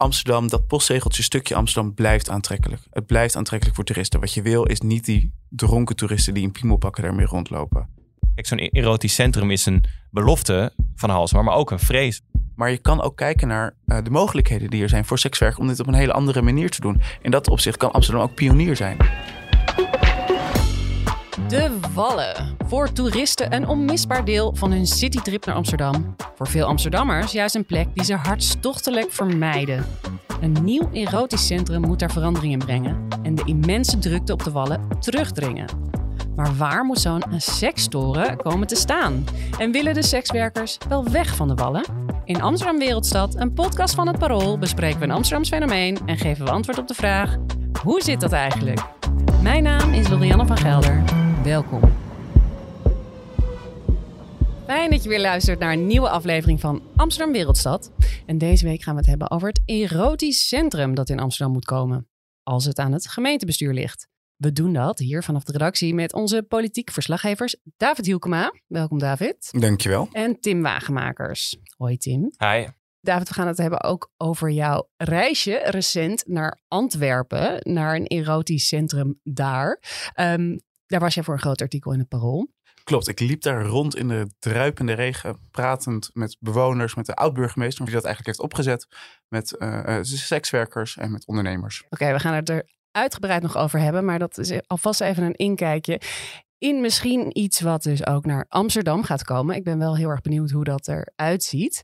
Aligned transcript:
Amsterdam, 0.00 0.48
dat 0.48 0.66
postzegeltje 0.66 1.22
stukje 1.22 1.54
Amsterdam 1.54 1.94
blijft 1.94 2.30
aantrekkelijk. 2.30 2.82
Het 2.90 3.06
blijft 3.06 3.36
aantrekkelijk 3.36 3.76
voor 3.76 3.86
toeristen. 3.86 4.20
Wat 4.20 4.34
je 4.34 4.42
wil 4.42 4.64
is 4.64 4.80
niet 4.80 5.04
die 5.04 5.32
dronken 5.48 5.96
toeristen 5.96 6.34
die 6.34 6.42
in 6.42 6.52
piemelpakken 6.52 7.02
daarmee 7.02 7.26
rondlopen. 7.26 7.88
Kijk, 8.34 8.46
zo'n 8.46 8.58
erotisch 8.58 9.14
centrum 9.14 9.50
is 9.50 9.66
een 9.66 9.84
belofte 10.10 10.72
van 10.94 11.10
Halsma, 11.10 11.42
maar 11.42 11.54
ook 11.54 11.70
een 11.70 11.78
vrees. 11.78 12.22
Maar 12.54 12.70
je 12.70 12.78
kan 12.78 13.02
ook 13.02 13.16
kijken 13.16 13.48
naar 13.48 13.76
uh, 13.86 13.98
de 14.02 14.10
mogelijkheden 14.10 14.70
die 14.70 14.82
er 14.82 14.88
zijn 14.88 15.04
voor 15.04 15.18
sekswerk 15.18 15.58
om 15.58 15.66
dit 15.66 15.80
op 15.80 15.86
een 15.86 15.94
hele 15.94 16.12
andere 16.12 16.42
manier 16.42 16.70
te 16.70 16.80
doen. 16.80 17.00
In 17.22 17.30
dat 17.30 17.48
opzicht 17.48 17.76
kan 17.76 17.90
Amsterdam 17.90 18.22
ook 18.22 18.34
pionier 18.34 18.76
zijn. 18.76 18.96
De 21.48 21.78
Wallen. 21.94 22.56
Voor 22.66 22.92
toeristen 22.92 23.54
een 23.54 23.68
onmisbaar 23.68 24.24
deel 24.24 24.54
van 24.54 24.72
hun 24.72 24.86
citytrip 24.86 25.46
naar 25.46 25.54
Amsterdam. 25.54 26.14
Voor 26.34 26.48
veel 26.48 26.66
Amsterdammers 26.66 27.32
juist 27.32 27.54
een 27.54 27.64
plek 27.64 27.88
die 27.94 28.04
ze 28.04 28.14
hartstochtelijk 28.14 29.12
vermijden. 29.12 29.86
Een 30.40 30.56
nieuw 30.62 30.88
erotisch 30.92 31.46
centrum 31.46 31.80
moet 31.80 31.98
daar 31.98 32.10
verandering 32.10 32.52
in 32.52 32.58
brengen 32.58 33.08
en 33.22 33.34
de 33.34 33.42
immense 33.44 33.98
drukte 33.98 34.32
op 34.32 34.44
de 34.44 34.50
Wallen 34.50 34.88
terugdringen. 35.00 35.66
Maar 36.36 36.56
waar 36.56 36.84
moet 36.84 37.00
zo'n 37.00 37.22
sekstoren 37.36 38.36
komen 38.36 38.66
te 38.66 38.76
staan? 38.76 39.24
En 39.58 39.72
willen 39.72 39.94
de 39.94 40.02
sekswerkers 40.02 40.78
wel 40.88 41.10
weg 41.10 41.36
van 41.36 41.48
de 41.48 41.54
Wallen? 41.54 41.84
In 42.24 42.42
Amsterdam 42.42 42.78
Wereldstad, 42.78 43.34
een 43.34 43.52
podcast 43.52 43.94
van 43.94 44.06
het 44.06 44.18
Parool, 44.18 44.58
bespreken 44.58 44.98
we 44.98 45.04
een 45.04 45.10
Amsterdams 45.10 45.48
fenomeen 45.48 45.98
en 46.06 46.18
geven 46.18 46.44
we 46.44 46.50
antwoord 46.50 46.78
op 46.78 46.88
de 46.88 46.94
vraag: 46.94 47.36
hoe 47.82 48.02
zit 48.02 48.20
dat 48.20 48.32
eigenlijk? 48.32 48.80
Mijn 49.42 49.62
naam 49.62 49.92
is 49.92 50.08
Lorianne 50.08 50.46
van 50.46 50.58
Gelder. 50.58 51.02
Welkom. 51.44 51.80
Fijn 54.66 54.90
dat 54.90 55.02
je 55.02 55.08
weer 55.08 55.20
luistert 55.20 55.58
naar 55.58 55.72
een 55.72 55.86
nieuwe 55.86 56.08
aflevering 56.08 56.60
van 56.60 56.82
Amsterdam 56.96 57.32
Wereldstad. 57.32 57.92
En 58.26 58.38
deze 58.38 58.64
week 58.64 58.82
gaan 58.82 58.94
we 58.94 59.00
het 59.00 59.08
hebben 59.08 59.30
over 59.30 59.48
het 59.48 59.62
erotisch 59.64 60.48
centrum 60.48 60.94
dat 60.94 61.08
in 61.08 61.20
Amsterdam 61.20 61.52
moet 61.52 61.64
komen. 61.64 62.08
Als 62.42 62.64
het 62.64 62.78
aan 62.78 62.92
het 62.92 63.08
gemeentebestuur 63.08 63.72
ligt. 63.72 64.08
We 64.36 64.52
doen 64.52 64.72
dat 64.72 64.98
hier 64.98 65.22
vanaf 65.22 65.44
de 65.44 65.52
redactie 65.52 65.94
met 65.94 66.12
onze 66.12 66.42
politiek 66.42 66.90
verslaggevers 66.90 67.56
David 67.76 68.06
Hielkema. 68.06 68.52
Welkom 68.66 68.98
David. 68.98 69.48
Dankjewel. 69.60 70.08
En 70.12 70.40
Tim 70.40 70.62
Wagemakers. 70.62 71.56
Hoi 71.76 71.96
Tim. 71.96 72.32
Hi. 72.38 72.66
David, 73.00 73.28
we 73.28 73.34
gaan 73.34 73.46
het 73.46 73.58
hebben 73.58 73.82
ook 73.82 74.12
over 74.16 74.50
jouw 74.50 74.88
reisje 74.96 75.60
recent 75.64 76.24
naar 76.26 76.60
Antwerpen, 76.68 77.72
naar 77.72 77.94
een 77.94 78.06
erotisch 78.06 78.68
centrum 78.68 79.20
daar. 79.22 79.82
Um, 80.20 80.60
daar 80.90 81.00
was 81.00 81.14
jij 81.14 81.22
voor 81.22 81.34
een 81.34 81.40
groot 81.40 81.60
artikel 81.60 81.92
in 81.92 81.98
het 81.98 82.08
Parool. 82.08 82.48
Klopt, 82.84 83.08
ik 83.08 83.20
liep 83.20 83.42
daar 83.42 83.64
rond 83.64 83.96
in 83.96 84.08
de 84.08 84.30
druipende 84.38 84.92
regen, 84.92 85.38
pratend 85.50 86.10
met 86.12 86.36
bewoners, 86.40 86.94
met 86.94 87.06
de 87.06 87.14
oud-burgemeester, 87.14 87.84
die 87.84 87.94
dat 87.94 88.04
eigenlijk 88.04 88.36
heeft 88.36 88.48
opgezet, 88.48 88.86
met 89.28 89.56
uh, 89.58 89.98
sekswerkers 90.02 90.96
en 90.96 91.10
met 91.10 91.26
ondernemers. 91.26 91.84
Oké, 91.88 92.12
we 92.12 92.18
gaan 92.18 92.34
het 92.34 92.48
er 92.48 92.68
uitgebreid 92.90 93.42
nog 93.42 93.56
over 93.56 93.78
hebben, 93.78 94.04
maar 94.04 94.18
dat 94.18 94.38
is 94.38 94.60
alvast 94.66 95.00
even 95.00 95.22
een 95.22 95.34
inkijkje 95.34 96.00
in 96.58 96.80
misschien 96.80 97.38
iets 97.38 97.60
wat 97.60 97.82
dus 97.82 98.06
ook 98.06 98.26
naar 98.26 98.44
Amsterdam 98.48 99.02
gaat 99.02 99.24
komen. 99.24 99.56
Ik 99.56 99.64
ben 99.64 99.78
wel 99.78 99.96
heel 99.96 100.08
erg 100.08 100.20
benieuwd 100.20 100.50
hoe 100.50 100.64
dat 100.64 100.88
eruit 100.88 101.42
ziet. 101.42 101.82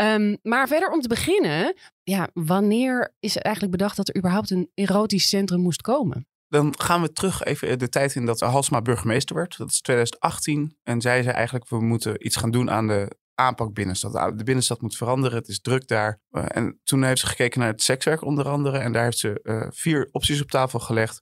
Um, 0.00 0.38
maar 0.42 0.68
verder 0.68 0.90
om 0.90 1.00
te 1.00 1.08
beginnen, 1.08 1.74
ja, 2.02 2.28
wanneer 2.32 3.14
is 3.20 3.34
het 3.34 3.42
eigenlijk 3.42 3.76
bedacht 3.76 3.96
dat 3.96 4.08
er 4.08 4.16
überhaupt 4.16 4.50
een 4.50 4.70
erotisch 4.74 5.28
centrum 5.28 5.60
moest 5.60 5.80
komen? 5.80 6.26
Dan 6.48 6.74
gaan 6.78 7.02
we 7.02 7.12
terug 7.12 7.42
even 7.42 7.78
de 7.78 7.88
tijd 7.88 8.14
in 8.14 8.26
dat 8.26 8.40
Halsma 8.40 8.82
burgemeester 8.82 9.36
werd. 9.36 9.56
Dat 9.56 9.70
is 9.70 9.80
2018. 9.80 10.76
En 10.82 11.00
zij 11.00 11.22
zei 11.22 11.34
eigenlijk, 11.34 11.68
we 11.68 11.80
moeten 11.80 12.26
iets 12.26 12.36
gaan 12.36 12.50
doen 12.50 12.70
aan 12.70 12.86
de 12.86 13.16
aanpak 13.34 13.74
binnenstad. 13.74 14.12
De 14.12 14.44
binnenstad 14.44 14.80
moet 14.80 14.96
veranderen, 14.96 15.38
het 15.38 15.48
is 15.48 15.60
druk 15.60 15.86
daar. 15.86 16.20
Uh, 16.30 16.44
en 16.48 16.80
toen 16.84 17.02
heeft 17.02 17.20
ze 17.20 17.26
gekeken 17.26 17.60
naar 17.60 17.68
het 17.68 17.82
sekswerk 17.82 18.22
onder 18.22 18.48
andere. 18.48 18.78
En 18.78 18.92
daar 18.92 19.04
heeft 19.04 19.18
ze 19.18 19.40
uh, 19.42 19.66
vier 19.70 20.08
opties 20.12 20.42
op 20.42 20.50
tafel 20.50 20.78
gelegd 20.78 21.20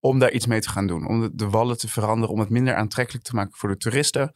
om 0.00 0.18
daar 0.18 0.30
iets 0.30 0.46
mee 0.46 0.60
te 0.60 0.68
gaan 0.68 0.86
doen. 0.86 1.06
Om 1.06 1.20
de, 1.20 1.30
de, 1.34 1.48
wallen 1.48 1.78
te 1.78 1.88
veranderen, 1.88 2.34
om 2.34 2.40
het 2.40 2.50
minder 2.50 2.74
aantrekkelijk 2.74 3.24
te 3.24 3.34
maken 3.34 3.56
voor 3.56 3.68
de 3.68 3.76
toeristen. 3.76 4.32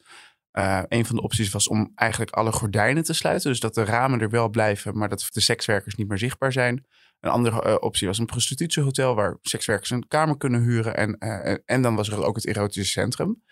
Uh, 0.52 0.82
een 0.88 1.06
van 1.06 1.16
de 1.16 1.22
opties 1.22 1.50
was 1.50 1.68
om 1.68 1.92
eigenlijk 1.94 2.30
alle 2.30 2.52
gordijnen 2.52 3.02
te 3.02 3.12
sluiten. 3.12 3.50
Dus 3.50 3.60
dat 3.60 3.74
de 3.74 3.84
ramen 3.84 4.20
er 4.20 4.30
wel 4.30 4.48
blijven, 4.48 4.98
maar 4.98 5.08
dat 5.08 5.28
de 5.30 5.40
sekswerkers 5.40 5.94
niet 5.94 6.08
meer 6.08 6.18
zichtbaar 6.18 6.52
zijn. 6.52 6.86
Een 7.22 7.30
andere 7.30 7.66
uh, 7.66 7.76
optie 7.80 8.06
was 8.06 8.18
een 8.18 8.26
prostitutiehotel 8.26 9.14
waar 9.14 9.38
sekswerkers 9.42 9.90
een 9.90 10.08
kamer 10.08 10.36
kunnen 10.36 10.62
huren. 10.62 10.96
En, 10.96 11.16
uh, 11.18 11.56
en 11.64 11.82
dan 11.82 11.94
was 11.94 12.08
er 12.08 12.24
ook 12.24 12.36
het 12.36 12.46
erotische 12.46 12.92
centrum. 12.92 13.42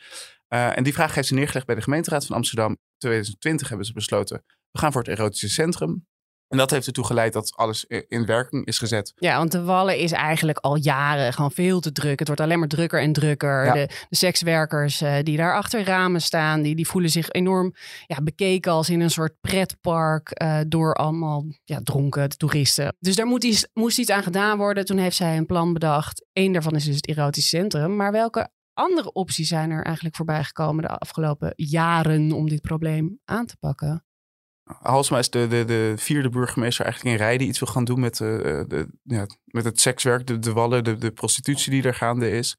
en 0.48 0.82
die 0.82 0.92
vraag 0.92 1.14
heeft 1.14 1.28
ze 1.28 1.34
neergelegd 1.34 1.66
bij 1.66 1.75
de 1.75 1.82
gemeenteraad 1.82 2.26
van 2.26 2.36
Amsterdam. 2.36 2.70
In 2.70 2.78
2020 2.98 3.69
hebben 3.69 3.86
ze 3.86 3.92
besloten, 3.92 4.44
we 4.70 4.78
gaan 4.78 4.92
voor 4.92 5.03
het 5.03 5.10
erotische 5.10 5.48
centrum. 5.48 6.06
En 6.50 6.59
dat 6.59 6.71
heeft 6.71 6.87
ertoe 6.87 7.06
geleid 7.06 7.33
dat 7.33 7.53
alles 7.56 7.84
in 8.09 8.27
werking 8.27 8.66
is 8.66 8.78
gezet. 8.78 9.12
Ja, 9.16 9.37
want 9.37 9.53
de 9.53 9.62
Wallen 9.62 9.99
is 9.99 10.12
eigenlijk 10.12 10.59
al 10.59 10.77
jaren 10.77 11.33
gewoon 11.33 11.50
veel 11.50 11.81
te 11.81 11.93
druk. 11.93 12.19
Het 12.19 12.28
wordt 12.28 12.43
alleen 12.43 12.59
maar 12.59 12.69
drukker 12.69 13.00
en 13.00 13.12
drukker. 13.12 13.65
Ja. 13.65 13.72
De, 13.72 13.87
de, 14.09 14.16
sekswerkers 14.16 15.03
uh, 15.03 15.15
die 15.22 15.37
daar 15.37 15.55
achter 15.55 15.84
ramen 15.84 16.22
staan, 16.22 16.62
die, 16.62 16.75
die 16.75 16.87
voelen 16.87 17.11
zich 17.11 17.31
enorm 17.31 17.75
ja, 18.06 18.22
bekeken 18.22 18.72
als 18.72 18.91
in 18.91 19.00
een 19.00 19.11
soort 19.11 19.34
pretpark 19.41 20.43
uh, 20.43 20.61
door 20.69 20.94
allemaal 20.94 21.44
ja, 21.65 21.81
dronken 21.83 22.28
toeristen. 22.28 22.97
Dus 22.99 23.17
daar 23.17 23.27
moet 23.27 23.44
iets, 23.44 23.67
moest 23.72 23.99
iets 23.99 24.11
aan 24.11 24.22
gedaan 24.22 24.59
worden. 24.59 24.84
Toen 24.84 24.99
heeft 24.99 25.17
zij 25.17 25.37
een 25.37 25.47
plan 25.47 25.72
bedacht. 25.72 26.27
Eén 26.32 26.53
daarvan 26.53 26.75
is 26.75 26.84
dus 26.84 26.97
het 26.97 27.09
erotisch 27.09 27.49
centrum. 27.49 27.97
Maar 27.97 28.12
welke 28.12 28.49
andere 28.75 29.12
opties 29.12 29.49
zijn 29.49 29.71
er 29.71 29.84
eigenlijk 29.84 30.17
voorbij 30.17 30.44
gekomen 30.44 30.82
de 30.82 30.99
afgelopen 30.99 31.53
jaren 31.56 32.32
om 32.32 32.49
dit 32.49 32.61
probleem 32.61 33.21
aan 33.25 33.47
te 33.47 33.56
pakken? 33.56 34.05
Halsma 34.78 35.19
is 35.19 35.31
de, 35.31 35.47
de, 35.47 35.64
de 35.64 35.94
vierde 35.97 36.28
burgemeester 36.28 36.84
eigenlijk 36.84 37.14
in 37.14 37.25
rij 37.25 37.38
die 37.38 37.48
iets 37.48 37.58
wil 37.58 37.69
gaan 37.69 37.84
doen 37.84 38.00
met, 38.00 38.20
uh, 38.20 38.28
de, 38.66 38.88
ja, 39.03 39.26
met 39.44 39.64
het 39.64 39.81
sekswerk, 39.81 40.26
de, 40.26 40.38
de 40.38 40.53
wallen, 40.53 40.84
de, 40.84 40.97
de 40.97 41.10
prostitutie 41.10 41.70
die 41.70 41.82
er 41.82 41.94
gaande 41.94 42.31
is. 42.31 42.56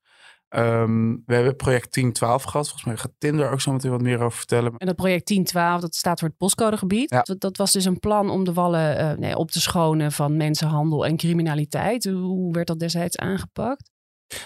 Um, 0.56 1.24
we 1.26 1.34
hebben 1.34 1.56
project 1.56 1.94
1012 1.94 2.44
gehad. 2.44 2.66
Volgens 2.66 2.86
mij 2.86 2.98
gaat 2.98 3.12
Tinder 3.18 3.52
ook 3.52 3.62
zo 3.62 3.72
meteen 3.72 3.92
wat 3.92 4.02
meer 4.02 4.20
over 4.22 4.38
vertellen. 4.38 4.74
En 4.78 4.86
dat 4.86 4.96
project 4.96 5.28
1012, 5.28 5.82
dat 5.82 5.96
staat 5.96 6.20
voor 6.20 6.28
het 6.28 6.38
postcodegebied. 6.38 7.10
Ja. 7.10 7.22
Dat, 7.22 7.40
dat, 7.40 7.58
was 7.58 7.72
dus 7.72 7.86
een 7.86 8.00
plan 8.00 8.30
om 8.30 8.44
de 8.44 8.54
wallen 8.54 9.00
uh, 9.00 9.18
nee, 9.18 9.38
op 9.38 9.52
te 9.52 9.62
schonen 9.62 10.12
van 10.12 10.38
mensenhandel 10.38 11.06
en 11.06 11.18
criminaliteit. 11.18 12.06
Hoe 12.06 12.54
werd 12.54 12.68
dat 12.68 12.80
destijds 12.80 13.18
aangepakt? 13.18 13.90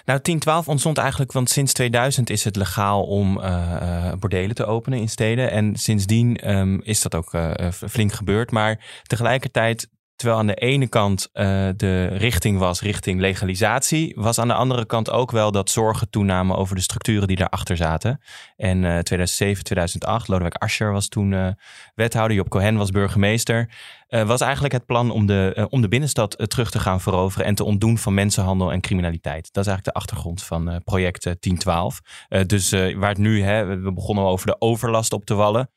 Nou, 0.06 0.20
1012 0.22 0.68
ontstond 0.68 0.98
eigenlijk, 0.98 1.32
want 1.32 1.50
sinds 1.50 1.74
2000 1.74 2.30
is 2.30 2.44
het 2.44 2.56
legaal 2.56 3.04
om 3.04 3.40
uh, 3.40 4.12
bordelen 4.20 4.56
te 4.56 4.66
openen 4.66 5.00
in 5.00 5.10
steden. 5.10 5.52
En 5.52 5.76
sindsdien 5.76 6.56
um, 6.56 6.82
is 6.84 7.02
dat 7.02 7.16
ook 7.16 7.34
uh, 7.34 7.52
flink 7.72 8.12
gebeurd. 8.12 8.52
Maar 8.52 9.02
tegelijkertijd 9.04 9.90
Terwijl 10.16 10.40
aan 10.40 10.48
de 10.48 10.54
ene 10.54 10.88
kant 10.88 11.30
uh, 11.34 11.44
de 11.76 12.06
richting 12.06 12.60
was 12.60 12.82
richting 12.82 13.20
legalisatie, 13.20 14.14
was 14.16 14.40
aan 14.40 14.48
de 14.48 14.54
andere 14.54 14.86
kant 14.86 15.12
ook 15.12 15.32
wel 15.32 15.52
dat 15.52 15.70
zorgen 15.70 16.10
toenamen 16.10 16.58
over 16.58 16.76
de 16.76 16.82
structuren 16.82 17.28
die 17.28 17.38
daarachter 17.38 17.78
zaten. 17.78 18.22
En 18.56 18.78
uh, 18.78 18.98
2007, 19.00 19.64
2008, 19.64 20.28
Lodewijk 20.28 20.56
Asscher 20.56 20.92
was 20.92 21.08
toen 21.08 21.32
uh, 21.32 21.48
wethouder, 21.96 22.38
Job 22.38 22.50
Cohen 22.50 22.78
was 22.78 22.92
burgemeester. 22.92 23.70
was 24.08 24.42
eigenlijk 24.42 24.74
het 24.74 24.86
plan 24.86 25.12
om 25.12 25.26
de, 25.26 25.68
om 25.70 25.82
de 25.82 25.88
binnenstad 25.88 26.44
terug 26.50 26.72
te 26.72 26.80
gaan 26.80 27.02
veroveren 27.02 27.46
en 27.46 27.56
te 27.56 27.64
ontdoen 27.64 27.98
van 27.98 28.14
mensenhandel 28.14 28.72
en 28.72 28.82
criminaliteit. 28.82 29.54
Dat 29.54 29.66
is 29.66 29.72
eigenlijk 29.72 29.86
de 29.86 30.04
achtergrond 30.04 30.44
van 30.44 30.82
project 30.84 31.24
1012. 31.24 32.02
dus 32.46 32.70
waar 32.72 33.10
het 33.10 33.18
nu, 33.18 33.44
hè, 33.44 33.66
we 33.66 33.94
begonnen 33.94 34.24
over 34.24 34.46
de 34.46 34.56
overlast 34.60 35.14
op 35.14 35.26
te 35.26 35.34
wallen. 35.34 35.70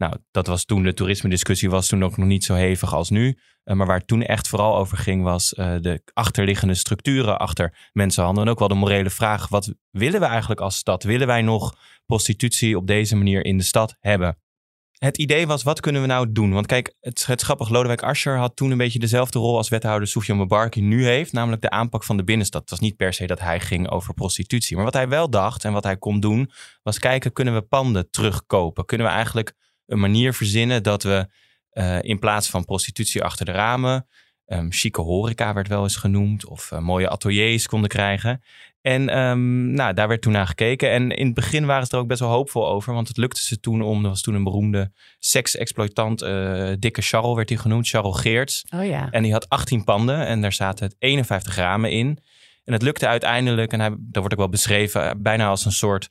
Nou, 0.00 0.16
dat 0.30 0.46
was 0.46 0.64
toen 0.64 0.82
de 0.82 0.94
toerisme-discussie 0.94 1.70
was 1.70 1.88
toen 1.88 2.04
ook 2.04 2.16
nog 2.16 2.26
niet 2.26 2.44
zo 2.44 2.54
hevig 2.54 2.94
als 2.94 3.10
nu. 3.10 3.38
Uh, 3.64 3.76
maar 3.76 3.86
waar 3.86 3.98
het 3.98 4.06
toen 4.06 4.22
echt 4.22 4.48
vooral 4.48 4.76
over 4.76 4.96
ging, 4.96 5.22
was 5.22 5.52
uh, 5.52 5.76
de 5.80 6.02
achterliggende 6.12 6.74
structuren 6.74 7.38
achter 7.38 7.90
mensenhandel. 7.92 8.42
En 8.42 8.50
ook 8.50 8.58
wel 8.58 8.68
de 8.68 8.74
morele 8.74 9.10
vraag: 9.10 9.48
wat 9.48 9.74
willen 9.90 10.20
we 10.20 10.26
eigenlijk 10.26 10.60
als 10.60 10.76
stad? 10.76 11.02
Willen 11.02 11.26
wij 11.26 11.42
nog 11.42 11.76
prostitutie 12.06 12.76
op 12.76 12.86
deze 12.86 13.16
manier 13.16 13.44
in 13.44 13.58
de 13.58 13.64
stad 13.64 13.96
hebben? 13.98 14.38
Het 14.98 15.18
idee 15.18 15.46
was, 15.46 15.62
wat 15.62 15.80
kunnen 15.80 16.00
we 16.00 16.06
nou 16.06 16.32
doen? 16.32 16.52
Want 16.52 16.66
kijk, 16.66 16.94
het, 17.00 17.26
het 17.26 17.40
grappig, 17.40 17.68
Lodewijk 17.68 18.02
Asscher 18.02 18.38
had 18.38 18.56
toen 18.56 18.70
een 18.70 18.78
beetje 18.78 18.98
dezelfde 18.98 19.38
rol 19.38 19.56
als 19.56 19.68
wethouder 19.68 20.08
Soufiane 20.08 20.40
Mabarki 20.40 20.80
nu 20.80 21.04
heeft. 21.04 21.32
Namelijk 21.32 21.62
de 21.62 21.70
aanpak 21.70 22.04
van 22.04 22.16
de 22.16 22.24
binnenstad. 22.24 22.60
Het 22.60 22.70
was 22.70 22.80
niet 22.80 22.96
per 22.96 23.12
se 23.12 23.26
dat 23.26 23.40
hij 23.40 23.60
ging 23.60 23.90
over 23.90 24.14
prostitutie. 24.14 24.76
Maar 24.76 24.84
wat 24.84 24.94
hij 24.94 25.08
wel 25.08 25.30
dacht 25.30 25.64
en 25.64 25.72
wat 25.72 25.84
hij 25.84 25.96
kon 25.96 26.20
doen, 26.20 26.50
was 26.82 26.98
kijken, 26.98 27.32
kunnen 27.32 27.54
we 27.54 27.62
panden 27.62 28.10
terugkopen? 28.10 28.84
Kunnen 28.84 29.06
we 29.06 29.12
eigenlijk 29.12 29.54
een 29.90 30.00
manier 30.00 30.34
verzinnen 30.34 30.82
dat 30.82 31.02
we 31.02 31.28
uh, 31.72 32.02
in 32.02 32.18
plaats 32.18 32.48
van 32.48 32.64
prostitutie 32.64 33.22
achter 33.22 33.44
de 33.44 33.52
ramen, 33.52 34.06
um, 34.46 34.72
chique 34.72 35.02
horeca 35.02 35.52
werd 35.52 35.68
wel 35.68 35.82
eens 35.82 35.96
genoemd, 35.96 36.46
of 36.46 36.70
uh, 36.70 36.78
mooie 36.78 37.08
ateliers 37.08 37.66
konden 37.66 37.88
krijgen. 37.88 38.42
En 38.82 39.18
um, 39.18 39.70
nou, 39.70 39.94
daar 39.94 40.08
werd 40.08 40.22
toen 40.22 40.32
naar 40.32 40.46
gekeken. 40.46 40.90
En 40.90 41.10
in 41.10 41.26
het 41.26 41.34
begin 41.34 41.66
waren 41.66 41.86
ze 41.86 41.92
er 41.92 41.98
ook 41.98 42.08
best 42.08 42.20
wel 42.20 42.28
hoopvol 42.28 42.68
over, 42.68 42.94
want 42.94 43.08
het 43.08 43.16
lukte 43.16 43.42
ze 43.42 43.60
toen 43.60 43.82
om, 43.82 44.02
er 44.02 44.08
was 44.08 44.20
toen 44.20 44.34
een 44.34 44.44
beroemde 44.44 44.92
seksexploitant, 45.18 46.22
uh, 46.22 46.72
dikke 46.78 47.02
Charles 47.02 47.34
werd 47.34 47.48
hij 47.48 47.58
genoemd, 47.58 47.88
Charles 47.88 48.20
Geerts. 48.20 48.64
Oh 48.74 48.86
ja. 48.86 49.10
En 49.10 49.22
die 49.22 49.32
had 49.32 49.48
18 49.48 49.84
panden 49.84 50.26
en 50.26 50.40
daar 50.40 50.52
zaten 50.52 50.94
51 50.98 51.56
ramen 51.56 51.90
in. 51.90 52.18
En 52.64 52.72
het 52.72 52.82
lukte 52.82 53.06
uiteindelijk, 53.06 53.72
en 53.72 53.80
hij, 53.80 53.90
dat 53.90 53.98
wordt 54.14 54.32
ook 54.32 54.38
wel 54.38 54.48
beschreven, 54.48 55.22
bijna 55.22 55.48
als 55.48 55.64
een 55.64 55.72
soort 55.72 56.08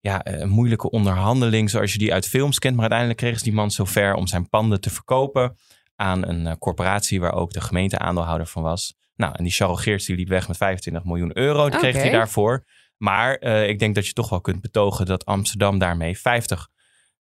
ja, 0.00 0.26
een 0.26 0.48
moeilijke 0.48 0.90
onderhandeling 0.90 1.70
zoals 1.70 1.92
je 1.92 1.98
die 1.98 2.12
uit 2.12 2.28
films 2.28 2.58
kent. 2.58 2.72
Maar 2.72 2.90
uiteindelijk 2.90 3.20
kreeg 3.20 3.38
ze 3.38 3.44
die 3.44 3.52
man 3.52 3.70
zover 3.70 4.14
om 4.14 4.26
zijn 4.26 4.48
panden 4.48 4.80
te 4.80 4.90
verkopen 4.90 5.56
aan 5.96 6.28
een 6.28 6.46
eh, 6.46 6.52
corporatie 6.58 7.20
waar 7.20 7.32
ook 7.32 7.52
de 7.52 7.60
gemeente 7.60 7.98
aandeelhouder 7.98 8.46
van 8.46 8.62
was. 8.62 8.94
Nou, 9.16 9.34
en 9.36 9.44
die 9.44 9.52
Charles 9.52 9.80
Geerts 9.80 10.06
die 10.06 10.16
liep 10.16 10.28
weg 10.28 10.48
met 10.48 10.56
25 10.56 11.04
miljoen 11.04 11.38
euro. 11.38 11.68
Die 11.68 11.78
kreeg 11.78 11.96
hij 11.96 12.10
daarvoor. 12.10 12.64
Maar 12.96 13.34
eh, 13.34 13.68
ik 13.68 13.78
denk 13.78 13.94
dat 13.94 14.06
je 14.06 14.12
toch 14.12 14.28
wel 14.28 14.40
kunt 14.40 14.60
betogen 14.60 15.06
dat 15.06 15.24
Amsterdam 15.24 15.78
daarmee 15.78 16.18
50 16.18 16.68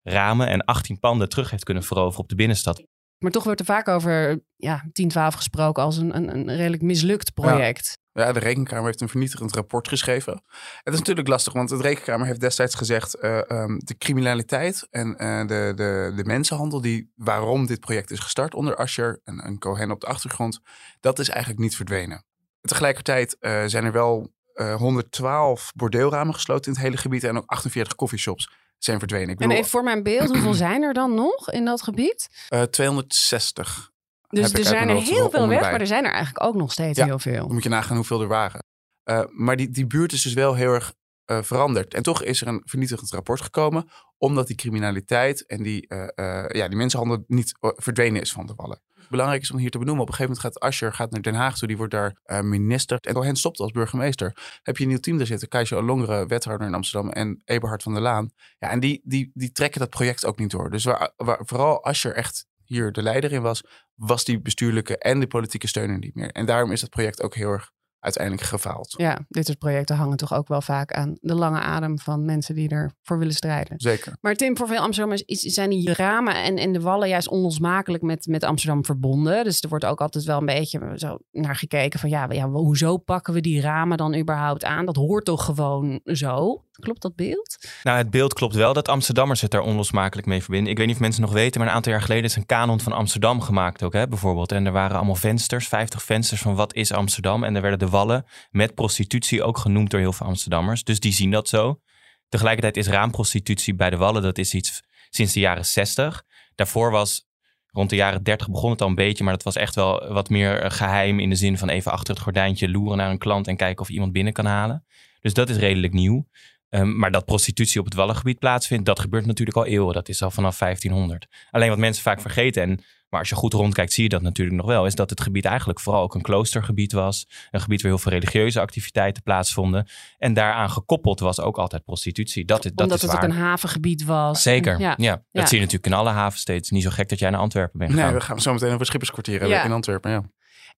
ramen 0.02 0.48
en 0.48 0.64
18 0.64 0.98
panden 0.98 1.28
terug 1.28 1.50
heeft 1.50 1.64
kunnen 1.64 1.82
veroveren 1.82 2.22
op 2.22 2.28
de 2.28 2.34
binnenstad. 2.34 2.84
Maar 3.24 3.32
toch 3.32 3.44
wordt 3.44 3.60
er 3.60 3.66
vaak 3.66 3.88
over 3.88 4.40
ja, 4.56 4.84
10, 4.92 5.08
12 5.08 5.34
gesproken 5.34 5.82
als 5.82 5.96
een, 5.96 6.16
een, 6.16 6.34
een 6.34 6.56
redelijk 6.56 6.82
mislukt 6.82 7.34
project. 7.34 7.98
Ja, 8.12 8.32
de 8.32 8.38
Rekenkamer 8.38 8.84
heeft 8.84 9.00
een 9.00 9.08
vernietigend 9.08 9.54
rapport 9.54 9.88
geschreven. 9.88 10.42
Het 10.82 10.92
is 10.92 10.98
natuurlijk 10.98 11.28
lastig, 11.28 11.52
want 11.52 11.68
de 11.68 11.76
Rekenkamer 11.76 12.26
heeft 12.26 12.40
destijds 12.40 12.74
gezegd... 12.74 13.14
eh, 13.14 13.50
ehm, 13.50 13.78
de 13.78 13.96
criminaliteit 13.98 14.86
en 14.90 15.16
eh, 15.16 15.40
de, 15.40 15.72
de, 15.76 16.12
de 16.16 16.24
mensenhandel... 16.24 16.80
Die, 16.80 17.12
waarom 17.14 17.66
dit 17.66 17.80
project 17.80 18.10
is 18.10 18.18
gestart 18.18 18.54
onder 18.54 18.76
Asscher 18.76 19.20
en, 19.24 19.40
en 19.40 19.58
Cohen 19.58 19.90
op 19.90 20.00
de 20.00 20.06
achtergrond... 20.06 20.60
dat 21.00 21.18
is 21.18 21.28
eigenlijk 21.28 21.60
niet 21.60 21.76
verdwenen. 21.76 22.24
Tegelijkertijd 22.60 23.36
eh, 23.38 23.62
zijn 23.66 23.84
er 23.84 23.92
wel 23.92 24.32
eh 24.54 24.74
112 24.74 25.72
bordeelramen 25.74 26.34
gesloten 26.34 26.64
in 26.64 26.72
het 26.72 26.82
hele 26.82 26.96
gebied... 26.96 27.24
en 27.24 27.36
ook 27.36 27.46
48 27.46 27.94
coffeeshops 27.94 28.50
zijn 28.84 28.98
verdwenen. 28.98 29.28
Ik 29.28 29.40
En 29.40 29.48
bedoel, 29.48 29.56
even 29.56 29.70
voor 29.70 29.82
mijn 29.82 30.02
beeld, 30.02 30.28
hoeveel 30.31 30.54
zijn 30.69 30.82
er 30.82 30.94
dan 30.94 31.14
nog 31.14 31.50
in 31.50 31.64
dat 31.64 31.82
gebied? 31.82 32.28
eh, 32.48 32.62
260. 32.62 33.92
Dus 34.28 34.42
heb 34.42 34.50
ik 34.50 34.58
er 34.58 34.64
zijn 34.64 34.88
er 34.88 34.94
heel 34.96 35.31
veel 35.31 35.42
en 35.42 35.48
weg, 35.48 35.60
maar 35.60 35.81
er 35.81 35.86
zijn 35.86 36.04
er 36.04 36.12
eigenlijk 36.12 36.44
ook 36.46 36.54
nog 36.54 36.72
steeds 36.72 36.98
Ja. 36.98 37.04
heel 37.04 37.19
veel. 37.19 37.44
Dan 37.44 37.52
moet 37.52 37.62
je 37.62 37.69
nagaan 37.69 37.96
hoeveel 37.96 38.20
er 38.20 38.28
waren. 38.28 38.64
Eh, 39.04 39.20
maar 39.31 39.56
die, 39.56 39.70
die 39.70 39.86
buurt 39.86 40.12
is 40.12 40.22
dus 40.22 40.32
wel 40.34 40.54
heel 40.54 40.72
erg 40.72 40.94
eh, 41.25 41.42
veranderd. 41.42 41.94
En 41.94 42.02
toch 42.02 42.22
is 42.22 42.40
er 42.40 42.46
een 42.48 42.62
vernietigend 42.64 43.10
rapport 43.10 43.40
gekomen. 43.40 43.88
Omdat 44.19 44.46
die 44.46 44.56
criminaliteit 44.56 45.46
en 45.46 45.62
die, 45.62 45.88
eh, 45.88 46.42
eh, 46.44 46.50
ja, 46.50 46.69
die 46.69 46.76
mensenhandel 46.76 47.25
niet 47.26 47.54
eh, 47.60 47.70
verdwenen 47.75 48.20
is 48.20 48.32
van 48.32 48.46
de 48.46 48.52
wallen. 48.56 48.81
Belangrijk 49.08 49.42
is 49.42 49.50
om 49.50 49.58
hier 49.58 49.70
te 49.70 49.78
benoemen. 49.78 50.02
Op 50.02 50.08
een 50.08 50.14
gegeven 50.14 50.36
moment 50.36 50.54
gaat 50.54 50.68
Asscher 50.68 50.92
gaat 50.92 51.10
naar 51.10 51.22
Den 51.22 51.34
Haag 51.34 51.58
toe. 51.58 51.68
Die 51.68 51.76
wordt 51.76 51.92
daar 51.92 52.16
eh, 52.24 52.40
minister. 52.40 52.98
En 53.00 53.14
Cohen 53.14 53.36
stopt 53.36 53.60
als 53.60 53.70
burgemeester. 53.70 54.58
Heb 54.62 54.76
je 54.76 54.82
een 54.82 54.88
nieuw 54.88 54.98
team 54.98 55.16
daar 55.16 55.26
zitten. 55.26 55.48
Kajsa 55.48 55.76
Olongre, 55.76 56.26
wethouder 56.26 56.66
in 56.66 56.74
Amsterdam. 56.74 57.10
En 57.10 57.42
Eberhard 57.44 57.82
van 57.82 57.92
der 57.92 58.02
Laan. 58.02 58.30
Ja, 58.58 58.70
en 58.70 58.80
die, 58.80 59.00
die, 59.04 59.30
die 59.34 59.52
trekken 59.52 59.80
dat 59.80 59.90
project 59.90 60.26
ook 60.26 60.38
niet 60.38 60.50
door. 60.50 60.70
Dus 60.70 60.84
waar, 60.84 61.12
vooral 61.16 61.84
Asscher 61.84 62.14
echt 62.14 62.46
hier 62.64 62.92
de 62.92 63.02
leider 63.02 63.32
in 63.32 63.42
was. 63.42 63.62
Was 63.94 64.24
die 64.24 64.40
bestuurlijke 64.40 64.98
en 64.98 65.20
de 65.20 65.26
politieke 65.26 65.68
steun 65.68 65.90
er 65.90 65.98
niet 65.98 66.14
meer. 66.14 66.30
En 66.30 66.46
daarom 66.46 66.72
is 66.72 66.80
dat 66.80 66.90
project 66.90 67.22
ook 67.22 67.34
heel 67.34 67.50
erg 67.50 67.72
uiteindelijk 68.04 68.46
gefaald. 68.46 68.94
Ja, 68.96 69.18
dit 69.28 69.46
soort 69.46 69.58
projecten 69.58 69.96
hangen 69.96 70.16
toch 70.16 70.34
ook 70.34 70.48
wel 70.48 70.60
vaak 70.60 70.92
aan 70.92 71.16
de 71.20 71.34
lange 71.34 71.60
adem 71.60 71.98
van 71.98 72.24
mensen 72.24 72.54
die 72.54 72.68
ervoor 72.68 73.18
willen 73.18 73.34
strijden. 73.34 73.80
Zeker. 73.80 74.16
Maar 74.20 74.34
Tim, 74.34 74.56
voor 74.56 74.66
veel 74.66 74.78
Amsterdammers 74.78 75.22
is, 75.22 75.40
zijn 75.40 75.70
die 75.70 75.92
ramen 75.92 76.34
en, 76.34 76.56
en 76.56 76.72
de 76.72 76.80
wallen 76.80 77.08
juist 77.08 77.28
onlosmakelijk 77.28 78.02
met, 78.02 78.26
met 78.26 78.44
Amsterdam 78.44 78.84
verbonden. 78.84 79.44
Dus 79.44 79.60
er 79.60 79.68
wordt 79.68 79.84
ook 79.84 80.00
altijd 80.00 80.24
wel 80.24 80.38
een 80.38 80.46
beetje 80.46 80.92
zo 80.96 81.18
naar 81.32 81.56
gekeken 81.56 82.00
van 82.00 82.08
ja, 82.08 82.26
ja, 82.30 82.48
hoezo 82.48 82.96
pakken 82.96 83.34
we 83.34 83.40
die 83.40 83.60
ramen 83.60 83.96
dan 83.96 84.16
überhaupt 84.16 84.64
aan? 84.64 84.86
Dat 84.86 84.96
hoort 84.96 85.24
toch 85.24 85.44
gewoon 85.44 86.00
zo? 86.04 86.64
Klopt 86.80 87.02
dat 87.02 87.16
beeld? 87.16 87.56
Nou, 87.82 87.98
het 87.98 88.10
beeld 88.10 88.32
klopt 88.32 88.54
wel 88.54 88.72
dat 88.72 88.88
Amsterdammers 88.88 89.40
het 89.40 89.50
daar 89.50 89.60
onlosmakelijk 89.60 90.26
mee 90.26 90.42
verbinden. 90.42 90.70
Ik 90.70 90.78
weet 90.78 90.86
niet 90.86 90.94
of 90.94 91.00
mensen 91.00 91.22
nog 91.22 91.32
weten, 91.32 91.60
maar 91.60 91.68
een 91.68 91.74
aantal 91.74 91.92
jaar 91.92 92.00
geleden 92.00 92.24
is 92.24 92.36
een 92.36 92.46
kanon 92.46 92.80
van 92.80 92.92
Amsterdam 92.92 93.40
gemaakt 93.40 93.82
ook, 93.82 93.92
hè, 93.92 94.08
bijvoorbeeld. 94.08 94.52
En 94.52 94.66
er 94.66 94.72
waren 94.72 94.96
allemaal 94.96 95.14
vensters, 95.14 95.68
50 95.68 96.02
vensters 96.02 96.40
van 96.40 96.54
wat 96.54 96.74
is 96.74 96.92
Amsterdam. 96.92 97.44
En 97.44 97.54
er 97.54 97.62
werden 97.62 97.78
de 97.78 97.88
wallen 97.94 98.25
met 98.50 98.75
prostitutie 98.75 99.43
ook 99.43 99.58
genoemd 99.58 99.91
door 99.91 100.00
heel 100.00 100.12
veel 100.12 100.26
Amsterdammers. 100.26 100.85
Dus 100.85 101.00
die 101.00 101.12
zien 101.12 101.31
dat 101.31 101.49
zo. 101.49 101.81
Tegelijkertijd 102.29 102.76
is 102.76 102.87
raamprostitutie 102.87 103.75
bij 103.75 103.91
de 103.91 103.96
wallen, 103.96 104.23
dat 104.23 104.38
is 104.38 104.55
iets 104.55 104.82
sinds 105.11 105.32
de 105.32 105.41
jaren 105.41 105.64
60. 105.64 106.23
Daarvoor 106.55 106.91
was 106.91 107.26
rond 107.70 107.91
de 107.91 107.96
jaren 107.96 108.23
30 108.23 108.50
begon 108.50 108.70
het 108.70 108.82
al 108.82 108.88
een 108.88 108.94
beetje, 108.94 109.25
maar 109.25 109.32
dat 109.32 109.43
was 109.43 109.56
echt 109.56 109.75
wel 109.75 110.12
wat 110.12 110.29
meer 110.29 110.61
eh, 110.61 110.70
geheim 110.70 111.20
in 111.20 111.29
de 111.29 111.37
zin 111.37 111.58
van 111.58 111.69
even 111.69 111.93
achter 111.93 112.14
het 112.14 112.23
gordijntje 112.23 112.69
loeren 112.69 112.96
naar 112.96 113.11
een 113.11 113.19
klant 113.19 113.49
en 113.49 113.56
kijken 113.56 113.82
of 113.82 113.88
iemand 113.88 114.12
binnen 114.12 114.32
kan 114.32 114.46
halen. 114.46 114.85
Dus 115.20 115.35
dat 115.35 115.49
is 115.49 115.56
redelijk 115.56 115.93
nieuw. 115.93 116.26
Um, 116.69 116.99
maar 116.99 117.11
dat 117.11 117.25
prostitutie 117.25 117.81
op 117.81 117.87
het 117.87 117.94
Wallengebied 117.94 118.38
plaatsvindt, 118.38 118.87
dat 118.87 119.00
gebeurt 119.00 119.26
natuurlijk 119.26 119.56
al 119.56 119.67
eeuwen. 119.67 119.94
Dat 119.94 120.08
is 120.08 120.23
al 120.23 120.31
vanaf 120.31 120.58
1500. 120.58 121.26
Alleen 121.50 121.69
wat 121.69 121.79
mensen 121.79 122.02
vaak 122.02 122.20
vergeten, 122.20 122.62
en, 122.62 122.81
maar 123.14 123.22
als 123.22 123.32
je 123.32 123.38
goed 123.38 123.52
rondkijkt 123.52 123.93
zie 123.93 124.02
je 124.02 124.08
dat 124.08 124.22
natuurlijk 124.22 124.56
nog 124.56 124.66
wel, 124.66 124.87
is 124.87 124.94
dat 124.94 125.11
het 125.11 125.20
gebied 125.20 125.44
eigenlijk 125.44 125.81
vooral 125.81 126.02
ook 126.02 126.14
een 126.14 126.22
kloostergebied 126.22 126.93
was. 126.93 127.26
Een 127.50 127.61
gebied 127.61 127.82
waar 127.82 127.90
heel 127.90 128.00
veel 128.00 128.12
religieuze 128.12 128.61
activiteiten 128.61 129.22
plaatsvonden. 129.22 129.87
En 130.19 130.34
daaraan 130.34 130.70
gekoppeld 130.70 131.20
was 131.20 131.40
ook 131.40 131.56
altijd 131.56 131.84
prostitutie. 131.84 132.44
Dat, 132.44 132.62
dat 132.62 132.72
Omdat 132.76 132.96
is 132.96 133.02
het 133.02 133.12
waar. 133.12 133.22
ook 133.22 133.28
een 133.28 133.37
havengebied 133.37 134.05
was. 134.05 134.43
Zeker, 134.43 134.72
En- 134.75 134.81
ja. 134.81 134.94
ja. 134.96 135.22
Dat 135.32 135.49
zie 135.49 135.58
je 135.58 135.64
natuurlijk 135.64 135.93
in 135.93 135.99
alle 135.99 136.11
havensteden. 136.11 136.66
Niet 136.69 136.82
zo 136.82 136.90
gek 136.90 137.08
dat 137.08 137.19
jij 137.19 137.31
naar 137.31 137.40
Antwerpen 137.40 137.78
bent 137.78 137.90
Nee, 137.90 138.00
gegaan. 138.00 138.14
we 138.19 138.25
gaan 138.25 138.40
zo 138.40 138.52
meteen 138.52 138.72
over 138.72 138.87
Schipperskwartier 138.87 139.46
Ja. 139.49 139.64
in 139.64 139.72
Antwerpen. 139.72 140.10
Ja. 140.10 140.22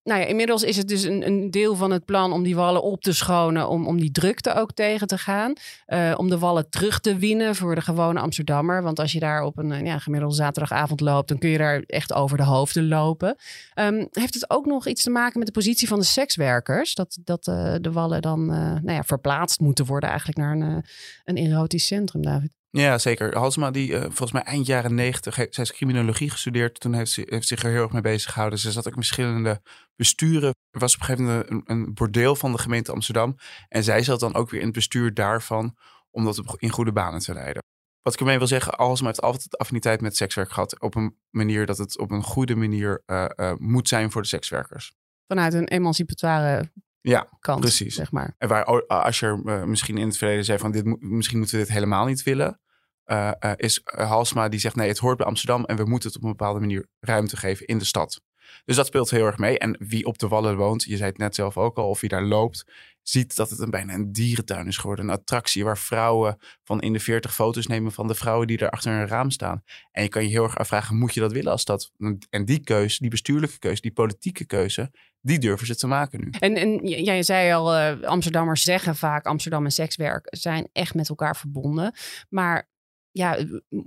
Nou 0.06 0.20
ja, 0.20 0.26
inmiddels 0.26 0.62
is 0.62 0.76
het 0.76 0.88
dus 0.88 1.02
een, 1.02 1.26
een 1.26 1.50
deel 1.50 1.74
van 1.74 1.90
het 1.90 2.04
plan 2.04 2.32
om 2.32 2.42
die 2.42 2.54
wallen 2.54 2.82
op 2.82 3.02
te 3.02 3.12
schonen, 3.12 3.68
om, 3.68 3.86
om 3.86 4.00
die 4.00 4.10
drukte 4.10 4.54
ook 4.54 4.72
tegen 4.72 5.06
te 5.06 5.18
gaan. 5.18 5.52
Eh, 5.86 6.14
om 6.16 6.28
de 6.28 6.38
wallen 6.38 6.70
terug 6.70 7.00
te 7.00 7.16
winnen 7.16 7.54
voor 7.54 7.74
de 7.74 7.80
gewone 7.80 8.20
Amsterdammer. 8.20 8.82
Want 8.82 8.98
als 8.98 9.12
je 9.12 9.18
daar 9.18 9.42
op 9.42 9.58
een 9.58 9.72
eh, 9.72 9.84
ja, 9.84 9.98
gemiddelde 9.98 10.34
zaterdagavond 10.34 11.00
loopt, 11.00 11.28
dan 11.28 11.38
kun 11.38 11.48
je 11.48 11.58
daar 11.58 11.82
echt 11.86 12.12
over 12.12 12.36
de 12.36 12.44
hoofden 12.44 12.88
lopen. 12.88 13.36
Ehm, 13.74 14.06
heeft 14.10 14.34
het 14.34 14.50
ook 14.50 14.66
nog 14.66 14.86
iets 14.86 15.02
te 15.02 15.10
maken 15.10 15.38
met 15.38 15.46
de 15.46 15.54
positie 15.54 15.88
van 15.88 15.98
de 15.98 16.04
sekswerkers? 16.04 16.94
Dat, 16.94 17.18
dat 17.24 17.46
eh, 17.46 17.74
de 17.80 17.92
wallen 17.92 18.22
dan 18.22 18.46
nou 18.46 18.92
ja, 18.92 19.02
verplaatst 19.02 19.60
moeten 19.60 19.86
worden 19.86 20.08
eigenlijk 20.08 20.38
naar 20.38 20.56
een, 20.56 20.84
een 21.24 21.36
erotisch 21.36 21.86
centrum, 21.86 22.22
David? 22.22 22.55
Ja, 22.70 22.98
zeker. 22.98 23.36
Halsema, 23.36 23.70
die 23.70 23.94
eh, 23.94 24.00
volgens 24.02 24.32
mij 24.32 24.42
eind 24.42 24.66
jaren 24.66 24.94
negentig, 24.94 25.34
zij 25.34 25.48
is 25.50 25.72
criminologie 25.72 26.30
gestudeerd. 26.30 26.80
Toen 26.80 26.92
heeft 26.92 27.10
ze 27.10 27.26
heeft 27.28 27.46
zich 27.46 27.62
er 27.62 27.70
heel 27.70 27.82
erg 27.82 27.92
mee 27.92 28.02
bezig 28.02 28.32
gehouden. 28.32 28.58
Ze 28.58 28.72
zat 28.72 28.86
ook 28.86 28.94
in 28.94 29.02
verschillende 29.02 29.60
besturen. 29.96 30.54
Was 30.70 30.94
op 30.94 31.00
een 31.00 31.06
gegeven 31.06 31.26
moment 31.26 31.50
een, 31.50 31.62
een 31.64 31.94
bordeel 31.94 32.36
van 32.36 32.52
de 32.52 32.58
gemeente 32.58 32.92
Amsterdam. 32.92 33.36
En 33.68 33.84
zij 33.84 34.02
zat 34.02 34.20
dan 34.20 34.34
ook 34.34 34.50
weer 34.50 34.60
in 34.60 34.66
het 34.66 34.74
bestuur 34.74 35.14
daarvan, 35.14 35.76
om 36.10 36.24
dat 36.24 36.56
in 36.58 36.70
goede 36.70 36.92
banen 36.92 37.20
te 37.20 37.32
leiden. 37.32 37.62
Wat 38.02 38.14
ik 38.14 38.20
ermee 38.20 38.38
wil 38.38 38.46
zeggen, 38.46 38.72
Halsema 38.76 39.08
heeft 39.08 39.22
altijd 39.22 39.58
affiniteit 39.58 40.00
met 40.00 40.16
sekswerk 40.16 40.50
gehad. 40.50 40.80
Op 40.80 40.94
een 40.94 41.16
manier 41.30 41.66
dat 41.66 41.78
het 41.78 41.98
op 41.98 42.10
een 42.10 42.22
goede 42.22 42.56
manier 42.56 43.02
eh, 43.06 43.24
eh, 43.36 43.56
moet 43.58 43.88
zijn 43.88 44.10
voor 44.10 44.22
de 44.22 44.28
sekswerkers. 44.28 44.94
Vanuit 45.26 45.54
een 45.54 45.68
emancipatoire 45.68 46.70
Ja, 47.08 47.28
kant, 47.40 47.60
precies. 47.60 47.94
zeg 47.94 48.10
maar. 48.12 48.34
En 48.38 48.48
waar 48.48 48.66
O- 48.66 48.86
Asscher 48.86 49.40
eh, 49.44 49.62
misschien 49.62 49.98
in 49.98 50.06
het 50.06 50.16
verleden 50.18 50.44
zei 50.44 50.58
van 50.58 50.72
dit, 50.72 51.00
misschien 51.00 51.38
moeten 51.38 51.56
we 51.58 51.64
dit 51.64 51.72
helemaal 51.72 52.06
niet 52.06 52.22
willen. 52.22 52.60
eh, 53.04 53.30
eh, 53.38 53.52
is 53.56 53.80
eh, 53.82 54.08
Halsma 54.08 54.48
die 54.48 54.60
zegt 54.60 54.76
nee, 54.76 54.88
het 54.88 54.98
hoort 54.98 55.16
bij 55.16 55.26
Amsterdam 55.26 55.64
en 55.64 55.76
we 55.76 55.84
moeten 55.84 56.08
het 56.08 56.18
op 56.18 56.24
een 56.24 56.30
bepaalde 56.36 56.60
manier 56.60 56.86
ruimte 57.00 57.36
geven 57.36 57.66
in 57.66 57.78
de 57.78 57.84
stad. 57.84 58.20
Dus 58.64 58.76
dat 58.76 58.86
speelt 58.86 59.10
heel 59.10 59.26
erg 59.26 59.38
mee. 59.38 59.58
En 59.58 59.76
wie 59.88 60.06
op 60.06 60.18
de 60.18 60.28
Wallen 60.28 60.56
woont, 60.56 60.82
je 60.82 60.96
zei 60.96 61.08
het 61.08 61.18
net 61.18 61.34
zelf 61.34 61.56
ook 61.56 61.76
al, 61.76 61.88
of 61.88 62.00
wie 62.00 62.08
daar 62.10 62.22
loopt, 62.24 62.64
ziet 63.02 63.36
dat 63.36 63.50
het 63.50 63.58
een, 63.58 63.70
bijna 63.70 63.92
een 63.94 64.12
dierentuin 64.12 64.66
is 64.66 64.76
geworden. 64.76 65.04
Een 65.04 65.10
attractie 65.14 65.64
waar 65.64 65.78
vrouwen 65.78 66.38
van 66.64 66.80
in 66.80 66.92
de 66.92 67.00
40 67.00 67.34
foto's 67.34 67.66
nemen 67.66 67.92
van 67.92 68.06
de 68.06 68.14
vrouwen 68.14 68.46
die 68.46 68.58
er 68.58 68.70
achter 68.70 68.92
een 68.92 69.06
raam 69.08 69.30
staan. 69.30 69.62
En 69.90 70.02
je 70.02 70.08
kan 70.08 70.22
je 70.22 70.28
heel 70.28 70.42
erg 70.42 70.58
afvragen, 70.58 70.96
moet 70.96 71.14
je 71.14 71.20
dat 71.20 71.32
willen 71.32 71.52
als 71.52 71.60
stad? 71.60 71.90
En 72.30 72.44
die 72.44 72.60
keuze, 72.60 72.96
die 73.00 73.10
bestuurlijke 73.10 73.58
keuze, 73.58 73.80
die 73.80 73.92
politieke 73.92 74.44
keuze, 74.44 74.90
die 75.26 75.38
durven 75.38 75.66
ze 75.66 75.76
te 75.76 75.86
maken 75.86 76.20
nu. 76.20 76.30
En, 76.38 76.56
en 76.56 76.86
ja, 76.86 77.12
je 77.12 77.22
zei 77.22 77.52
al, 77.52 77.74
eh, 77.74 78.02
Amsterdammers 78.02 78.62
zeggen 78.62 78.96
vaak 78.96 79.26
Amsterdam 79.26 79.64
en 79.64 79.70
sekswerk 79.70 80.26
zijn 80.30 80.68
echt 80.72 80.94
met 80.94 81.08
elkaar 81.08 81.36
verbonden. 81.36 81.92
Maar 82.28 82.68
ja, 83.10 83.38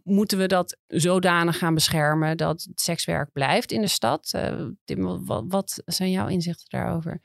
moeten 0.04 0.38
we 0.38 0.46
dat 0.46 0.78
zodanig 0.88 1.58
gaan 1.58 1.74
beschermen 1.74 2.38
dat 2.38 2.68
sekswerk 2.76 3.32
blijft 3.32 3.72
in 3.72 3.82
de 3.82 3.88
stad? 3.88 4.30
Eh, 4.34 4.54
Tim, 4.86 5.26
wat, 5.26 5.44
wat 5.48 5.82
zijn 5.86 6.12
jouw 6.12 6.28
inzichten 6.28 6.66
daarover? 6.70 7.22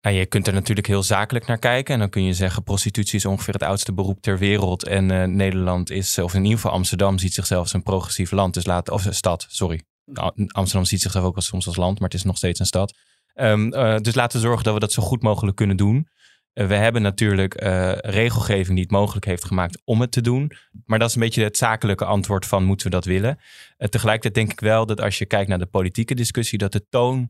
Nou, 0.00 0.16
je 0.16 0.26
kunt 0.26 0.46
er 0.46 0.52
natuurlijk 0.52 0.86
heel 0.86 1.02
zakelijk 1.02 1.46
naar 1.46 1.58
kijken. 1.58 1.94
En 1.94 2.00
dan 2.00 2.10
kun 2.10 2.24
je 2.24 2.32
zeggen, 2.32 2.62
prostitutie 2.62 3.18
is 3.18 3.24
ongeveer 3.24 3.54
het 3.54 3.62
oudste 3.62 3.92
beroep 3.92 4.20
ter 4.20 4.38
wereld. 4.38 4.84
En 4.84 5.10
eh, 5.10 5.28
Nederland 5.28 5.90
is, 5.90 6.18
of 6.18 6.34
in 6.34 6.42
ieder 6.42 6.58
geval 6.58 6.72
Amsterdam, 6.72 7.18
ziet 7.18 7.34
zichzelf 7.34 7.62
als 7.62 7.72
een 7.72 7.82
progressief 7.82 8.30
land. 8.30 8.54
Dus 8.54 8.66
laat, 8.66 8.90
of 8.90 9.04
een 9.04 9.14
stad, 9.14 9.46
sorry. 9.48 9.82
Nou, 10.04 10.32
Amsterdam 10.46 10.84
ziet 10.84 11.00
zichzelf 11.00 11.24
ook 11.24 11.34
wel 11.34 11.42
soms 11.42 11.66
als 11.66 11.76
land, 11.76 11.98
maar 11.98 12.08
het 12.08 12.18
is 12.18 12.24
nog 12.24 12.36
steeds 12.36 12.60
een 12.60 12.66
stad. 12.66 12.94
Ehm, 13.36 13.72
eh, 13.72 13.96
dus 13.96 14.14
laten 14.14 14.40
we 14.40 14.46
zorgen 14.46 14.64
dat 14.64 14.74
we 14.74 14.80
dat 14.80 14.92
zo 14.92 15.02
goed 15.02 15.22
mogelijk 15.22 15.56
kunnen 15.56 15.76
doen. 15.76 16.08
Eh, 16.52 16.66
we 16.66 16.74
hebben 16.74 17.02
natuurlijk 17.02 17.54
eh, 17.54 17.92
regelgeving 17.92 18.74
die 18.74 18.82
het 18.82 18.90
mogelijk 18.90 19.24
heeft 19.24 19.44
gemaakt 19.44 19.82
om 19.84 20.00
het 20.00 20.12
te 20.12 20.20
doen. 20.20 20.52
Maar 20.84 20.98
dat 20.98 21.08
is 21.08 21.14
een 21.14 21.20
beetje 21.20 21.42
het 21.42 21.56
zakelijke 21.56 22.04
antwoord 22.04 22.46
van 22.46 22.64
moeten 22.64 22.86
we 22.86 22.92
dat 22.92 23.04
willen. 23.04 23.38
Tegelijkertijd 23.78 24.34
denk 24.34 24.52
ik 24.52 24.60
wel 24.60 24.86
dat 24.86 25.00
als 25.00 25.18
je 25.18 25.26
kijkt 25.26 25.48
naar 25.48 25.58
de 25.58 25.66
politieke 25.66 26.14
discussie, 26.14 26.58
dat 26.58 26.72
de 26.72 26.88
toon 26.88 27.28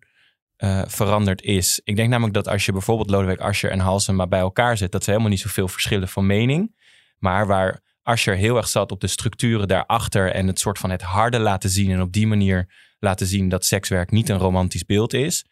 veranderd 0.87 1.43
is. 1.43 1.81
Ik 1.85 1.97
denk 1.97 2.09
namelijk 2.09 2.35
dat 2.35 2.49
als 2.49 2.67
je 2.67 2.73
bijvoorbeeld 2.73 3.11
Lodewijk 3.11 3.41
Asscher 3.41 3.71
en 3.71 3.79
Halsema 3.79 4.27
bij 4.27 4.41
elkaar 4.41 4.77
zet, 4.77 4.93
dat 4.93 5.05
ze 5.05 5.11
helemaal 5.11 5.31
niet 5.31 5.41
zoveel 5.41 5.69
verschillen 5.69 6.09
van 6.09 6.27
mening. 6.27 6.77
Maar 7.19 7.47
waar 7.47 7.81
Asscher 8.03 8.37
heel 8.37 8.57
erg 8.57 8.69
zat 8.69 8.93
op 8.93 9.01
de 9.01 9.07
structuren 9.07 9.69
daarachter 9.69 10.33
en 10.33 10.47
het 10.47 10.59
soort 10.59 10.79
van 10.79 10.91
het 10.91 11.03
harde 11.03 11.39
laten 11.39 11.71
zien 11.71 11.91
en 11.91 12.01
op 12.01 12.13
die 12.13 12.27
manier 12.27 12.69
laten 12.99 13.27
zien 13.27 13.49
dat 13.49 13.65
sekswerk 13.65 14.11
niet 14.11 14.29
een 14.29 14.39
romantisch 14.39 14.85
beeld 14.85 15.13
is, 15.13 15.45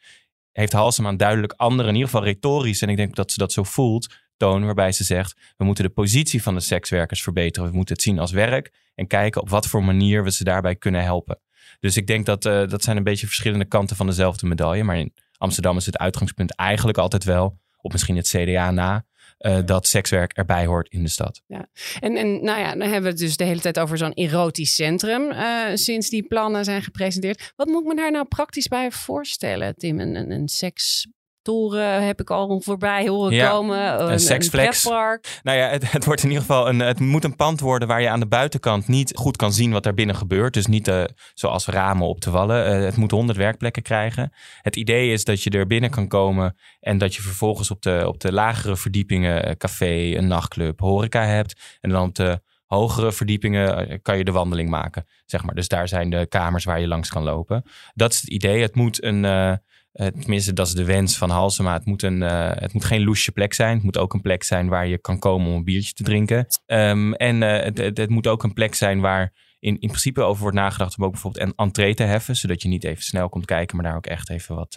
heeft 0.54 0.72
Halsema 0.72 1.08
een 1.08 1.16
duidelijk 1.16 1.52
andere, 1.52 1.88
in 1.88 1.94
ieder 1.94 2.10
geval 2.10 2.24
retorisch, 2.24 2.82
en 2.82 2.88
ik 2.88 2.96
denk 2.96 3.14
dat 3.14 3.32
ze 3.32 3.38
dat 3.38 3.52
zo 3.52 3.62
voelt, 3.62 4.14
toon 4.36 4.64
waarbij 4.64 4.92
ze 4.92 5.04
zegt, 5.04 5.36
we 5.56 5.64
moeten 5.64 5.84
de 5.84 5.90
positie 5.90 6.42
van 6.42 6.54
de 6.54 6.60
sekswerkers 6.60 7.22
verbeteren. 7.22 7.70
We 7.70 7.76
moeten 7.76 7.94
het 7.94 8.04
zien 8.04 8.18
als 8.18 8.32
werk 8.32 8.72
en 8.94 9.06
kijken 9.06 9.40
op 9.40 9.48
wat 9.48 9.66
voor 9.66 9.84
manier 9.84 10.24
we 10.24 10.30
ze 10.30 10.44
daarbij 10.44 10.76
kunnen 10.76 11.02
helpen. 11.02 11.40
Dus 11.80 11.96
ik 11.96 12.06
denk 12.06 12.26
dat 12.26 12.44
uh, 12.44 12.68
dat 12.68 12.82
zijn 12.82 12.96
een 12.96 13.02
beetje 13.02 13.26
verschillende 13.26 13.64
kanten 13.64 13.96
van 13.96 14.06
dezelfde 14.06 14.46
medaille. 14.46 14.84
Maar 14.84 14.98
in 14.98 15.14
Amsterdam 15.36 15.76
is 15.76 15.86
het 15.86 15.98
uitgangspunt 15.98 16.54
eigenlijk 16.54 16.98
altijd 16.98 17.24
wel, 17.24 17.58
op 17.80 17.92
misschien 17.92 18.16
het 18.16 18.28
CDA 18.28 18.70
na, 18.70 19.04
uh, 19.44 19.58
dat 19.64 19.86
sekswerk 19.86 20.32
erbij 20.32 20.66
hoort 20.66 20.88
in 20.88 21.02
de 21.02 21.08
stad. 21.08 21.42
Ja. 21.46 21.68
En, 22.00 22.16
en 22.16 22.44
nou 22.44 22.60
ja, 22.60 22.70
dan 22.70 22.80
hebben 22.80 23.02
we 23.02 23.08
het 23.08 23.18
dus 23.18 23.36
de 23.36 23.44
hele 23.44 23.60
tijd 23.60 23.78
over 23.78 23.98
zo'n 23.98 24.12
erotisch 24.12 24.74
centrum 24.74 25.30
uh, 25.30 25.64
sinds 25.74 26.08
die 26.08 26.22
plannen 26.22 26.64
zijn 26.64 26.82
gepresenteerd. 26.82 27.52
Wat 27.56 27.66
moet 27.66 27.82
ik 27.82 27.88
me 27.88 27.94
daar 27.94 28.10
nou 28.10 28.24
praktisch 28.24 28.68
bij 28.68 28.90
voorstellen, 28.90 29.74
Tim? 29.76 30.00
Een, 30.00 30.30
een 30.30 30.48
seks 30.48 31.06
toren 31.44 32.06
heb 32.06 32.20
ik 32.20 32.30
al 32.30 32.60
voorbij 32.60 33.08
horen 33.08 33.34
ja, 33.34 33.50
komen. 33.50 34.00
Een, 34.00 34.12
een 34.12 34.20
seksflex. 34.20 34.84
nou 34.84 35.18
ja, 35.42 35.68
het, 35.68 35.92
het, 35.92 36.04
wordt 36.04 36.22
in 36.22 36.28
ieder 36.28 36.44
geval 36.44 36.68
een, 36.68 36.78
het 36.78 37.00
moet 37.00 37.24
een 37.24 37.36
pand 37.36 37.60
worden 37.60 37.88
waar 37.88 38.00
je 38.00 38.08
aan 38.08 38.20
de 38.20 38.26
buitenkant 38.26 38.88
niet 38.88 39.12
goed 39.14 39.36
kan 39.36 39.52
zien 39.52 39.72
wat 39.72 39.82
daar 39.82 39.94
binnen 39.94 40.16
gebeurt. 40.16 40.54
Dus 40.54 40.66
niet 40.66 40.88
uh, 40.88 41.04
zoals 41.34 41.66
ramen 41.66 42.06
op 42.06 42.20
te 42.20 42.30
wallen. 42.30 42.78
Uh, 42.78 42.84
het 42.84 42.96
moet 42.96 43.10
honderd 43.10 43.38
werkplekken 43.38 43.82
krijgen. 43.82 44.32
Het 44.62 44.76
idee 44.76 45.12
is 45.12 45.24
dat 45.24 45.42
je 45.42 45.50
er 45.50 45.66
binnen 45.66 45.90
kan 45.90 46.08
komen 46.08 46.56
en 46.80 46.98
dat 46.98 47.14
je 47.14 47.22
vervolgens 47.22 47.70
op 47.70 47.82
de, 47.82 48.04
op 48.06 48.20
de 48.20 48.32
lagere 48.32 48.76
verdiepingen 48.76 49.48
een 49.48 49.56
café, 49.56 50.16
een 50.16 50.26
nachtclub, 50.26 50.80
horeca 50.80 51.24
hebt. 51.24 51.78
En 51.80 51.90
dan 51.90 52.08
op 52.08 52.14
de 52.14 52.40
hogere 52.66 53.12
verdiepingen 53.12 54.02
kan 54.02 54.18
je 54.18 54.24
de 54.24 54.32
wandeling 54.32 54.70
maken, 54.70 55.06
zeg 55.26 55.44
maar. 55.44 55.54
Dus 55.54 55.68
daar 55.68 55.88
zijn 55.88 56.10
de 56.10 56.26
kamers 56.26 56.64
waar 56.64 56.80
je 56.80 56.88
langs 56.88 57.08
kan 57.08 57.22
lopen. 57.22 57.62
Dat 57.94 58.12
is 58.12 58.20
het 58.20 58.30
idee. 58.30 58.62
Het 58.62 58.74
moet 58.74 59.02
een... 59.02 59.24
Uh, 59.24 59.52
uh, 59.94 60.06
tenminste, 60.06 60.52
dat 60.52 60.66
is 60.66 60.72
de 60.72 60.84
wens 60.84 61.18
van 61.18 61.30
Halsema. 61.30 61.72
Het 61.72 61.84
moet, 61.84 62.02
een, 62.02 62.20
uh, 62.20 62.50
het 62.54 62.72
moet 62.72 62.84
geen 62.84 63.04
loesje 63.04 63.32
plek 63.32 63.54
zijn. 63.54 63.74
Het 63.74 63.84
moet 63.84 63.98
ook 63.98 64.14
een 64.14 64.20
plek 64.20 64.42
zijn 64.42 64.68
waar 64.68 64.86
je 64.86 64.98
kan 64.98 65.18
komen 65.18 65.46
om 65.46 65.56
een 65.56 65.64
biertje 65.64 65.92
te 65.92 66.02
drinken. 66.02 66.46
Um, 66.66 67.14
en 67.14 67.40
het, 67.40 67.78
het, 67.78 67.96
het, 67.96 68.10
moet 68.10 68.26
ook 68.26 68.42
een 68.42 68.52
plek 68.52 68.74
zijn 68.74 69.00
waar 69.00 69.32
in, 69.58 69.80
in 69.80 69.88
principe 69.88 70.22
over 70.22 70.42
wordt 70.42 70.56
nagedacht 70.56 70.98
om 70.98 71.04
ook 71.04 71.12
bijvoorbeeld 71.12 71.46
een 71.46 71.54
entree 71.56 71.94
te 71.94 72.02
heffen. 72.02 72.36
Zodat 72.36 72.62
je 72.62 72.68
niet 72.68 72.84
even 72.84 73.02
snel 73.02 73.28
komt 73.28 73.44
kijken, 73.44 73.76
maar 73.76 73.86
daar 73.86 73.96
ook 73.96 74.06
echt 74.06 74.30
even 74.30 74.54
wat 74.54 74.76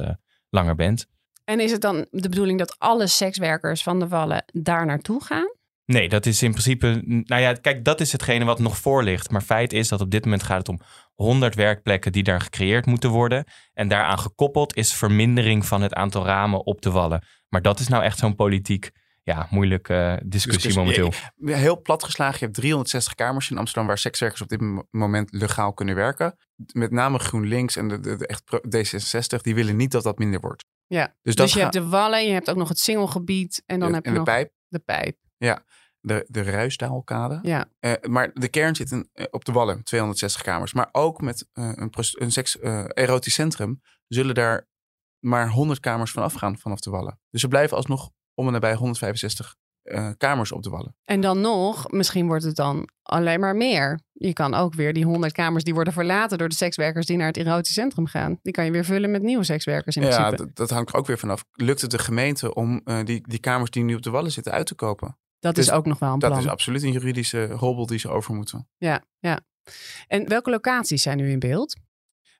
langer 0.49 0.75
bent. 0.75 1.07
En 1.43 1.59
is 1.59 1.71
het 1.71 1.81
dan 1.81 2.07
de 2.11 2.29
bedoeling 2.29 2.59
dat 2.59 2.75
alle 2.79 3.07
sekswerkers 3.07 3.83
van 3.83 3.99
de 3.99 4.07
Wallen 4.07 4.45
daar 4.53 4.85
naartoe 4.85 5.23
gaan? 5.23 5.55
Nee, 5.87 6.09
dat 6.09 6.25
is 6.25 6.43
in 6.43 6.51
principe. 6.51 7.01
Nou 7.05 7.41
ja, 7.41 7.53
kijk, 7.53 7.83
dat 7.83 8.01
is 8.01 8.11
hetgene 8.11 8.45
wat 8.45 8.59
nog 8.59 8.77
voor 8.77 9.03
ligt. 9.03 9.29
Maar 9.31 9.41
feit 9.41 9.73
is 9.73 9.87
dat 9.87 10.01
op 10.01 10.11
dit 10.11 10.23
moment 10.23 10.43
gaat 10.43 10.57
het 10.57 10.69
om 10.69 10.79
100 11.13 11.55
werkplekken 11.55 12.11
die 12.11 12.23
daar 12.23 12.41
gecreëerd 12.41 12.85
moeten 12.85 13.09
worden. 13.09 13.45
En 13.73 13.87
daaraan 13.87 14.19
gekoppeld 14.19 14.75
is 14.75 14.93
vermindering 14.93 15.65
van 15.65 15.81
het 15.81 15.93
aantal 15.93 16.25
ramen 16.25 16.65
op 16.65 16.81
de 16.81 16.91
wallen. 16.91 17.23
Maar 17.49 17.61
dat 17.61 17.79
is 17.79 17.87
nou 17.87 18.03
echt 18.03 18.17
zo'n 18.17 18.35
politiek. 18.35 18.91
Ja, 19.23 19.47
moeilijke 19.49 20.21
discussie 20.25 20.75
momenteel. 20.75 21.11
Heel 21.41 21.81
plat 21.81 22.03
geslagen, 22.03 22.37
je 22.39 22.45
hebt 22.45 22.57
360 22.57 23.15
kamers 23.15 23.51
in 23.51 23.57
Amsterdam 23.57 23.87
waar 23.87 23.97
sekswerkers 23.97 24.41
op 24.41 24.49
dit 24.49 24.61
moment 24.91 25.31
legaal 25.31 25.73
kunnen 25.73 25.95
werken. 25.95 26.37
Met 26.71 26.91
name 26.91 27.19
GroenLinks 27.19 27.75
en 27.75 27.87
de, 27.87 27.99
de, 27.99 28.15
de 28.15 28.27
echt 28.27 28.43
D66, 28.45 29.41
die 29.41 29.55
willen 29.55 29.75
niet 29.75 29.91
dat 29.91 30.03
dat 30.03 30.17
minder 30.17 30.39
wordt. 30.39 30.65
Ja, 30.87 31.15
dus, 31.21 31.35
dus 31.35 31.53
je 31.53 31.59
hebt 31.59 31.73
de 31.73 31.87
wallen, 31.87 32.25
je 32.25 32.31
hebt 32.31 32.49
ook 32.49 32.55
nog 32.55 32.69
het 32.69 32.79
singelgebied 32.79 33.63
en 33.65 33.79
dan 33.79 33.93
heb 33.93 34.03
je 34.03 34.09
en 34.09 34.15
nog 34.15 34.25
de 34.25 34.31
pijp. 34.31 34.51
de 34.67 34.79
pijp. 34.79 35.17
Ja, 35.37 35.63
de, 36.07 36.25
de 36.27 36.41
Ruisdaalkade. 36.41 37.39
Ja. 37.41 37.69
Uh, 37.79 37.93
maar 38.01 38.31
de 38.33 38.47
kern 38.47 38.75
zit 38.75 38.91
in, 38.91 39.09
uh, 39.13 39.25
op 39.29 39.45
de 39.45 39.51
Wallen, 39.51 39.83
260 39.83 40.41
kamers. 40.41 40.73
Maar 40.73 40.89
ook 40.91 41.21
met 41.21 41.47
uh, 41.53 41.71
een, 41.75 41.91
een 42.11 42.31
seks, 42.31 42.59
erotisch 42.87 43.33
centrum 43.33 43.81
zullen 44.07 44.35
daar 44.35 44.67
maar 45.19 45.49
100 45.49 45.79
kamers 45.79 46.11
van 46.11 46.23
afgaan 46.23 46.57
vanaf 46.57 46.79
de 46.79 46.89
Wallen. 46.89 47.19
Dus 47.29 47.43
er 47.43 47.49
blijven 47.49 47.77
alsnog 47.77 48.09
om 48.33 48.45
en 48.45 48.53
nabij 48.53 48.73
165 48.73 49.55
kamers 50.17 50.51
op 50.51 50.63
de 50.63 50.69
Wallen. 50.69 50.95
En 51.05 51.21
dan 51.21 51.41
nog, 51.41 51.91
misschien 51.91 52.27
wordt 52.27 52.43
het 52.43 52.55
dan 52.55 52.89
alleen 53.01 53.39
maar 53.39 53.55
meer. 53.55 53.99
Je 54.11 54.33
kan 54.33 54.53
ook 54.53 54.73
weer 54.73 54.93
die 54.93 55.05
100 55.05 55.33
kamers 55.33 55.63
die 55.63 55.73
worden 55.73 55.93
verlaten 55.93 56.37
door 56.37 56.49
de 56.49 56.55
sekswerkers 56.55 57.05
die 57.05 57.17
naar 57.17 57.27
het 57.27 57.37
erotisch 57.37 57.73
centrum 57.73 58.07
gaan. 58.07 58.39
Die 58.41 58.53
kan 58.53 58.65
je 58.65 58.71
weer 58.71 58.85
vullen 58.85 59.11
met 59.11 59.21
nieuwe 59.21 59.43
sekswerkers 59.43 59.95
in 59.95 60.01
ja, 60.01 60.29
principe. 60.29 60.51
dat 60.53 60.69
hangt 60.69 60.89
er 60.89 60.95
ook 60.95 61.07
weer 61.07 61.17
vanaf. 61.17 61.45
Lukt 61.51 61.81
het 61.81 61.91
de 61.91 61.99
gemeente 61.99 62.53
om 62.53 62.81
die, 63.03 63.27
die 63.27 63.39
kamers 63.39 63.69
die 63.69 63.83
nu 63.83 63.95
op 63.95 64.01
de 64.01 64.09
Wallen 64.09 64.31
zitten 64.31 64.51
uit 64.51 64.67
te 64.67 64.75
kopen? 64.75 65.17
Dat 65.39 65.55
dus 65.55 65.65
is 65.65 65.71
ook 65.71 65.85
nog 65.85 65.99
wel 65.99 66.13
een 66.13 66.19
plan. 66.19 66.31
Dat 66.31 66.39
is 66.39 66.47
absoluut 66.47 66.83
een 66.83 66.91
juridische 66.91 67.47
hobbel 67.57 67.85
die 67.85 67.99
ze 67.99 68.09
over 68.09 68.33
moeten. 68.33 68.67
Ja, 68.77 69.03
ja. 69.19 69.39
En 70.07 70.27
welke 70.27 70.49
locaties 70.49 71.01
zijn 71.01 71.17
nu 71.17 71.31
in 71.31 71.39
beeld? 71.39 71.75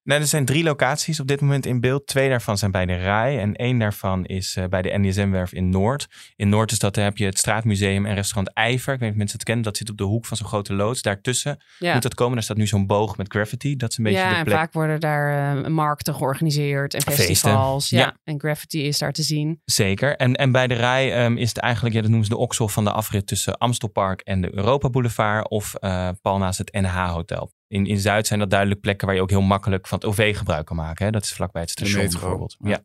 Nou, 0.07 0.21
er 0.21 0.27
zijn 0.27 0.45
drie 0.45 0.63
locaties 0.63 1.19
op 1.19 1.27
dit 1.27 1.41
moment 1.41 1.65
in 1.65 1.79
beeld. 1.79 2.07
Twee 2.07 2.29
daarvan 2.29 2.57
zijn 2.57 2.71
bij 2.71 2.85
de 2.85 2.95
RAI 2.95 3.37
en 3.37 3.55
één 3.55 3.79
daarvan 3.79 4.25
is 4.25 4.55
uh, 4.55 4.65
bij 4.65 4.81
de 4.81 4.97
NDSM-werf 4.97 5.53
in 5.53 5.69
Noord. 5.69 6.07
In 6.35 6.49
Noord 6.49 6.71
is 6.71 6.79
dat, 6.79 6.95
daar 6.95 7.03
heb 7.03 7.17
je 7.17 7.25
het 7.25 7.37
Straatmuseum 7.37 8.05
en 8.05 8.15
restaurant 8.15 8.55
Ijver. 8.55 8.93
Ik 8.93 8.99
weet 8.99 8.99
niet 8.99 9.11
of 9.11 9.17
mensen 9.17 9.37
het 9.37 9.47
kennen. 9.47 9.63
Dat 9.63 9.77
zit 9.77 9.89
op 9.89 9.97
de 9.97 10.03
hoek 10.03 10.25
van 10.25 10.37
zo'n 10.37 10.47
grote 10.47 10.73
loods. 10.73 11.01
Daartussen 11.01 11.59
ja. 11.79 11.93
moet 11.93 12.01
dat 12.01 12.13
komen. 12.13 12.33
Daar 12.33 12.43
staat 12.43 12.57
nu 12.57 12.67
zo'n 12.67 12.87
boog 12.87 13.17
met 13.17 13.27
graffiti. 13.27 13.75
Dat 13.75 13.91
is 13.91 13.97
een 13.97 14.03
beetje 14.03 14.19
ja, 14.19 14.27
de 14.27 14.33
plek. 14.33 14.53
en 14.53 14.59
vaak 14.59 14.73
worden 14.73 14.99
daar 14.99 15.57
uh, 15.57 15.67
markten 15.67 16.15
georganiseerd 16.15 16.93
en 16.93 17.01
festivals. 17.01 17.89
Ja. 17.89 17.99
ja. 17.99 18.17
En 18.23 18.39
graffiti 18.39 18.83
is 18.87 18.97
daar 18.97 19.11
te 19.11 19.23
zien. 19.23 19.61
Zeker. 19.65 20.15
En, 20.15 20.35
en 20.35 20.51
bij 20.51 20.67
de 20.67 20.75
RAI 20.75 21.25
um, 21.25 21.37
is 21.37 21.49
het 21.49 21.57
eigenlijk, 21.57 21.95
ja, 21.95 22.01
dat 22.01 22.09
noemen 22.09 22.27
ze 22.27 22.33
de 22.33 22.41
oksel 22.41 22.67
van 22.67 22.83
de 22.83 22.91
afrit 22.91 23.27
tussen 23.27 23.57
Amstelpark 23.57 24.21
en 24.21 24.41
de 24.41 24.55
Europa 24.55 24.89
Boulevard. 24.89 25.49
Of 25.49 25.75
uh, 25.81 26.09
pal 26.21 26.37
naast 26.37 26.57
het 26.57 26.71
NH-hotel. 26.71 27.55
In, 27.67 27.85
in 27.85 27.99
Zuid 27.99 28.27
zijn 28.27 28.39
dat 28.39 28.49
duidelijk 28.49 28.81
plekken 28.81 29.07
waar 29.07 29.15
je 29.15 29.21
ook 29.21 29.29
heel 29.29 29.41
makkelijk 29.41 29.87
van 29.87 29.97
het 29.97 30.07
OV 30.07 30.37
gebruik 30.37 30.65
kan 30.65 30.75
maken. 30.75 31.05
Hè? 31.05 31.11
Dat 31.11 31.23
is 31.23 31.33
vlakbij 31.33 31.61
het 31.61 31.71
station 31.71 32.09
bijvoorbeeld. 32.09 32.55
Ja. 32.59 32.69
ja. 32.69 32.83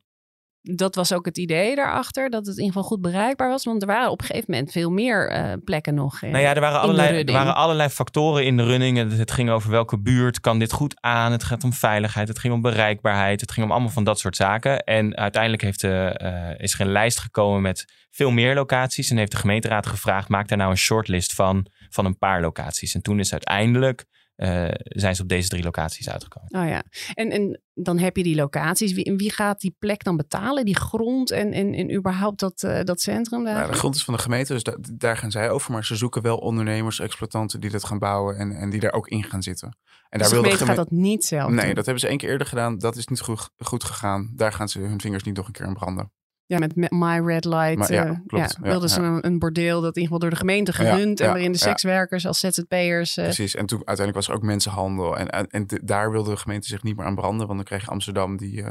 Dat 0.65 0.95
was 0.95 1.13
ook 1.13 1.25
het 1.25 1.39
idee 1.39 1.75
daarachter, 1.75 2.31
dat 2.31 2.47
het 2.47 2.57
in 2.57 2.63
ieder 2.65 2.73
geval 2.73 2.89
goed 2.89 3.01
bereikbaar 3.01 3.49
was. 3.49 3.65
Want 3.65 3.83
er 3.83 3.89
waren 3.89 4.11
op 4.11 4.21
een 4.21 4.27
gegeven 4.27 4.51
moment 4.51 4.73
veel 4.73 4.91
meer 4.91 5.37
uh, 5.37 5.53
plekken 5.65 5.95
nog. 5.95 6.23
Uh, 6.23 6.31
nou 6.31 6.43
ja, 6.43 6.55
er 6.55 6.61
waren, 6.61 6.81
allerlei, 6.81 7.23
er 7.23 7.33
waren 7.33 7.55
allerlei 7.55 7.89
factoren 7.89 8.45
in 8.45 8.57
de 8.57 8.65
running. 8.65 9.17
Het 9.17 9.31
ging 9.31 9.51
over 9.51 9.71
welke 9.71 9.99
buurt 9.99 10.41
kan 10.41 10.59
dit 10.59 10.73
goed 10.73 10.95
aan. 11.01 11.33
Het 11.33 11.45
gaat 11.45 11.65
om 11.65 11.73
veiligheid, 11.73 12.29
het 12.29 12.39
ging 12.39 12.55
om 12.55 12.61
bereikbaarheid. 12.61 13.41
Het 13.41 13.53
ging 13.53 13.67
om 13.67 13.73
allemaal 13.73 13.91
van 13.91 14.05
dat 14.05 14.19
soort 14.19 14.37
zaken. 14.37 14.85
En 14.85 15.17
uiteindelijk 15.17 15.63
heeft 15.63 15.81
de, 15.81 16.21
uh, 16.23 16.65
is 16.65 16.75
er 16.75 16.81
een 16.81 16.93
lijst 16.93 17.19
gekomen 17.19 17.63
met 17.63 17.85
veel 18.11 18.31
meer 18.31 18.55
locaties. 18.55 19.11
En 19.11 19.17
heeft 19.17 19.33
de 19.33 19.37
gemeenteraad 19.37 19.87
gevraagd, 19.87 20.29
maak 20.29 20.49
daar 20.49 20.59
nou 20.59 20.71
een 20.71 20.77
shortlist 20.77 21.35
van, 21.35 21.67
van 21.91 22.05
een 22.05 22.19
paar 22.19 22.41
locaties. 22.41 22.95
En 22.95 23.03
toen 23.03 23.19
is 23.19 23.33
uiteindelijk 23.33 24.05
uh, 24.37 24.69
zijn 24.83 25.15
ze 25.15 25.23
op 25.23 25.29
deze 25.29 25.49
drie 25.49 25.63
locaties 25.63 26.11
uitgekomen. 26.11 26.49
Oh 26.51 26.69
ja, 26.69 26.83
en, 27.15 27.31
en 27.31 27.61
dan 27.75 27.99
heb 27.99 28.17
je 28.17 28.23
die 28.23 28.35
locaties. 28.35 28.93
Wie, 28.93 29.15
wie 29.17 29.31
gaat 29.31 29.61
die 29.61 29.77
plek 29.79 30.05
dan 30.05 30.17
betalen? 30.17 30.65
Die 30.65 30.77
grond 30.77 31.31
en, 31.31 31.53
en, 31.53 31.75
en 31.75 31.95
überhaupt 31.95 32.41
dat, 32.41 32.63
uh, 32.63 32.81
dat 32.83 33.01
centrum 33.01 33.45
daar? 33.45 33.55
Nou, 33.55 33.71
de 33.71 33.79
grond 33.79 33.95
is 33.95 34.05
van 34.05 34.15
de 34.15 34.21
gemeente, 34.21 34.53
dus 34.53 34.63
da 34.63 34.77
daar 34.93 35.17
gaan 35.17 35.31
zij 35.31 35.51
over. 35.51 35.73
Maar 35.73 35.85
ze 35.85 35.97
zoeken 35.97 36.23
wel 36.23 36.37
ondernemers, 36.37 37.01
exploitanten 37.01 37.61
die 37.61 37.71
dat 37.71 37.85
gaan 37.85 37.99
bouwen 37.99 38.37
en, 38.37 38.53
en 38.53 38.71
die 38.71 38.81
daar 38.81 38.93
ook 38.93 39.09
in 39.09 39.25
gaan 39.25 39.43
zitten. 39.43 39.77
En 40.09 40.19
dus 40.19 40.29
daar 40.31 40.43
de 40.43 40.45
gemeente, 40.45 40.65
gaat 40.65 40.77
dat 40.77 40.91
niet 40.91 41.25
zelf 41.25 41.51
Nee, 41.51 41.67
doen. 41.67 41.75
dat 41.75 41.85
hebben 41.85 42.03
ze 42.03 42.09
één 42.09 42.19
keer 42.19 42.31
eerder 42.31 42.47
gedaan. 42.47 42.79
Dat 42.79 42.97
is 42.97 43.07
niet 43.07 43.21
goed, 43.21 43.51
goed 43.59 43.85
gegaan. 43.85 44.33
Daar 44.35 44.53
gaan 44.53 44.69
ze 44.69 44.79
hun 44.81 45.01
vingers 45.01 45.23
niet 45.23 45.37
nog 45.37 45.47
een 45.47 45.53
keer 45.53 45.67
aan 45.67 45.75
branden. 45.75 46.13
Ja, 46.53 46.59
met 46.59 46.91
My 46.91 47.19
Red 47.19 47.45
Light 47.45 47.77
maar, 47.77 47.93
ja, 47.93 48.07
uh, 48.07 48.19
klopt, 48.27 48.57
ja, 48.57 48.63
wilden 48.63 48.89
ja, 48.89 48.95
ze 48.95 49.01
een, 49.01 49.27
een, 49.27 49.39
bordeel 49.39 49.81
dat 49.81 49.97
in 49.97 50.03
ieder 50.03 50.03
geval 50.03 50.19
door 50.19 50.31
de 50.31 50.37
gemeente 50.37 50.73
gerund 50.73 51.21
en 51.21 51.27
waarin 51.27 51.53
de 51.53 51.59
sekswerkers 51.59 52.27
als 52.27 52.41
ZZP'ers... 52.41 53.17
Uh, 53.17 53.25
Precies, 53.25 53.55
en 53.55 53.67
toen 53.67 53.79
uiteindelijk 53.79 54.17
was 54.17 54.29
er 54.29 54.35
ook 54.35 54.43
mensenhandel 54.43 55.19
en, 55.19 55.29
en, 55.29 55.47
en 55.47 55.67
daar 55.85 56.11
wilde 56.11 56.31
de 56.31 56.37
gemeente 56.37 56.69
zich 56.69 56.83
niet 56.83 56.97
meer 56.97 57.07
aan 57.07 57.15
branden, 57.15 57.47
want 57.47 57.59
dan 57.59 57.67
krijg 57.67 57.83
je 57.83 57.91
Amsterdam 57.91 58.37
die, 58.37 58.61
uh, 58.61 58.69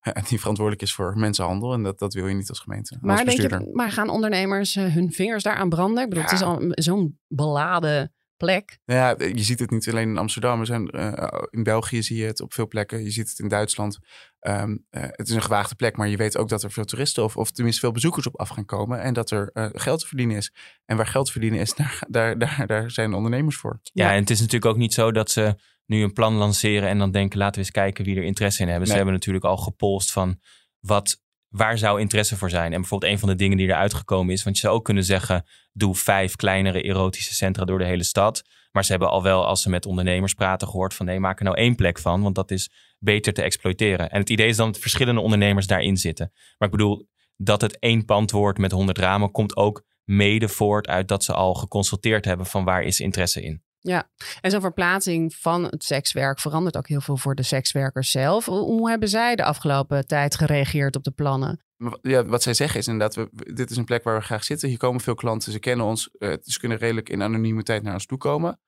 die 0.28 0.38
verantwoordelijk 0.38 0.82
is 0.82 0.94
voor 0.94 1.18
mensenhandel 1.18 1.72
en 1.72 1.82
dat, 1.82 1.98
dat 1.98 2.14
wil 2.14 2.26
je 2.26 2.34
niet 2.34 2.48
als 2.48 2.60
gemeente. 2.60 2.98
Maar, 3.00 3.24
denk 3.24 3.40
je, 3.40 3.70
maar 3.72 3.92
gaan 3.92 4.08
ondernemers 4.08 4.74
hun 4.74 5.12
vingers 5.12 5.42
daaraan 5.42 5.68
branden? 5.68 6.02
Ik 6.02 6.08
bedoel, 6.08 6.24
het 6.24 6.32
is 6.32 6.42
al 6.42 6.60
zo'n 6.68 7.18
beladen 7.28 8.12
plek. 8.38 8.78
Ja, 8.84 9.14
je 9.18 9.42
ziet 9.42 9.58
het 9.58 9.70
niet 9.70 9.88
alleen 9.88 10.08
in 10.08 10.18
Amsterdam. 10.18 10.60
Er 10.60 10.66
zijn, 10.66 10.96
uh, 10.96 11.28
in 11.50 11.62
België 11.62 12.02
zie 12.02 12.16
je 12.16 12.26
het 12.26 12.40
op 12.40 12.52
veel 12.52 12.68
plekken. 12.68 13.02
Je 13.02 13.10
ziet 13.10 13.28
het 13.28 13.38
in 13.38 13.48
Duitsland. 13.48 13.98
Um, 14.40 14.86
uh, 14.90 15.02
het 15.02 15.28
is 15.28 15.34
een 15.34 15.42
gewaagde 15.42 15.74
plek, 15.74 15.96
maar 15.96 16.08
je 16.08 16.16
weet 16.16 16.36
ook 16.36 16.48
dat 16.48 16.62
er 16.62 16.70
veel 16.70 16.84
toeristen 16.84 17.24
of, 17.24 17.36
of 17.36 17.50
tenminste 17.50 17.80
veel 17.80 17.92
bezoekers 17.92 18.26
op 18.26 18.40
af 18.40 18.48
gaan 18.48 18.64
komen. 18.64 19.00
En 19.00 19.14
dat 19.14 19.30
er 19.30 19.50
uh, 19.54 19.68
geld 19.72 20.00
te 20.00 20.06
verdienen 20.06 20.36
is. 20.36 20.52
En 20.84 20.96
waar 20.96 21.06
geld 21.06 21.26
te 21.26 21.32
verdienen 21.32 21.60
is, 21.60 21.74
daar, 21.74 22.04
daar, 22.08 22.38
daar, 22.38 22.66
daar 22.66 22.90
zijn 22.90 23.14
ondernemers 23.14 23.56
voor. 23.56 23.80
Ja, 23.82 24.04
ja, 24.04 24.12
en 24.12 24.20
het 24.20 24.30
is 24.30 24.38
natuurlijk 24.38 24.72
ook 24.72 24.78
niet 24.78 24.94
zo 24.94 25.12
dat 25.12 25.30
ze 25.30 25.56
nu 25.86 26.02
een 26.02 26.12
plan 26.12 26.34
lanceren 26.34 26.88
en 26.88 26.98
dan 26.98 27.10
denken 27.10 27.38
laten 27.38 27.54
we 27.54 27.60
eens 27.60 27.70
kijken 27.70 28.04
wie 28.04 28.16
er 28.16 28.22
interesse 28.22 28.62
in 28.62 28.68
hebben. 28.68 28.88
Nee. 28.88 28.90
Ze 28.90 28.96
hebben 28.96 29.14
natuurlijk 29.14 29.44
al 29.44 29.56
gepolst 29.56 30.12
van 30.12 30.40
wat 30.80 31.22
waar 31.48 31.78
zou 31.78 32.00
interesse 32.00 32.36
voor 32.36 32.50
zijn? 32.50 32.72
En 32.72 32.80
bijvoorbeeld 32.80 33.12
een 33.12 33.18
van 33.18 33.28
de 33.28 33.34
dingen 33.34 33.56
die 33.56 33.66
eruit 33.66 33.94
gekomen 33.94 34.32
is, 34.32 34.42
want 34.42 34.56
je 34.56 34.62
zou 34.62 34.74
ook 34.74 34.84
kunnen 34.84 35.04
zeggen, 35.04 35.44
doe 35.72 35.94
vijf 35.94 36.36
kleinere 36.36 36.82
erotische 36.82 37.34
centra 37.34 37.64
door 37.64 37.78
de 37.78 37.84
hele 37.84 38.02
stad. 38.02 38.42
Maar 38.70 38.84
ze 38.84 38.90
hebben 38.90 39.10
al 39.10 39.22
wel, 39.22 39.46
als 39.46 39.62
ze 39.62 39.70
met 39.70 39.86
ondernemers 39.86 40.34
praten, 40.34 40.68
gehoord 40.68 40.94
van 40.94 41.06
nee, 41.06 41.20
maak 41.20 41.38
er 41.38 41.44
nou 41.44 41.56
één 41.56 41.74
plek 41.74 41.98
van, 41.98 42.22
want 42.22 42.34
dat 42.34 42.50
is 42.50 42.70
beter 42.98 43.32
te 43.32 43.42
exploiteren. 43.42 44.10
En 44.10 44.20
het 44.20 44.30
idee 44.30 44.48
is 44.48 44.56
dan 44.56 44.72
dat 44.72 44.80
verschillende 44.80 45.20
ondernemers 45.20 45.66
daarin 45.66 45.96
zitten. 45.96 46.30
Maar 46.58 46.68
ik 46.68 46.76
bedoel, 46.76 47.08
dat 47.36 47.60
het 47.60 47.78
één 47.78 48.04
pand 48.04 48.30
wordt 48.30 48.58
met 48.58 48.72
honderd 48.72 48.98
ramen, 48.98 49.30
komt 49.30 49.56
ook 49.56 49.84
mede 50.04 50.48
voort 50.48 50.86
uit 50.86 51.08
dat 51.08 51.24
ze 51.24 51.32
al 51.32 51.54
geconsulteerd 51.54 52.24
hebben 52.24 52.46
van 52.46 52.64
waar 52.64 52.82
is 52.82 53.00
interesse 53.00 53.42
in. 53.42 53.62
Ja, 53.80 54.10
en 54.40 54.50
zo'n 54.50 54.60
verplaatsing 54.60 55.34
van 55.34 55.64
het 55.64 55.84
sekswerk 55.84 56.40
verandert 56.40 56.76
ook 56.76 56.88
heel 56.88 57.00
veel 57.00 57.16
voor 57.16 57.34
de 57.34 57.42
sekswerkers 57.42 58.10
zelf. 58.10 58.46
Hoe 58.46 58.90
hebben 58.90 59.08
zij 59.08 59.36
de 59.36 59.44
afgelopen 59.44 60.06
tijd 60.06 60.36
gereageerd 60.36 60.96
op 60.96 61.04
de 61.04 61.10
plannen? 61.10 61.62
Ja, 62.02 62.24
wat 62.24 62.42
zij 62.42 62.54
zeggen 62.54 62.80
is 62.80 62.86
inderdaad, 62.86 63.14
we, 63.14 63.54
dit 63.54 63.70
is 63.70 63.76
een 63.76 63.84
plek 63.84 64.04
waar 64.04 64.18
we 64.18 64.24
graag 64.24 64.44
zitten. 64.44 64.68
Hier 64.68 64.78
komen 64.78 65.00
veel 65.00 65.14
klanten, 65.14 65.52
ze 65.52 65.58
kennen 65.58 65.86
ons. 65.86 66.10
Uh, 66.18 66.34
ze 66.42 66.58
kunnen 66.58 66.78
redelijk 66.78 67.08
in 67.08 67.22
anonimiteit 67.22 67.82
naar 67.82 67.92
ons 67.92 68.06
toe 68.06 68.18
komen. 68.18 68.60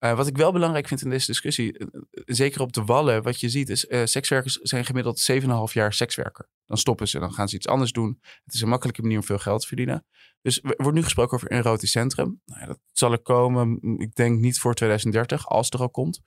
Uh, 0.00 0.16
wat 0.16 0.26
ik 0.26 0.36
wel 0.36 0.52
belangrijk 0.52 0.88
vind 0.88 1.02
in 1.02 1.10
deze 1.10 1.26
discussie, 1.26 1.78
uh, 1.78 1.86
zeker 2.24 2.60
op 2.60 2.72
de 2.72 2.84
wallen, 2.84 3.22
wat 3.22 3.40
je 3.40 3.48
ziet, 3.48 3.68
is 3.68 3.86
sekswerkers 4.04 4.54
zijn 4.54 4.84
gemiddeld 4.84 5.30
7,5 5.32 5.46
jaar 5.72 5.92
sekswerker. 5.92 6.48
Dan 6.66 6.76
stoppen 6.76 7.08
ze, 7.08 7.18
dan 7.18 7.32
gaan 7.32 7.48
ze 7.48 7.56
iets 7.56 7.68
anders 7.68 7.92
doen. 7.92 8.18
Het 8.44 8.54
is 8.54 8.60
een 8.60 8.68
makkelijke 8.68 9.02
manier 9.02 9.18
om 9.18 9.24
veel 9.24 9.38
geld 9.38 9.60
te 9.60 9.66
verdienen. 9.66 10.06
Dus 10.42 10.60
er 10.62 10.74
wordt 10.76 10.96
nu 10.96 11.02
gesproken 11.02 11.36
over 11.36 11.52
een 11.52 11.58
erotisch 11.58 11.90
centrum. 11.90 12.40
Nou 12.44 12.60
ja, 12.60 12.66
dat 12.66 12.78
zal 12.92 13.12
er 13.12 13.22
komen, 13.22 13.78
ik 13.98 14.14
denk 14.14 14.40
niet 14.40 14.58
voor 14.58 14.74
2030, 14.74 15.48
als 15.48 15.64
het 15.64 15.74
er 15.74 15.80
al 15.80 15.90
komt. 15.90 16.20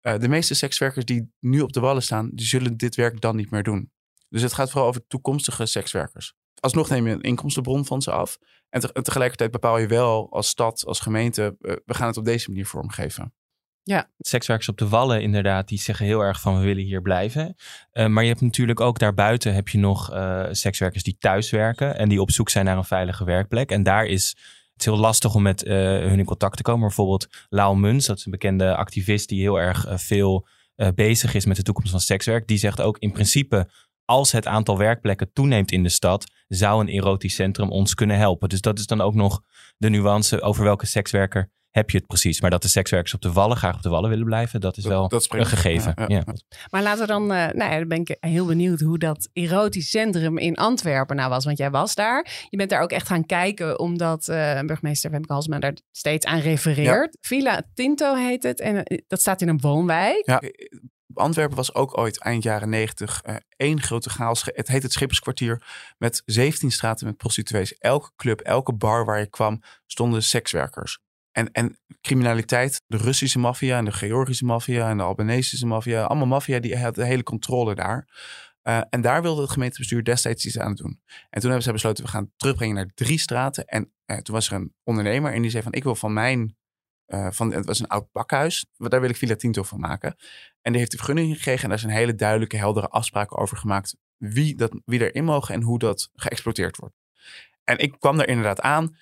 de 0.00 0.28
meeste 0.28 0.54
sekswerkers 0.54 1.04
die 1.04 1.32
nu 1.40 1.60
op 1.60 1.72
de 1.72 1.80
wallen 1.80 2.02
staan, 2.02 2.30
die 2.32 2.46
zullen 2.46 2.76
dit 2.76 2.94
werk 2.94 3.20
dan 3.20 3.36
niet 3.36 3.50
meer 3.50 3.62
doen. 3.62 3.90
Dus 4.32 4.42
het 4.42 4.52
gaat 4.52 4.70
vooral 4.70 4.88
over 4.88 5.06
toekomstige 5.06 5.66
sekswerkers. 5.66 6.34
Alsnog 6.60 6.88
neem 6.88 7.06
je 7.06 7.12
een 7.12 7.20
inkomstenbron 7.20 7.84
van 7.84 8.02
ze 8.02 8.10
af. 8.10 8.38
En, 8.68 8.80
te, 8.80 8.92
en 8.92 9.02
tegelijkertijd 9.02 9.50
bepaal 9.50 9.78
je 9.78 9.86
wel 9.86 10.30
als 10.30 10.48
stad, 10.48 10.84
als 10.86 11.00
gemeente, 11.00 11.56
uh, 11.60 11.72
we 11.84 11.94
gaan 11.94 12.06
het 12.06 12.16
op 12.16 12.24
deze 12.24 12.48
manier 12.48 12.66
vormgeven. 12.66 13.34
Ja. 13.82 14.10
Sekswerkers 14.18 14.68
op 14.68 14.78
de 14.78 14.88
Wallen 14.88 15.22
inderdaad, 15.22 15.68
die 15.68 15.78
zeggen 15.78 16.06
heel 16.06 16.20
erg 16.20 16.40
van 16.40 16.58
we 16.58 16.64
willen 16.64 16.84
hier 16.84 17.02
blijven. 17.02 17.56
Uh, 17.92 18.06
maar 18.06 18.22
je 18.22 18.28
hebt 18.28 18.40
natuurlijk 18.40 18.80
ook 18.80 18.98
daarbuiten 18.98 19.54
heb 19.54 19.68
je 19.68 19.78
nog 19.78 20.12
uh, 20.12 20.46
sekswerkers 20.50 21.02
die 21.02 21.16
thuis 21.18 21.50
werken 21.50 21.96
en 21.96 22.08
die 22.08 22.20
op 22.20 22.30
zoek 22.30 22.48
zijn 22.48 22.64
naar 22.64 22.76
een 22.76 22.84
veilige 22.84 23.24
werkplek. 23.24 23.70
En 23.70 23.82
daar 23.82 24.04
is 24.04 24.36
het 24.72 24.84
heel 24.84 24.98
lastig 24.98 25.34
om 25.34 25.42
met 25.42 25.60
hun 25.60 26.18
in 26.18 26.24
contact 26.24 26.56
te 26.56 26.62
komen. 26.62 26.86
Bijvoorbeeld 26.86 27.28
Lau 27.48 27.76
Muns, 27.76 28.06
dat 28.06 28.18
is 28.18 28.24
een 28.24 28.30
bekende 28.30 28.76
activist 28.76 29.28
die 29.28 29.40
heel 29.40 29.60
erg 29.60 29.86
veel 29.94 30.46
bezig 30.94 31.34
is 31.34 31.44
met 31.44 31.56
de 31.56 31.62
toekomst 31.62 31.90
van 31.90 32.00
sekswerk. 32.00 32.46
Die 32.46 32.58
zegt 32.58 32.80
ook 32.80 32.98
in 32.98 33.12
principe 33.12 33.68
als 34.04 34.32
het 34.32 34.46
aantal 34.46 34.78
werkplekken 34.78 35.32
toeneemt 35.32 35.72
in 35.72 35.82
de 35.82 35.88
stad, 35.88 36.30
zou 36.48 36.80
een 36.80 36.88
erotisch 36.88 37.34
centrum 37.34 37.70
ons 37.70 37.94
kunnen 37.94 38.16
helpen. 38.16 38.48
Dus 38.48 38.60
dat 38.60 38.78
is 38.78 38.86
dan 38.86 39.00
ook 39.00 39.14
nog 39.14 39.42
de 39.76 39.88
nuance 39.88 40.40
over 40.40 40.64
welke 40.64 40.86
sekswerker 40.86 41.50
heb 41.72 41.90
je 41.90 41.98
het 41.98 42.06
precies. 42.06 42.40
Maar 42.40 42.50
dat 42.50 42.62
de 42.62 42.68
sekswerkers 42.68 43.14
op 43.14 43.20
de 43.20 43.32
wallen 43.32 43.56
graag 43.56 43.74
op 43.74 43.82
de 43.82 43.88
wallen 43.88 44.10
willen 44.10 44.24
blijven, 44.24 44.60
dat 44.60 44.76
is 44.76 44.84
wel 44.84 45.08
dat 45.08 45.26
een 45.32 45.46
gegeven. 45.46 45.92
Ja, 45.96 46.04
ja. 46.08 46.24
Maar 46.70 46.82
laten 46.82 47.00
we 47.00 47.06
dan, 47.06 47.22
uh, 47.22 47.28
nou 47.28 47.70
ja, 47.70 47.78
dan 47.78 47.88
ben 47.88 48.00
ik 48.00 48.16
heel 48.20 48.46
benieuwd 48.46 48.80
hoe 48.80 48.98
dat 48.98 49.28
erotisch 49.32 49.90
centrum 49.90 50.38
in 50.38 50.56
Antwerpen 50.56 51.16
nou 51.16 51.28
was. 51.28 51.44
Want 51.44 51.58
jij 51.58 51.70
was 51.70 51.94
daar. 51.94 52.46
Je 52.48 52.56
bent 52.56 52.70
daar 52.70 52.82
ook 52.82 52.90
echt 52.90 53.06
gaan 53.06 53.26
kijken, 53.26 53.78
omdat 53.78 54.28
uh, 54.28 54.60
burgemeester 54.60 55.10
Wemke 55.10 55.32
Halsma 55.32 55.58
daar 55.58 55.76
steeds 55.90 56.26
aan 56.26 56.40
refereert. 56.40 57.16
Villa 57.20 57.62
Tinto 57.74 58.14
heet 58.14 58.42
het 58.42 58.60
en 58.60 58.74
uh, 58.74 58.98
dat 59.06 59.20
staat 59.20 59.40
in 59.40 59.48
een 59.48 59.60
woonwijk. 59.60 60.22
Ja, 60.26 60.42
Antwerpen 61.14 61.56
was 61.56 61.74
ook 61.74 61.98
ooit 61.98 62.20
eind 62.20 62.42
jaren 62.42 62.68
negentig 62.68 63.22
uh, 63.26 63.36
één 63.56 63.80
grote 63.80 64.10
chaos. 64.10 64.42
Het 64.44 64.68
heet 64.68 64.82
het 64.82 64.92
Schipperskwartier 64.92 65.62
met 65.98 66.22
17 66.24 66.70
straten 66.70 67.06
met 67.06 67.16
prostituees. 67.16 67.78
Elke 67.78 68.10
club, 68.16 68.40
elke 68.40 68.72
bar 68.72 69.04
waar 69.04 69.18
je 69.18 69.26
kwam, 69.26 69.62
stonden 69.86 70.22
sekswerkers. 70.22 70.98
En, 71.32 71.52
en 71.52 71.78
criminaliteit, 72.00 72.82
de 72.86 72.96
Russische 72.96 73.38
maffia 73.38 73.78
en 73.78 73.84
de 73.84 73.92
Georgische 73.92 74.44
maffia 74.44 74.90
en 74.90 74.96
de 74.96 75.02
Albanesische 75.02 75.66
maffia, 75.66 76.04
allemaal 76.04 76.26
maffia, 76.26 76.58
die 76.58 76.78
had 76.78 76.94
de 76.94 77.04
hele 77.04 77.22
controle 77.22 77.74
daar. 77.74 78.08
Uh, 78.62 78.80
en 78.90 79.00
daar 79.00 79.22
wilde 79.22 79.40
het 79.42 79.50
gemeentebestuur 79.50 80.04
destijds 80.04 80.46
iets 80.46 80.58
aan 80.58 80.74
doen. 80.74 81.00
En 81.30 81.40
toen 81.40 81.50
hebben 81.50 81.62
ze 81.62 81.72
besloten, 81.72 82.04
we 82.04 82.10
gaan 82.10 82.32
terugbrengen 82.36 82.74
naar 82.74 82.90
drie 82.94 83.18
straten. 83.18 83.64
En 83.64 83.92
uh, 84.06 84.16
toen 84.16 84.34
was 84.34 84.48
er 84.48 84.54
een 84.54 84.74
ondernemer 84.84 85.32
en 85.32 85.42
die 85.42 85.50
zei 85.50 85.62
van, 85.62 85.72
ik 85.72 85.82
wil 85.82 85.94
van 85.94 86.12
mijn 86.12 86.56
uh, 87.14 87.30
van, 87.30 87.52
het 87.52 87.66
was 87.66 87.80
een 87.80 87.88
oud 87.88 88.12
bakhuis. 88.12 88.66
Daar 88.76 89.00
wil 89.00 89.10
ik 89.10 89.16
Villa 89.16 89.36
Tinto 89.36 89.62
van 89.62 89.80
maken. 89.80 90.16
En 90.60 90.70
die 90.70 90.80
heeft 90.80 90.90
de 90.90 90.96
vergunning 90.96 91.36
gekregen. 91.36 91.62
En 91.62 91.68
daar 91.68 91.78
zijn 91.78 91.92
hele 91.92 92.14
duidelijke, 92.14 92.56
heldere 92.56 92.88
afspraken 92.88 93.36
over 93.36 93.56
gemaakt. 93.56 93.96
Wie, 94.16 94.56
dat, 94.56 94.80
wie 94.84 95.10
erin 95.10 95.24
mogen 95.24 95.54
en 95.54 95.62
hoe 95.62 95.78
dat 95.78 96.10
geëxploiteerd 96.14 96.76
wordt. 96.76 96.94
En 97.64 97.78
ik 97.78 97.96
kwam 97.98 98.16
daar 98.16 98.28
inderdaad 98.28 98.60
aan 98.60 98.96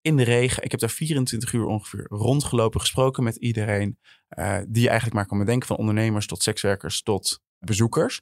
in 0.00 0.16
de 0.16 0.22
regen. 0.22 0.62
Ik 0.62 0.70
heb 0.70 0.80
daar 0.80 0.90
24 0.90 1.52
uur 1.52 1.64
ongeveer 1.64 2.06
rondgelopen, 2.08 2.80
gesproken 2.80 3.24
met 3.24 3.36
iedereen. 3.36 3.98
Uh, 4.38 4.58
die 4.68 4.82
je 4.82 4.88
eigenlijk 4.88 5.16
maar 5.18 5.26
kan 5.26 5.38
bedenken. 5.38 5.66
Van 5.66 5.76
ondernemers 5.76 6.26
tot 6.26 6.42
sekswerkers 6.42 7.02
tot 7.02 7.40
bezoekers. 7.58 8.20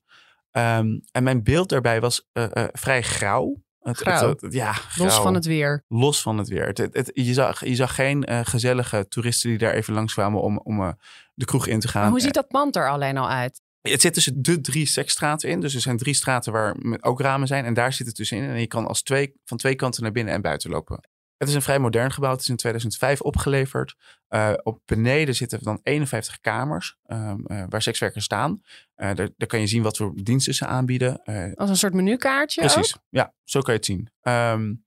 Um, 0.50 1.02
en 1.12 1.22
mijn 1.22 1.42
beeld 1.42 1.68
daarbij 1.68 2.00
was 2.00 2.28
uh, 2.32 2.46
vrij 2.72 3.02
grauw. 3.02 3.62
Het, 3.84 4.40
het, 4.40 4.52
ja, 4.52 4.72
grauw. 4.72 5.06
Los 5.06 5.16
van 5.16 5.34
het 5.34 5.44
weer. 5.44 5.84
Los 5.88 6.22
van 6.22 6.38
het 6.38 6.48
weer. 6.48 6.66
Het, 6.66 7.10
je, 7.14 7.32
zag, 7.32 7.64
je 7.64 7.74
zag 7.74 7.94
geen 7.94 8.30
uh, 8.30 8.40
gezellige 8.42 9.08
toeristen 9.08 9.48
die 9.48 9.58
daar 9.58 9.72
even 9.72 9.94
langskwamen 9.94 10.40
om, 10.40 10.58
om 10.58 10.80
uh, 10.80 10.92
de 11.34 11.44
kroeg 11.44 11.66
in 11.66 11.80
te 11.80 11.88
gaan. 11.88 12.02
Maar 12.02 12.10
hoe 12.10 12.20
ziet 12.20 12.34
dat 12.34 12.48
pand 12.48 12.76
er 12.76 12.88
alleen 12.88 13.16
al 13.16 13.28
uit? 13.28 13.60
Het 13.80 14.00
zit 14.00 14.14
tussen 14.14 14.42
de 14.42 14.60
drie 14.60 14.86
seksstraten 14.86 15.48
in. 15.48 15.60
Dus 15.60 15.74
er 15.74 15.80
zijn 15.80 15.96
drie 15.96 16.14
straten 16.14 16.52
waar 16.52 16.76
ook 17.00 17.20
ramen 17.20 17.46
zijn. 17.46 17.64
En 17.64 17.74
daar 17.74 17.92
zit 17.92 18.06
het 18.06 18.16
tussenin. 18.16 18.48
En 18.48 18.60
je 18.60 18.66
kan 18.66 18.86
als 18.86 19.02
twee, 19.02 19.34
van 19.44 19.56
twee 19.56 19.74
kanten 19.74 20.02
naar 20.02 20.12
binnen 20.12 20.34
en 20.34 20.40
buiten 20.40 20.70
lopen. 20.70 21.08
Het 21.44 21.52
is 21.52 21.58
een 21.58 21.72
vrij 21.72 21.78
modern 21.78 22.12
gebouw. 22.12 22.30
Het 22.30 22.40
is 22.40 22.48
in 22.48 22.56
2005 22.56 23.20
opgeleverd. 23.20 23.96
Uh, 24.28 24.52
op 24.62 24.80
beneden 24.84 25.34
zitten 25.34 25.58
dan 25.62 25.80
51 25.82 26.40
kamers 26.40 26.96
um, 27.06 27.44
uh, 27.46 27.64
waar 27.68 27.82
sekswerkers 27.82 28.24
staan. 28.24 28.62
Uh, 28.96 29.14
daar, 29.14 29.28
daar, 29.36 29.48
kan 29.48 29.60
je 29.60 29.66
zien 29.66 29.82
wat 29.82 29.96
voor 29.96 30.12
diensten 30.14 30.54
ze 30.54 30.66
aanbieden. 30.66 31.22
Als 31.54 31.70
een 31.70 31.76
soort 31.76 31.94
menukaartje 31.94 32.60
Precies, 32.60 32.96
ook? 32.96 33.02
ja, 33.08 33.34
zo 33.44 33.60
kan 33.60 33.72
je 33.72 33.78
het 33.78 33.88
zien. 33.88 34.10
Um, 34.22 34.84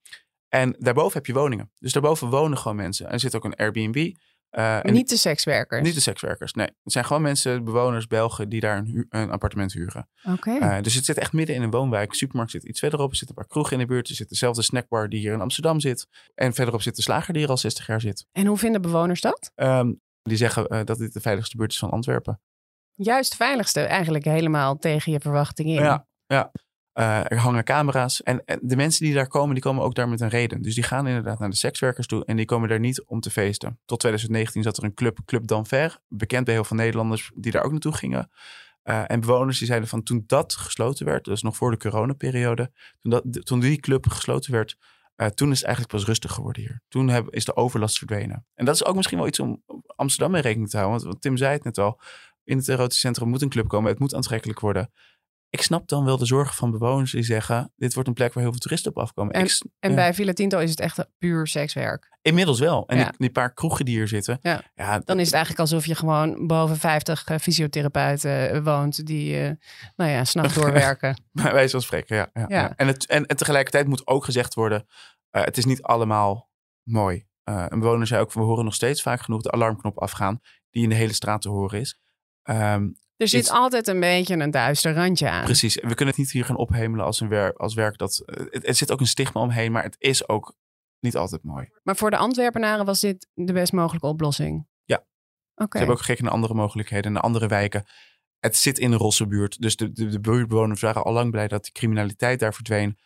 en 0.50 0.76
daarboven 0.80 1.14
heb 1.14 1.26
je 1.26 1.34
woningen. 1.34 1.72
Dus 1.80 1.92
daarboven 1.92 2.30
wonen 2.30 2.58
gewoon 2.58 2.78
mensen. 2.78 3.06
En 3.06 3.12
er 3.12 3.20
zit 3.20 3.36
ook 3.36 3.46
een 3.46 3.56
Airbnb. 3.56 4.16
Uh, 4.52 4.82
niet 4.82 5.10
de 5.10 5.18
sekswerkers? 5.18 5.82
Niet 5.82 5.94
de 5.94 6.02
sekswerkers, 6.02 6.54
nee. 6.54 6.68
Het 6.84 6.92
zijn 6.92 7.06
gewoon 7.06 7.22
mensen, 7.22 7.64
bewoners, 7.64 8.08
Belgen, 8.08 8.50
die 8.50 8.60
daar 8.60 8.78
een, 8.78 9.06
een 9.10 9.32
appartement 9.32 9.74
huren. 9.74 10.10
Oké. 10.24 10.50
Okay. 10.50 10.78
Uh, 10.78 10.84
dus 10.84 10.94
het 10.94 11.06
zit 11.06 11.18
echt 11.18 11.34
midden 11.34 11.56
in 11.56 11.62
een 11.62 11.72
woonwijk. 11.72 12.10
De 12.10 12.16
supermarkt 12.16 12.52
zit 12.52 12.64
iets 12.64 12.80
verderop. 12.80 13.10
Er 13.10 13.16
zit 13.16 13.30
een 13.30 13.36
paar 13.36 13.48
kroegen 13.48 13.74
in 13.74 13.80
de 13.80 13.86
buurt. 13.86 14.10
Er 14.10 14.16
zit 14.16 14.30
dezelfde 14.30 14.62
snackbar 14.62 15.10
die 15.10 15.20
hier 15.20 15.34
in 15.34 15.42
Amsterdam 15.42 15.80
zit. 15.80 16.08
En 16.36 16.54
verderop 16.54 16.82
zit 16.82 16.96
de 16.96 17.02
slager 17.02 17.34
die 17.34 17.42
hier 17.42 17.52
al 17.52 17.58
60 17.58 17.88
jaar 17.88 18.02
zit. 18.02 18.26
En 18.32 18.46
hoe 18.46 18.58
vinden 18.58 18.82
bewoners 18.82 19.22
dat? 19.22 19.52
Um, 19.56 20.02
die 20.22 20.38
zeggen 20.38 20.74
uh, 20.74 20.84
dat 20.84 20.98
dit 20.98 21.14
de 21.14 21.22
veiligste 21.22 21.58
buurt 21.58 21.72
is 21.72 21.78
van 21.78 21.90
Antwerpen. 21.90 22.42
Juist 22.94 23.32
de 23.32 23.38
veiligste, 23.38 23.82
eigenlijk 23.82 24.26
helemaal 24.26 24.78
tegen 24.78 25.12
je 25.12 25.20
verwachting 25.20 25.70
in. 25.70 25.74
Ja, 25.74 26.08
ja. 26.26 26.52
Uh, 27.00 27.32
er 27.32 27.38
hangen 27.38 27.64
camera's. 27.64 28.24
En, 28.24 28.44
de 28.62 28.76
mensen 28.76 29.06
die 29.06 29.14
daar 29.14 29.28
komen, 29.28 29.54
die 29.54 29.64
komen 29.64 29.84
ook 29.84 29.96
daar 29.96 30.10
met 30.10 30.22
een 30.22 30.30
reden. 30.30 30.62
Dus 30.62 30.76
die 30.76 30.84
gaan 30.84 31.08
inderdaad 31.08 31.40
naar 31.40 31.50
de 31.50 31.56
sekswerkers 31.56 32.08
toe. 32.08 32.26
En 32.26 32.36
die 32.36 32.46
komen 32.46 32.70
daar 32.70 32.80
niet 32.80 33.04
om 33.06 33.20
te 33.20 33.30
feesten. 33.30 33.80
Tot 33.86 34.00
2019 34.00 34.64
zat 34.64 34.78
er 34.78 34.84
een 34.84 34.94
club, 34.94 35.20
Club 35.26 35.48
d'Anver. 35.48 35.98
Bekend 36.08 36.46
bij 36.46 36.54
heel 36.54 36.64
veel 36.64 36.78
Nederlanders 36.78 37.32
die 37.36 37.52
daar 37.52 37.64
ook 37.64 37.72
naartoe 37.72 37.94
gingen. 37.94 38.30
Uh, 38.84 39.04
en 39.08 39.20
bewoners 39.20 39.58
die 39.58 39.68
zeiden 39.68 39.90
van 39.90 40.04
toen 40.04 40.24
dat 40.28 40.56
gesloten 40.56 41.06
werd, 41.06 41.26
dus 41.26 41.42
nog 41.42 41.56
voor 41.56 41.72
de 41.72 41.78
coronaperiode. 41.78 42.72
Toen, 43.02 43.12
dat, 43.12 43.46
toen 43.46 43.60
die 43.60 43.80
club 43.80 44.10
gesloten 44.10 44.52
werd, 44.52 44.78
uh, 45.18 45.28
toen 45.28 45.52
is 45.52 45.58
het 45.58 45.66
eigenlijk 45.66 45.96
pas 45.96 46.06
rustig 46.06 46.32
geworden 46.32 46.62
hier. 46.62 46.82
Toen 46.88 47.30
is 47.30 47.46
de 47.46 47.56
overlast 47.56 47.98
verdwenen. 47.98 48.46
En 48.54 48.66
dat 48.66 48.76
is 48.76 48.86
ook 48.86 48.96
misschien 48.96 49.18
wel 49.18 49.28
iets 49.28 49.40
om 49.40 49.64
Amsterdam 49.96 50.32
mee 50.32 50.42
rekening 50.42 50.70
te 50.70 50.78
houden. 50.78 51.08
Want 51.08 51.22
Tim 51.22 51.38
zei 51.38 51.54
het 51.54 51.64
net 51.64 51.78
al. 51.78 52.00
In 52.44 52.58
het 52.58 52.68
erotisch 52.68 53.00
centrum 53.00 53.30
moet 53.30 53.42
een 53.42 53.50
club 53.50 53.68
komen. 53.68 53.90
Het 53.90 54.00
moet 54.00 54.16
aantrekkelijk 54.16 54.60
worden 54.60 54.92
ik 55.50 55.62
snap 55.62 55.88
dan 55.88 56.06
wel 56.06 56.18
de 56.18 56.26
zorgen 56.26 56.56
van 56.56 56.72
bewoners 56.72 57.12
die 57.12 57.24
zeggen: 57.24 57.72
dit 57.76 57.94
wordt 57.94 58.10
een 58.10 58.16
plek 58.16 58.34
waar 58.34 58.44
heel 58.44 58.52
veel 58.52 58.62
toeristen 58.62 58.92
op 58.92 58.98
afkomen. 58.98 59.34
En, 59.34 59.44
ik, 59.46 59.62
en 59.80 59.90
ja. 59.90 59.96
bij 59.96 60.14
Villa 60.14 60.34
Tinto 60.34 60.60
is 60.60 60.70
het 60.70 60.80
echt 60.80 61.08
puur 61.18 61.48
sekswerk. 61.48 62.18
Inmiddels 62.22 62.60
wel. 62.60 62.88
En 62.88 62.98
ja. 62.98 63.04
die, 63.04 63.14
die, 63.18 63.32
paar 63.32 63.54
kroegen 63.54 63.86
die 63.86 63.96
hier 63.96 64.08
zitten. 64.08 64.40
Ja. 64.42 64.62
ja 64.76 65.00
dan 65.00 65.20
is 65.20 65.26
het 65.26 65.34
eigenlijk 65.34 65.64
alsof 65.64 65.86
je 65.86 65.96
gewoon 65.96 66.48
boven 66.48 66.78
50 66.78 67.30
uh, 67.30 67.38
fysiotherapeuten 67.38 68.64
woont 68.64 69.06
die, 69.06 69.42
uh, 69.42 69.52
nou 69.96 70.12
ja, 70.12 70.24
s'nachts 70.24 70.54
doorwerken. 70.60 71.24
bij 71.32 71.54
wijze 71.54 71.72
van 71.72 71.82
spreken, 71.82 72.16
ja. 72.16 72.46
ja, 72.48 72.76
En, 72.76 72.88
het, 72.88 73.06
en, 73.06 73.26
en 73.26 73.38
tegelijkertijd 73.38 73.88
moet 73.88 74.08
ook 74.08 74.26
gezegd 74.26 74.54
worden: 74.54 74.86
het 75.30 75.58
is 75.58 75.66
niet 75.66 75.82
allemaal 75.82 76.50
mooi. 76.84 77.26
een 77.44 77.80
bewoner 77.80 78.08
zei 78.08 78.22
ook: 78.22 78.34
we 78.34 78.40
horen 78.40 78.66
nog 78.66 78.74
steeds 78.74 79.02
vaak 79.02 79.22
genoeg 79.22 79.42
de 79.42 79.52
alarmknop 79.52 80.00
afgaan, 80.00 80.40
die 80.70 80.84
in 80.84 80.90
de 80.90 80.96
hele 80.96 81.14
straat 81.14 81.42
te 81.42 81.50
horen 81.50 81.80
is. 81.80 82.02
Um, 82.44 82.98
er 83.18 83.28
zit 83.28 83.50
altijd 83.50 83.88
een 83.88 84.00
beetje 84.00 84.36
een 84.36 84.52
duister 84.52 84.94
randje 84.94 85.30
aan. 85.30 85.44
Precies. 85.44 85.76
We 85.76 85.96
kunnen 85.96 86.08
het 86.08 86.18
niet 86.18 86.32
hier 86.32 86.46
gaan 86.46 86.58
ophemelen 86.58 87.06
als, 87.06 87.20
een 87.20 87.30
werk, 87.30 87.58
als 87.58 87.74
werk 87.74 87.98
dat. 87.98 88.24
Het, 88.26 88.66
het 88.66 88.78
zit 88.78 88.92
ook 88.92 89.00
een 89.00 89.08
stigma 89.08 89.42
omheen, 89.42 89.72
maar 89.72 89.84
het 89.84 89.96
is 90.00 90.28
ook 90.28 90.56
niet 91.00 91.18
altijd 91.18 91.44
mooi. 91.44 91.70
Maar 91.84 91.96
voor 91.96 92.10
de 92.10 92.18
Antwerpenaren 92.18 92.86
was 92.86 93.00
dit 93.00 93.28
de 93.34 93.54
best 93.54 93.74
mogelijke 93.74 94.08
oplossing? 94.08 94.68
Ja. 94.84 94.96
Okay. 95.54 95.68
Ze 95.72 95.78
hebben 95.78 95.96
ook 95.96 96.02
gekeken 96.02 96.24
naar 96.24 96.34
andere 96.34 96.54
mogelijkheden, 96.54 97.12
naar 97.12 97.22
andere 97.22 97.48
wijken. 97.48 97.86
Het 98.40 98.56
zit 98.56 98.80
in 98.80 98.92
de 98.92 98.98
rosse 98.98 99.28
buurt. 99.28 99.62
Dus 99.62 99.76
de, 99.76 99.92
de, 99.92 100.08
de 100.08 100.20
buurtbewoners 100.20 100.82
waren 100.82 101.04
al 101.04 101.14
lang 101.14 101.32
blij 101.32 101.48
dat 101.48 101.66
de 101.66 101.72
criminaliteit 101.72 102.40
daar 102.40 102.54
verdween. 102.54 102.98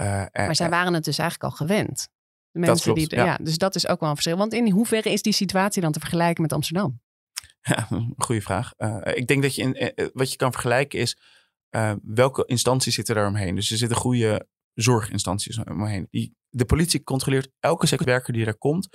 Uh, 0.00 0.24
maar 0.32 0.56
zij 0.56 0.68
waren 0.68 0.94
het 0.94 1.04
dus 1.04 1.18
eigenlijk 1.18 1.50
al 1.52 1.56
gewend. 1.56 2.08
De 2.50 2.58
mensen 2.58 2.92
klopt, 2.92 3.10
die. 3.10 3.18
Ja. 3.18 3.24
ja. 3.24 3.38
dus 3.42 3.58
dat 3.58 3.74
is 3.74 3.88
ook 3.88 4.00
wel 4.00 4.08
een 4.08 4.14
verschil. 4.14 4.36
Want 4.36 4.52
in 4.52 4.70
hoeverre 4.70 5.12
is 5.12 5.22
die 5.22 5.32
situatie 5.32 5.82
dan 5.82 5.92
te 5.92 6.00
vergelijken 6.00 6.42
met 6.42 6.52
Amsterdam? 6.52 7.00
Goede 8.16 8.40
vraag. 8.40 8.72
Uh, 8.78 9.00
ik 9.04 9.26
denk 9.26 9.42
dat 9.42 9.54
je 9.54 9.62
in, 9.62 9.82
uh, 9.82 10.08
wat 10.12 10.30
je 10.30 10.36
kan 10.36 10.52
vergelijken 10.52 10.98
is 10.98 11.18
welke 12.02 12.44
instanties 12.44 12.94
zitten 12.94 13.14
daar 13.14 13.26
omheen. 13.26 13.54
Dus 13.54 13.70
er 13.70 13.76
zitten 13.76 13.96
goede 13.96 14.48
zorginstanties 14.74 15.58
omheen. 15.58 16.06
Die, 16.10 16.34
de 16.48 16.64
politie 16.64 17.02
controleert 17.02 17.48
elke 17.60 17.86
sekswerker 17.86 18.32
die 18.32 18.44
daar 18.44 18.58
komt 18.58 18.88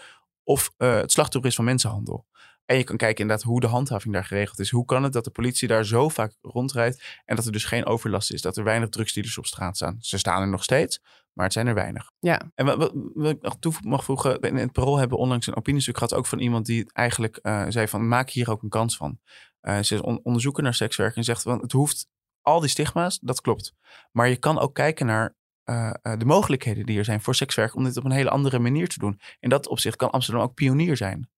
of 0.43 0.73
het 0.77 1.11
slachtoffer 1.11 1.49
is 1.49 1.55
van 1.55 1.65
mensenhandel. 1.65 2.25
En 2.65 2.77
je 2.77 2.83
kan 2.83 2.97
kijken 2.97 3.21
inderdaad 3.21 3.45
hoe 3.45 3.59
de 3.59 3.67
handhaving 3.67 4.13
daar 4.13 4.25
geregeld 4.25 4.59
is. 4.59 4.69
Hoe 4.69 4.85
kan 4.85 5.03
het 5.03 5.13
dat 5.13 5.23
de 5.23 5.31
politie 5.31 5.67
daar 5.67 5.85
zo 5.85 6.09
vaak 6.09 6.33
rondrijdt 6.41 7.21
en 7.25 7.35
dat 7.35 7.45
er 7.45 7.51
dus 7.51 7.65
geen 7.65 7.85
overlast 7.85 8.31
is? 8.31 8.41
Dat 8.41 8.57
er 8.57 8.63
weinig 8.63 8.89
drugsdealers 8.89 9.37
op 9.37 9.45
straat 9.45 9.75
staan. 9.75 9.97
Ze 9.99 10.17
staan 10.17 10.41
er 10.41 10.47
nog 10.47 10.63
steeds, 10.63 11.01
maar 11.33 11.45
het 11.45 11.53
zijn 11.53 11.67
er 11.67 11.73
weinig. 11.73 12.11
Ja. 12.19 12.51
En 12.55 12.65
wat, 12.65 12.77
wat, 12.77 12.91
wat 13.13 13.31
ik 13.31 13.41
nog 13.41 13.57
toe 13.59 13.73
mag 13.81 14.03
voegen, 14.03 14.39
in 14.39 14.55
het 14.55 14.71
parool 14.71 14.97
hebben 14.97 15.17
we 15.17 15.23
onlangs 15.23 15.47
een 15.47 15.55
opiniestuk 15.55 15.97
gehad, 15.97 16.13
ook 16.13 16.25
van 16.25 16.39
iemand 16.39 16.65
die 16.65 16.89
eigenlijk 16.93 17.39
uh, 17.43 17.65
zei 17.69 17.87
van 17.87 18.07
maak 18.07 18.29
hier 18.29 18.51
ook 18.51 18.63
een 18.63 18.69
kans 18.69 18.97
van. 18.97 19.19
Uh, 19.61 19.79
ze 19.79 19.95
is 19.95 20.01
on 20.01 20.19
onderzoeker 20.23 20.63
naar 20.63 20.73
sekswerk 20.73 21.15
en 21.15 21.23
zegt 21.23 21.41
van 21.41 21.61
het 21.61 21.71
hoeft 21.71 22.07
al 22.41 22.59
die 22.59 22.69
stigma's, 22.69 23.19
dat 23.21 23.41
klopt. 23.41 23.73
Maar 24.11 24.29
je 24.29 24.37
kan 24.37 24.59
ook 24.59 24.73
kijken 24.73 25.05
naar 25.05 25.35
uh, 25.65 25.91
de 26.17 26.25
mogelijkheden 26.25 26.85
die 26.85 26.97
er 26.97 27.05
zijn 27.05 27.21
voor 27.21 27.35
sekswerk 27.35 27.75
om 27.75 27.83
dit 27.83 27.97
op 27.97 28.03
een 28.03 28.11
hele 28.11 28.29
andere 28.29 28.59
manier 28.59 28.87
te 28.87 28.99
doen. 28.99 29.19
In 29.39 29.49
dat 29.49 29.67
opzicht 29.67 29.95
kan 29.95 30.09
Amsterdam 30.09 30.43
ook 30.43 30.53
pionier 30.53 30.97
zijn. 30.97 31.29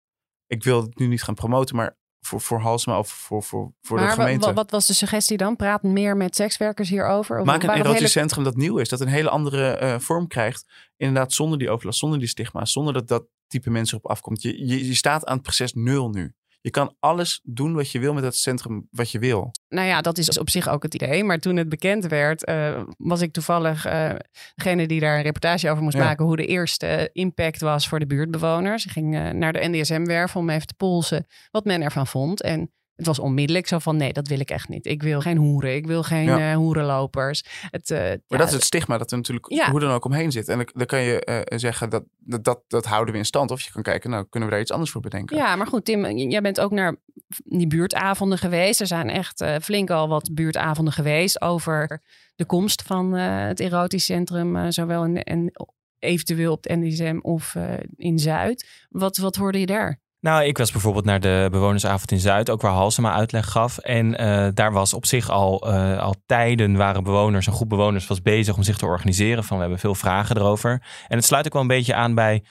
Ik 0.54 0.64
wil 0.64 0.82
het 0.82 1.00
nu 1.00 1.08
niet 1.08 1.24
gaan 1.24 1.36
promoten, 1.36 1.76
maar 1.76 1.98
voor, 2.20 2.42
voor 2.42 2.60
Halsma 2.60 3.00
of 3.00 3.10
voor, 3.10 3.44
voor, 3.44 3.74
voor 3.82 3.98
maar 3.98 4.08
de 4.08 4.14
gemeente. 4.14 4.46
Wat, 4.46 4.56
wat 4.56 4.72
was 4.72 4.86
de 4.86 4.94
suggestie 4.94 5.38
dan? 5.38 5.56
Praat 5.56 5.84
meer 5.84 6.18
met 6.18 6.36
sekswerkers 6.36 6.90
hierover? 6.90 7.40
Of 7.40 7.46
Maak 7.46 7.64
een 7.64 7.70
erotisch 7.70 7.94
hele... 7.94 8.08
centrum 8.08 8.44
dat 8.44 8.56
nieuw 8.56 8.78
is. 8.78 8.90
Dat 8.90 9.02
een 9.02 9.08
hele 9.08 9.30
andere 9.30 9.80
uh, 9.82 10.00
vorm 10.00 10.28
krijgt. 10.28 10.66
Inderdaad, 10.98 11.34
zonder 11.34 11.60
die 11.60 11.70
overlast, 11.70 12.00
zonder 12.00 12.20
die 12.20 12.28
stigma's. 12.28 12.72
Zonder 12.72 12.94
dat 12.94 13.08
dat 13.08 13.26
type 13.48 13.70
mensen 13.70 13.98
op 13.98 14.08
afkomt. 14.08 14.42
Je, 14.42 14.68
je, 14.68 14.88
je 14.88 14.96
staat 14.96 15.26
aan 15.26 15.34
het 15.34 15.44
proces 15.44 15.74
nul 15.74 16.10
nu. 16.10 16.34
Je 16.64 16.70
kan 16.70 16.96
alles 17.00 17.40
doen 17.44 17.74
wat 17.74 17.92
je 17.92 18.00
wil 18.00 18.14
met 18.14 18.24
dat 18.24 18.36
centrum 18.36 18.88
wat 18.92 19.12
je 19.12 19.20
wil. 19.20 19.52
Nou 19.70 19.88
ja, 19.88 20.02
dat 20.02 20.18
is 20.18 20.40
op 20.40 20.50
zich 20.50 20.70
ook 20.70 20.84
het 20.84 20.94
idee. 20.94 21.24
Maar 21.24 21.40
toen 21.40 21.56
het 21.56 21.70
bekend 21.70 22.06
werd, 22.06 22.50
uh, 22.50 22.84
was 22.98 23.22
ik 23.22 23.34
toevallig 23.34 23.86
uh, 23.86 24.12
degene 24.56 24.88
die 24.88 25.00
daar 25.00 25.18
een 25.18 25.24
reportage 25.24 25.70
over 25.70 25.84
moest 25.84 25.98
ja. 25.98 26.04
maken. 26.04 26.26
Hoe 26.26 26.36
de 26.36 26.46
eerste 26.46 27.10
impact 27.14 27.62
was 27.62 27.88
voor 27.88 28.00
de 28.00 28.06
buurtbewoners. 28.06 28.86
Ik 28.86 28.92
ging 28.92 29.16
uh, 29.16 29.30
naar 29.30 29.54
de 29.54 29.68
NDSM-werf 29.70 30.36
om 30.36 30.50
even 30.50 30.68
te 30.68 30.74
polsen 30.74 31.26
wat 31.52 31.66
men 31.66 31.82
ervan 31.82 32.08
vond. 32.08 32.42
En 32.42 32.72
het 32.96 33.06
was 33.06 33.20
onmiddellijk 33.20 33.68
zo 33.68 33.80
van 33.80 33.98
nee, 33.98 34.14
dat 34.14 34.28
wil 34.28 34.40
ik 34.40 34.50
echt 34.50 34.70
niet. 34.70 34.86
Ik 34.86 35.04
wil 35.04 35.22
geen 35.22 35.38
hoeren, 35.38 35.76
ik 35.76 35.88
wil 35.88 36.04
geen 36.04 36.24
ja. 36.24 36.52
uh, 36.52 36.56
hoerenlopers. 36.56 37.44
Het, 37.70 37.90
uh, 37.90 37.98
maar 37.98 38.18
ja, 38.28 38.38
dat 38.38 38.48
is 38.48 38.54
het 38.54 38.64
stigma 38.64 38.98
dat 38.98 39.12
er 39.12 39.18
natuurlijk 39.18 39.52
ja. 39.52 39.72
hoe 39.72 39.80
dan 39.80 39.92
ook 39.92 40.06
omheen 40.06 40.32
zit. 40.32 40.48
En 40.48 40.68
dan 40.74 40.86
kan 40.86 41.02
je 41.02 41.46
uh, 41.50 41.58
zeggen 41.60 41.90
dat, 41.90 42.04
dat, 42.18 42.44
dat, 42.44 42.62
dat 42.68 42.86
houden 42.86 43.14
we 43.14 43.20
in 43.20 43.26
stand. 43.26 43.52
Of 43.52 43.62
je 43.62 43.72
kan 43.72 43.82
kijken, 43.82 44.10
nou 44.10 44.26
kunnen 44.30 44.50
we 44.50 44.56
daar 44.56 44.64
iets 44.64 44.72
anders 44.72 44.92
voor 44.92 45.02
bedenken. 45.02 45.38
Ja, 45.38 45.56
maar 45.56 45.68
goed 45.68 45.86
Tim, 45.86 46.18
jij 46.18 46.42
bent 46.42 46.60
ook 46.60 46.72
naar 46.72 46.96
die 47.44 47.68
buurtavonden 47.68 48.38
geweest. 48.38 48.82
Er 48.82 48.88
zijn 48.88 49.10
echt 49.10 49.46
flink 49.62 49.90
al 49.90 50.08
wat 50.08 50.34
buurtavonden 50.34 50.94
geweest 50.94 51.42
over 51.42 52.02
de 52.36 52.46
komst 52.46 52.82
van 52.82 53.14
het 53.14 53.60
erotisch 53.60 54.06
centrum. 54.06 54.72
zowel 54.72 55.04
in, 55.06 55.24
en 55.24 55.52
eventueel 56.00 56.52
op 56.52 56.64
het 56.64 56.80
NDSM 56.80 57.20
of 57.22 57.56
in 57.96 58.20
Zuid. 58.20 58.88
Wat, 58.90 59.18
wat 59.18 59.36
hoorde 59.36 59.60
je 59.60 59.66
daar? 59.66 60.02
Nou, 60.24 60.44
ik 60.44 60.58
was 60.58 60.72
bijvoorbeeld 60.72 61.06
naar 61.06 61.20
de 61.20 61.48
bewonersavond 61.52 62.12
in 62.12 62.20
Zuid, 62.20 62.50
ook 62.50 62.62
waar 62.62 62.72
Halsema 62.72 63.14
uitleg 63.14 63.50
gaf. 63.50 63.78
En 63.78 64.22
uh, 64.22 64.48
daar 64.54 64.72
was 64.72 64.94
op 64.94 65.06
zich 65.06 65.30
al, 65.30 65.70
uh, 65.70 66.00
al 66.00 66.16
tijden 66.26 66.76
waren 66.76 67.04
bewoners, 67.04 67.48
een 67.48 67.54
groep 67.54 67.70
bewoners 67.70 68.08
was 68.08 68.22
bezig 68.22 68.56
om 68.56 68.64
zich 68.64 68.78
te 68.78 68.86
organiseren. 68.86 69.44
Van 69.44 69.56
we 69.56 69.62
hebben 69.62 69.80
veel 69.80 69.96
vragen 69.96 70.38
erover. 70.38 70.72
En 71.08 71.18
het 71.18 71.26
sluit 71.26 71.46
ook 71.46 71.54
wel 71.54 71.62
een 71.62 71.68
beetje 71.68 71.94
aan 71.94 72.14
bij 72.14 72.44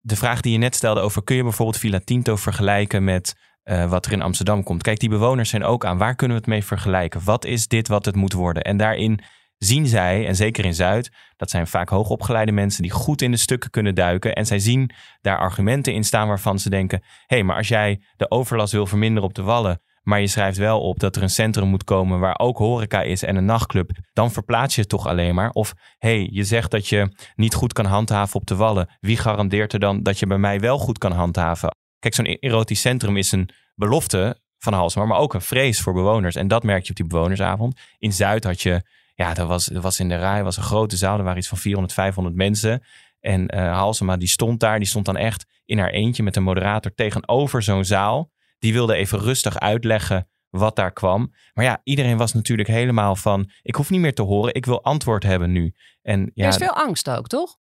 de 0.00 0.16
vraag 0.16 0.40
die 0.40 0.52
je 0.52 0.58
net 0.58 0.74
stelde 0.74 1.00
over 1.00 1.24
kun 1.24 1.36
je 1.36 1.42
bijvoorbeeld 1.42 1.78
Villa 1.78 2.00
Tinto 2.04 2.36
vergelijken 2.36 3.04
met 3.04 3.34
uh, 3.64 3.90
wat 3.90 4.06
er 4.06 4.12
in 4.12 4.22
Amsterdam 4.22 4.62
komt. 4.62 4.82
Kijk, 4.82 4.98
die 4.98 5.08
bewoners 5.08 5.50
zijn 5.50 5.64
ook 5.64 5.84
aan 5.84 5.98
waar 5.98 6.14
kunnen 6.14 6.36
we 6.36 6.42
het 6.42 6.52
mee 6.52 6.64
vergelijken? 6.64 7.24
Wat 7.24 7.44
is 7.44 7.68
dit 7.68 7.88
wat 7.88 8.04
het 8.04 8.16
moet 8.16 8.32
worden? 8.32 8.62
En 8.62 8.76
daarin 8.76 9.20
zien 9.58 9.86
zij, 9.86 10.26
en 10.26 10.36
zeker 10.36 10.64
in 10.64 10.74
Zuid, 10.74 11.10
dat 11.36 11.50
zijn 11.50 11.66
vaak 11.66 11.88
hoogopgeleide 11.88 12.52
mensen 12.52 12.82
die 12.82 12.90
goed 12.90 13.22
in 13.22 13.30
de 13.30 13.36
stukken 13.36 13.70
kunnen 13.70 13.94
duiken. 13.94 14.34
En 14.34 14.46
zij 14.46 14.58
zien 14.58 14.90
daar 15.20 15.38
argumenten 15.38 15.92
in 15.92 16.04
staan 16.04 16.28
waarvan 16.28 16.58
ze 16.58 16.70
denken: 16.70 17.00
hé, 17.02 17.36
hey, 17.36 17.44
maar 17.44 17.56
als 17.56 17.68
jij 17.68 18.00
de 18.16 18.30
overlast 18.30 18.72
wil 18.72 18.86
verminderen 18.86 19.28
op 19.28 19.34
de 19.34 19.42
wallen, 19.42 19.80
maar 20.02 20.20
je 20.20 20.26
schrijft 20.26 20.58
wel 20.58 20.80
op 20.80 21.00
dat 21.00 21.16
er 21.16 21.22
een 21.22 21.30
centrum 21.30 21.68
moet 21.68 21.84
komen 21.84 22.20
waar 22.20 22.38
ook 22.38 22.58
horeca 22.58 23.02
is 23.02 23.22
en 23.22 23.36
een 23.36 23.44
nachtclub, 23.44 23.90
dan 24.12 24.32
verplaats 24.32 24.74
je 24.74 24.80
het 24.80 24.90
toch 24.90 25.06
alleen 25.06 25.34
maar. 25.34 25.50
Of 25.50 25.74
hé, 25.98 26.16
hey, 26.16 26.28
je 26.32 26.44
zegt 26.44 26.70
dat 26.70 26.88
je 26.88 27.16
niet 27.34 27.54
goed 27.54 27.72
kan 27.72 27.84
handhaven 27.84 28.40
op 28.40 28.46
de 28.46 28.56
wallen. 28.56 28.88
Wie 29.00 29.16
garandeert 29.16 29.72
er 29.72 29.78
dan 29.78 30.02
dat 30.02 30.18
je 30.18 30.26
bij 30.26 30.38
mij 30.38 30.60
wel 30.60 30.78
goed 30.78 30.98
kan 30.98 31.12
handhaven? 31.12 31.76
Kijk, 31.98 32.14
zo'n 32.14 32.24
erotisch 32.24 32.80
centrum 32.80 33.16
is 33.16 33.32
een 33.32 33.48
belofte 33.74 34.40
van 34.58 34.72
Halsmar, 34.72 35.06
maar 35.06 35.18
ook 35.18 35.34
een 35.34 35.40
vrees 35.40 35.80
voor 35.80 35.92
bewoners. 35.92 36.34
En 36.34 36.48
dat 36.48 36.62
merk 36.62 36.84
je 36.84 36.90
op 36.90 36.96
die 36.96 37.06
bewonersavond. 37.06 37.80
In 37.98 38.12
Zuid 38.12 38.44
had 38.44 38.62
je 38.62 38.82
ja, 39.14 39.34
dat 39.34 39.48
was, 39.48 39.66
dat 39.66 39.82
was 39.82 40.00
in 40.00 40.08
de 40.08 40.16
rij, 40.16 40.44
was 40.44 40.56
een 40.56 40.62
grote 40.62 40.96
zaal. 40.96 41.18
Er 41.18 41.24
waren 41.24 41.38
iets 41.38 41.48
van 41.48 41.58
400, 41.58 41.94
500 41.94 42.36
mensen. 42.36 42.82
En 43.20 43.54
uh, 43.54 43.72
Halsema, 43.72 44.16
die 44.16 44.28
stond 44.28 44.60
daar. 44.60 44.78
Die 44.78 44.88
stond 44.88 45.04
dan 45.04 45.16
echt 45.16 45.46
in 45.64 45.78
haar 45.78 45.90
eentje 45.90 46.22
met 46.22 46.36
een 46.36 46.42
moderator 46.42 46.94
tegenover 46.94 47.62
zo'n 47.62 47.84
zaal. 47.84 48.30
Die 48.58 48.72
wilde 48.72 48.94
even 48.94 49.18
rustig 49.18 49.58
uitleggen 49.58 50.28
wat 50.50 50.76
daar 50.76 50.92
kwam. 50.92 51.34
Maar 51.52 51.64
ja, 51.64 51.80
iedereen 51.84 52.16
was 52.16 52.32
natuurlijk 52.32 52.68
helemaal 52.68 53.16
van... 53.16 53.50
ik 53.62 53.74
hoef 53.74 53.90
niet 53.90 54.00
meer 54.00 54.14
te 54.14 54.22
horen, 54.22 54.54
ik 54.54 54.66
wil 54.66 54.84
antwoord 54.84 55.22
hebben 55.22 55.52
nu. 55.52 55.74
En, 56.02 56.30
ja, 56.34 56.44
er 56.44 56.50
is 56.50 56.56
veel 56.56 56.76
angst 56.76 57.10
ook, 57.10 57.26
toch? 57.26 57.56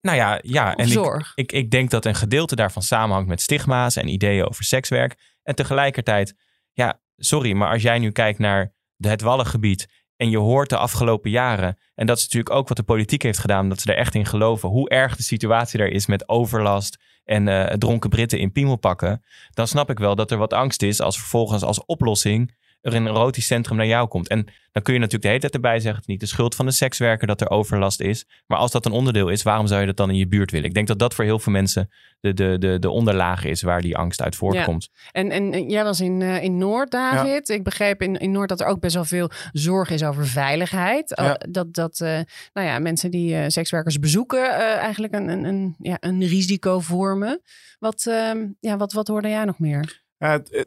Nou 0.00 0.16
ja, 0.16 0.38
ja. 0.42 0.74
En 0.74 0.88
zorg. 0.88 1.32
Ik, 1.34 1.52
ik, 1.52 1.58
ik 1.58 1.70
denk 1.70 1.90
dat 1.90 2.04
een 2.04 2.14
gedeelte 2.14 2.56
daarvan 2.56 2.82
samenhangt 2.82 3.28
met 3.28 3.40
stigma's 3.40 3.96
en 3.96 4.08
ideeën 4.08 4.48
over 4.48 4.64
sekswerk. 4.64 5.16
En 5.42 5.54
tegelijkertijd, 5.54 6.34
ja, 6.72 7.00
sorry, 7.16 7.52
maar 7.52 7.70
als 7.70 7.82
jij 7.82 7.98
nu 7.98 8.10
kijkt 8.10 8.38
naar 8.38 8.74
het 8.96 9.20
Wallengebied 9.20 10.01
en 10.22 10.30
je 10.30 10.38
hoort 10.38 10.68
de 10.68 10.76
afgelopen 10.76 11.30
jaren, 11.30 11.78
en 11.94 12.06
dat 12.06 12.16
is 12.16 12.22
natuurlijk 12.22 12.54
ook 12.54 12.68
wat 12.68 12.76
de 12.76 12.82
politiek 12.82 13.22
heeft 13.22 13.38
gedaan, 13.38 13.68
dat 13.68 13.80
ze 13.80 13.92
er 13.92 13.98
echt 13.98 14.14
in 14.14 14.26
geloven, 14.26 14.68
hoe 14.68 14.88
erg 14.88 15.16
de 15.16 15.22
situatie 15.22 15.78
daar 15.78 15.88
is 15.88 16.06
met 16.06 16.28
overlast 16.28 16.98
en 17.24 17.46
uh, 17.46 17.64
dronken 17.64 18.10
Britten 18.10 18.38
in 18.38 18.52
piemelpakken. 18.52 19.24
Dan 19.50 19.66
snap 19.66 19.90
ik 19.90 19.98
wel 19.98 20.14
dat 20.14 20.30
er 20.30 20.38
wat 20.38 20.52
angst 20.52 20.82
is 20.82 21.00
als 21.00 21.18
vervolgens 21.18 21.62
als 21.62 21.84
oplossing 21.84 22.54
er 22.82 22.94
een 22.94 23.06
erotisch 23.06 23.46
centrum 23.46 23.76
naar 23.76 23.86
jou 23.86 24.08
komt. 24.08 24.28
En 24.28 24.46
dan 24.72 24.82
kun 24.82 24.92
je 24.92 24.98
natuurlijk 24.98 25.22
de 25.22 25.28
hele 25.28 25.40
tijd 25.40 25.54
erbij 25.54 25.80
zeggen: 25.80 25.94
het 25.94 26.02
is 26.02 26.06
niet 26.06 26.20
de 26.20 26.26
schuld 26.26 26.54
van 26.54 26.66
de 26.66 26.72
sekswerker 26.72 27.26
dat 27.26 27.40
er 27.40 27.50
overlast 27.50 28.00
is. 28.00 28.26
Maar 28.46 28.58
als 28.58 28.70
dat 28.70 28.86
een 28.86 28.92
onderdeel 28.92 29.28
is, 29.28 29.42
waarom 29.42 29.66
zou 29.66 29.80
je 29.80 29.86
dat 29.86 29.96
dan 29.96 30.10
in 30.10 30.16
je 30.16 30.28
buurt 30.28 30.50
willen? 30.50 30.68
Ik 30.68 30.74
denk 30.74 30.86
dat 30.86 30.98
dat 30.98 31.14
voor 31.14 31.24
heel 31.24 31.38
veel 31.38 31.52
mensen 31.52 31.90
de, 32.20 32.34
de, 32.34 32.56
de, 32.58 32.78
de 32.78 32.90
onderlaag 32.90 33.44
is 33.44 33.62
waar 33.62 33.80
die 33.80 33.96
angst 33.96 34.22
uit 34.22 34.36
voortkomt. 34.36 34.88
Ja. 34.92 35.10
En, 35.12 35.30
en 35.30 35.68
jij 35.68 35.84
was 35.84 36.00
in, 36.00 36.20
uh, 36.20 36.42
in 36.42 36.58
Noord, 36.58 36.90
David. 36.90 37.48
Ja. 37.48 37.54
Ik 37.54 37.64
begreep 37.64 38.02
in, 38.02 38.16
in 38.16 38.30
Noord 38.30 38.48
dat 38.48 38.60
er 38.60 38.66
ook 38.66 38.80
best 38.80 38.94
wel 38.94 39.04
veel 39.04 39.30
zorg 39.52 39.90
is 39.90 40.04
over 40.04 40.26
veiligheid. 40.26 41.12
Ja. 41.16 41.38
Dat, 41.50 41.74
dat 41.74 42.00
uh, 42.00 42.08
nou 42.52 42.66
ja, 42.66 42.78
mensen 42.78 43.10
die 43.10 43.34
uh, 43.34 43.44
sekswerkers 43.46 43.98
bezoeken 43.98 44.50
eigenlijk 44.78 45.14
een, 45.14 45.28
een, 45.28 45.44
een, 45.44 45.74
ja, 45.78 45.96
een 46.00 46.26
risico 46.26 46.80
vormen. 46.80 47.42
Wat, 47.78 48.06
ehm, 48.06 48.46
ja, 48.60 48.76
wat, 48.76 48.92
wat 48.92 49.08
hoorde 49.08 49.28
jij 49.28 49.44
nog 49.44 49.58
meer? 49.58 50.00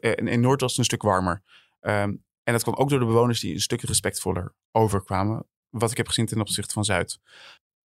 in, 0.00 0.28
in 0.28 0.40
Noord 0.40 0.60
was 0.60 0.70
het 0.70 0.78
een 0.78 0.84
stuk 0.84 1.02
warmer. 1.02 1.42
Um, 1.88 2.24
en 2.42 2.52
dat 2.52 2.62
kwam 2.62 2.74
ook 2.74 2.88
door 2.88 2.98
de 2.98 3.06
bewoners 3.06 3.40
die 3.40 3.54
een 3.54 3.60
stuk 3.60 3.82
respectvoller 3.82 4.54
overkwamen. 4.72 5.46
Wat 5.68 5.90
ik 5.90 5.96
heb 5.96 6.08
gezien 6.08 6.26
ten 6.26 6.40
opzichte 6.40 6.72
van 6.72 6.84
Zuid. 6.84 7.18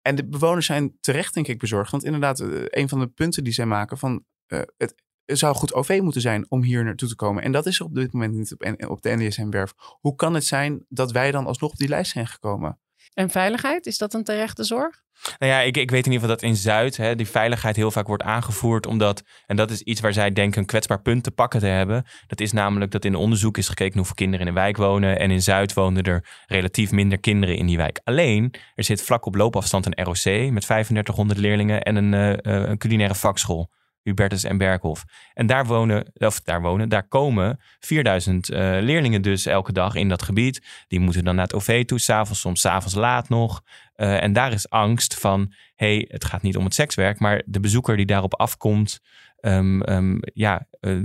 En 0.02 0.14
de 0.14 0.28
bewoners 0.28 0.66
zijn 0.66 0.96
terecht, 1.00 1.34
denk 1.34 1.46
ik, 1.46 1.58
bezorgd. 1.58 1.90
Want 1.90 2.04
inderdaad, 2.04 2.40
uh, 2.40 2.64
een 2.68 2.88
van 2.88 2.98
de 2.98 3.06
punten 3.06 3.44
die 3.44 3.52
zij 3.52 3.66
maken 3.66 3.98
van... 3.98 4.24
Het, 4.46 4.94
het 5.24 5.38
zou 5.38 5.54
goed 5.54 5.74
OV 5.74 5.98
moeten 6.02 6.20
zijn 6.20 6.50
om 6.50 6.62
hier 6.62 6.84
naartoe 6.84 7.08
te 7.08 7.14
komen. 7.14 7.42
En 7.42 7.52
dat 7.52 7.66
is 7.66 7.78
er 7.78 7.84
op 7.84 7.94
dit 7.94 8.12
moment 8.12 8.34
niet 8.34 8.52
op, 8.52 8.90
op 8.90 9.02
de 9.02 9.16
NDSM-werf. 9.16 9.74
Hoe 10.00 10.14
kan 10.14 10.34
het 10.34 10.44
zijn 10.44 10.84
dat 10.88 11.12
wij 11.12 11.30
dan 11.30 11.46
alsnog 11.46 11.70
op 11.70 11.76
die 11.76 11.88
lijst 11.88 12.12
zijn 12.12 12.26
gekomen? 12.26 12.80
En 13.18 13.30
veiligheid, 13.30 13.86
is 13.86 13.98
dat 13.98 14.14
een 14.14 14.24
terechte 14.24 14.64
zorg? 14.64 15.02
Nou 15.38 15.52
ja, 15.52 15.60
ik, 15.60 15.76
ik 15.76 15.90
weet 15.90 16.06
in 16.06 16.12
ieder 16.12 16.28
geval 16.28 16.36
dat 16.36 16.42
in 16.42 16.56
Zuid 16.56 16.96
hè, 16.96 17.14
die 17.14 17.28
veiligheid 17.28 17.76
heel 17.76 17.90
vaak 17.90 18.06
wordt 18.06 18.22
aangevoerd. 18.22 18.86
Omdat, 18.86 19.22
en 19.46 19.56
dat 19.56 19.70
is 19.70 19.82
iets 19.82 20.00
waar 20.00 20.12
zij 20.12 20.32
denken 20.32 20.60
een 20.60 20.66
kwetsbaar 20.66 21.00
punt 21.00 21.22
te 21.22 21.30
pakken 21.30 21.60
te 21.60 21.66
hebben. 21.66 22.04
Dat 22.26 22.40
is 22.40 22.52
namelijk 22.52 22.90
dat 22.90 23.04
in 23.04 23.14
onderzoek 23.14 23.58
is 23.58 23.68
gekeken 23.68 23.96
hoeveel 23.96 24.14
kinderen 24.14 24.40
in 24.40 24.46
een 24.46 24.58
wijk 24.58 24.76
wonen. 24.76 25.18
En 25.18 25.30
in 25.30 25.42
Zuid 25.42 25.72
woonden 25.74 26.02
er 26.02 26.28
relatief 26.46 26.90
minder 26.90 27.20
kinderen 27.20 27.56
in 27.56 27.66
die 27.66 27.76
wijk. 27.76 28.00
Alleen, 28.04 28.54
er 28.74 28.84
zit 28.84 29.02
vlak 29.02 29.26
op 29.26 29.34
loopafstand 29.34 29.86
een 29.86 30.04
ROC 30.04 30.52
met 30.52 30.62
3500 30.62 31.38
leerlingen 31.38 31.82
en 31.82 31.96
een, 31.96 32.12
uh, 32.12 32.68
een 32.68 32.78
culinaire 32.78 33.14
vakschool. 33.14 33.70
Hubertus 34.08 34.44
en 34.44 34.58
Berghof. 34.58 35.04
En 35.34 35.46
daar 35.46 35.66
wonen, 35.66 36.12
of 36.14 36.40
daar 36.40 36.60
wonen, 36.60 36.88
daar 36.88 37.08
komen 37.08 37.60
4000 37.78 38.50
uh, 38.50 38.56
leerlingen 38.58 39.22
dus 39.22 39.46
elke 39.46 39.72
dag 39.72 39.94
in 39.94 40.08
dat 40.08 40.22
gebied. 40.22 40.66
Die 40.88 41.00
moeten 41.00 41.24
dan 41.24 41.34
naar 41.34 41.44
het 41.44 41.54
OV 41.54 41.84
toe, 41.84 41.98
s'avonds, 41.98 42.40
soms 42.40 42.60
s'avonds 42.60 42.94
laat 42.94 43.28
nog. 43.28 43.62
Uh, 43.96 44.22
en 44.22 44.32
daar 44.32 44.52
is 44.52 44.70
angst 44.70 45.14
van, 45.14 45.52
hey, 45.74 46.04
het 46.08 46.24
gaat 46.24 46.42
niet 46.42 46.56
om 46.56 46.64
het 46.64 46.74
sekswerk, 46.74 47.18
maar 47.18 47.42
de 47.46 47.60
bezoeker 47.60 47.96
die 47.96 48.06
daarop 48.06 48.34
afkomt. 48.34 49.00
Um, 49.40 49.88
um, 49.90 50.20
ja, 50.34 50.66
uh, 50.80 50.98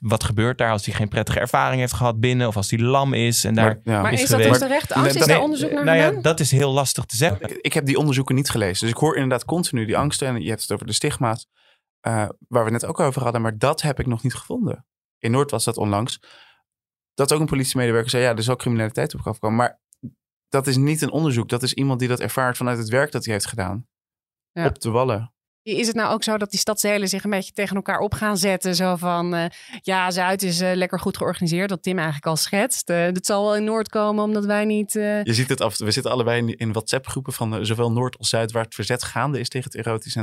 wat 0.00 0.24
gebeurt 0.24 0.58
daar 0.58 0.70
als 0.70 0.86
hij 0.86 0.94
geen 0.94 1.08
prettige 1.08 1.40
ervaring 1.40 1.80
heeft 1.80 1.92
gehad 1.92 2.20
binnen 2.20 2.46
of 2.46 2.56
als 2.56 2.70
hij 2.70 2.78
lam 2.78 3.14
is 3.14 3.44
en 3.44 3.54
daar 3.54 3.64
maar, 3.64 3.94
ja. 3.94 4.02
maar 4.02 4.12
is, 4.12 4.22
is 4.22 4.28
dat 4.28 4.42
dus 4.42 4.58
terecht 4.58 4.92
angst? 4.92 5.16
Is 5.16 5.26
daar 5.26 5.40
onderzoek 5.40 5.70
naar 5.70 5.84
nou 5.84 5.98
gedaan? 5.98 6.14
ja, 6.14 6.20
dat 6.20 6.40
is 6.40 6.50
heel 6.50 6.72
lastig 6.72 7.04
te 7.04 7.16
zeggen. 7.16 7.50
Ik, 7.50 7.58
ik, 7.60 7.72
heb 7.72 7.86
die 7.86 7.98
onderzoeken 7.98 8.34
niet 8.34 8.50
gelezen, 8.50 8.80
dus 8.80 8.94
ik 8.94 9.00
hoor 9.00 9.14
inderdaad 9.14 9.44
continu 9.44 9.84
die 9.84 9.96
angsten 9.96 10.28
en 10.28 10.42
je 10.42 10.48
hebt 10.48 10.62
het 10.62 10.72
over 10.72 10.86
de 10.86 10.92
stigma's. 10.92 11.48
Uh, 12.06 12.28
waar 12.48 12.64
we 12.64 12.70
net 12.70 12.86
ook 12.86 13.00
over 13.00 13.22
hadden, 13.22 13.42
maar 13.42 13.58
dat 13.58 13.82
heb 13.82 14.00
ik 14.00 14.06
nog 14.06 14.22
niet 14.22 14.34
gevonden. 14.34 14.86
In 15.18 15.30
Noord 15.30 15.50
was 15.50 15.64
dat 15.64 15.76
onlangs. 15.76 16.20
Dat 17.14 17.32
ook 17.32 17.40
een 17.40 17.46
politiemedewerker 17.46 18.10
zei, 18.10 18.22
ja, 18.22 18.34
er 18.34 18.42
zal 18.42 18.56
criminaliteit 18.56 19.14
op 19.14 19.26
afkomen. 19.26 19.56
Maar 19.56 19.80
dat 20.48 20.66
is 20.66 20.76
niet 20.76 21.02
een 21.02 21.10
onderzoek. 21.10 21.48
Dat 21.48 21.62
is 21.62 21.74
iemand 21.74 21.98
die 21.98 22.08
dat 22.08 22.20
ervaart 22.20 22.56
vanuit 22.56 22.78
het 22.78 22.88
werk 22.88 23.12
dat 23.12 23.24
hij 23.24 23.32
heeft 23.34 23.46
gedaan. 23.46 23.86
Ja. 24.52 24.66
Op 24.66 24.80
de 24.80 24.90
wallen. 24.90 25.34
Is 25.62 25.86
het 25.86 25.96
nou 25.96 26.12
ook 26.12 26.22
zo 26.22 26.36
dat 26.36 26.50
die 26.50 26.58
stadsdelen 26.58 27.08
zich 27.08 27.24
een 27.24 27.30
beetje 27.30 27.52
tegen 27.52 27.76
elkaar 27.76 27.98
op 27.98 28.14
gaan 28.14 28.36
zetten? 28.36 28.74
Zo 28.74 28.96
van, 28.96 29.34
uh, 29.34 29.44
ja, 29.80 30.10
Zuid 30.10 30.42
is 30.42 30.60
uh, 30.60 30.72
lekker 30.74 31.00
goed 31.00 31.16
georganiseerd, 31.16 31.70
wat 31.70 31.82
Tim 31.82 31.96
eigenlijk 31.96 32.26
al 32.26 32.36
schetst. 32.36 32.90
Uh, 32.90 32.96
het 33.04 33.26
zal 33.26 33.44
wel 33.44 33.56
in 33.56 33.64
Noord 33.64 33.88
komen, 33.88 34.24
omdat 34.24 34.44
wij 34.44 34.64
niet... 34.64 34.92
Je 34.92 35.22
ziet 35.24 35.48
het 35.48 35.60
af, 35.60 35.78
we 35.78 35.90
zitten 35.90 36.12
allebei 36.12 36.38
in, 36.38 36.56
in 36.56 36.72
WhatsApp-groepen 36.72 37.32
van 37.32 37.66
zowel 37.66 37.92
Noord 37.92 38.18
als 38.18 38.28
Zuid... 38.28 38.52
waar 38.52 38.64
het 38.64 38.74
verzet 38.74 39.02
gaande 39.02 39.40
is 39.40 39.48
tegen 39.48 39.70
het 39.70 39.86
erotisch 39.86 40.16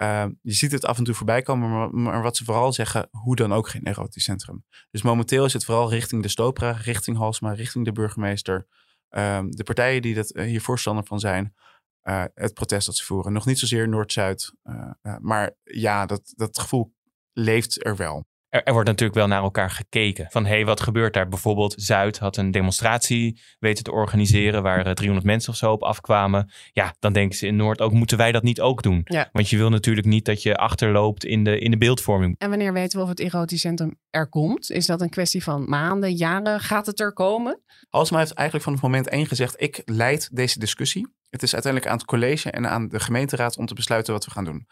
Ehm, 0.00 0.30
je 0.42 0.52
ziet 0.52 0.72
het 0.72 0.84
af 0.84 0.98
en 0.98 1.04
toe 1.04 1.14
voorbij 1.14 1.42
komen, 1.42 1.70
maar, 1.70 1.94
maar, 1.94 2.22
wat 2.22 2.36
ze 2.36 2.44
vooral 2.44 2.72
zeggen, 2.72 3.08
hoe 3.10 3.36
dan 3.36 3.52
ook 3.52 3.68
geen 3.68 3.86
erotisch 3.86 4.24
centrum. 4.24 4.64
Dus 4.90 5.02
momenteel 5.02 5.44
is 5.44 5.52
het 5.52 5.64
vooral 5.64 5.90
richting 5.90 6.22
de 6.22 6.28
Stopra, 6.28 6.70
richting 6.70 7.16
Halsma, 7.16 7.52
richting 7.52 7.84
de 7.84 7.92
burgemeester. 7.92 8.66
Ehm, 9.08 9.50
de 9.50 9.62
partijen 9.62 10.02
die 10.02 10.14
dat, 10.14 10.28
hier 10.34 10.60
voorstander 10.60 11.04
van 11.04 11.20
zijn... 11.20 11.54
Uh, 12.02 12.24
het 12.34 12.54
protest 12.54 12.86
dat 12.86 12.96
ze 12.96 13.04
voeren. 13.04 13.32
Nog 13.32 13.46
niet 13.46 13.58
zozeer 13.58 13.88
Noord-Zuid. 13.88 14.52
Uh, 14.62 15.16
maar 15.18 15.56
ja, 15.62 16.06
dat, 16.06 16.32
dat 16.36 16.58
gevoel 16.58 16.94
leeft 17.32 17.84
er 17.84 17.96
wel. 17.96 18.26
Er, 18.50 18.62
er, 18.62 18.72
wordt 18.72 18.88
natuurlijk 18.88 19.18
wel 19.18 19.26
naar 19.26 19.42
elkaar 19.42 19.70
gekeken. 19.70 20.26
Van 20.30 20.44
hé, 20.44 20.54
hey, 20.54 20.64
wat 20.64 20.80
gebeurt 20.80 21.14
daar? 21.14 21.28
Bijvoorbeeld 21.28 21.74
Zuid 21.76 22.18
had 22.18 22.36
een 22.36 22.50
demonstratie 22.50 23.40
weten 23.58 23.84
te 23.84 23.92
organiseren 23.92 24.62
waar 24.62 24.94
300 24.94 25.26
mensen 25.26 25.52
of 25.52 25.56
zo 25.58 25.72
op 25.72 25.82
afkwamen. 25.82 26.50
Ja, 26.72 26.94
dan 26.98 27.12
denken 27.12 27.38
ze 27.38 27.46
in 27.46 27.56
Noord 27.56 27.80
ook, 27.80 27.92
moeten 27.92 28.16
wij 28.16 28.32
dat 28.32 28.42
niet 28.42 28.60
ook 28.60 28.82
doen? 28.82 29.00
Ja. 29.04 29.28
Want 29.32 29.48
je 29.48 29.56
wil 29.56 29.70
natuurlijk 29.70 30.06
niet 30.06 30.24
dat 30.24 30.42
je 30.42 30.56
achterloopt 30.56 31.24
in 31.24 31.44
de, 31.44 31.58
in 31.58 31.70
de 31.70 31.76
beeldvorming. 31.76 32.34
En 32.38 32.48
wanneer 32.48 32.72
weten 32.72 32.98
we 32.98 33.04
of 33.04 33.10
het 33.10 33.20
erotisch 33.20 33.60
centrum 33.60 33.98
er 34.10 34.28
komt? 34.28 34.70
Is 34.70 34.86
dat 34.86 35.00
een 35.00 35.10
kwestie 35.10 35.42
van 35.42 35.68
maanden, 35.68 36.14
jaren? 36.14 36.60
Gaat 36.60 36.86
het 36.86 37.00
er 37.00 37.12
komen? 37.12 37.60
Alsma 37.90 38.18
heeft 38.18 38.32
eigenlijk 38.32 38.64
van 38.64 38.72
het 38.72 38.82
moment 38.82 39.08
één 39.08 39.26
gezegd, 39.26 39.62
ik 39.62 39.82
leid 39.84 40.28
deze 40.32 40.58
discussie. 40.58 41.18
Het 41.30 41.42
is 41.42 41.52
uiteindelijk 41.52 41.92
aan 41.92 41.98
het 41.98 42.06
college 42.06 42.50
en 42.50 42.68
aan 42.68 42.88
de 42.88 43.00
gemeenteraad 43.00 43.56
om 43.56 43.66
te 43.66 43.74
besluiten 43.74 44.12
wat 44.12 44.24
we 44.24 44.30
gaan 44.30 44.44
doen. 44.44 44.66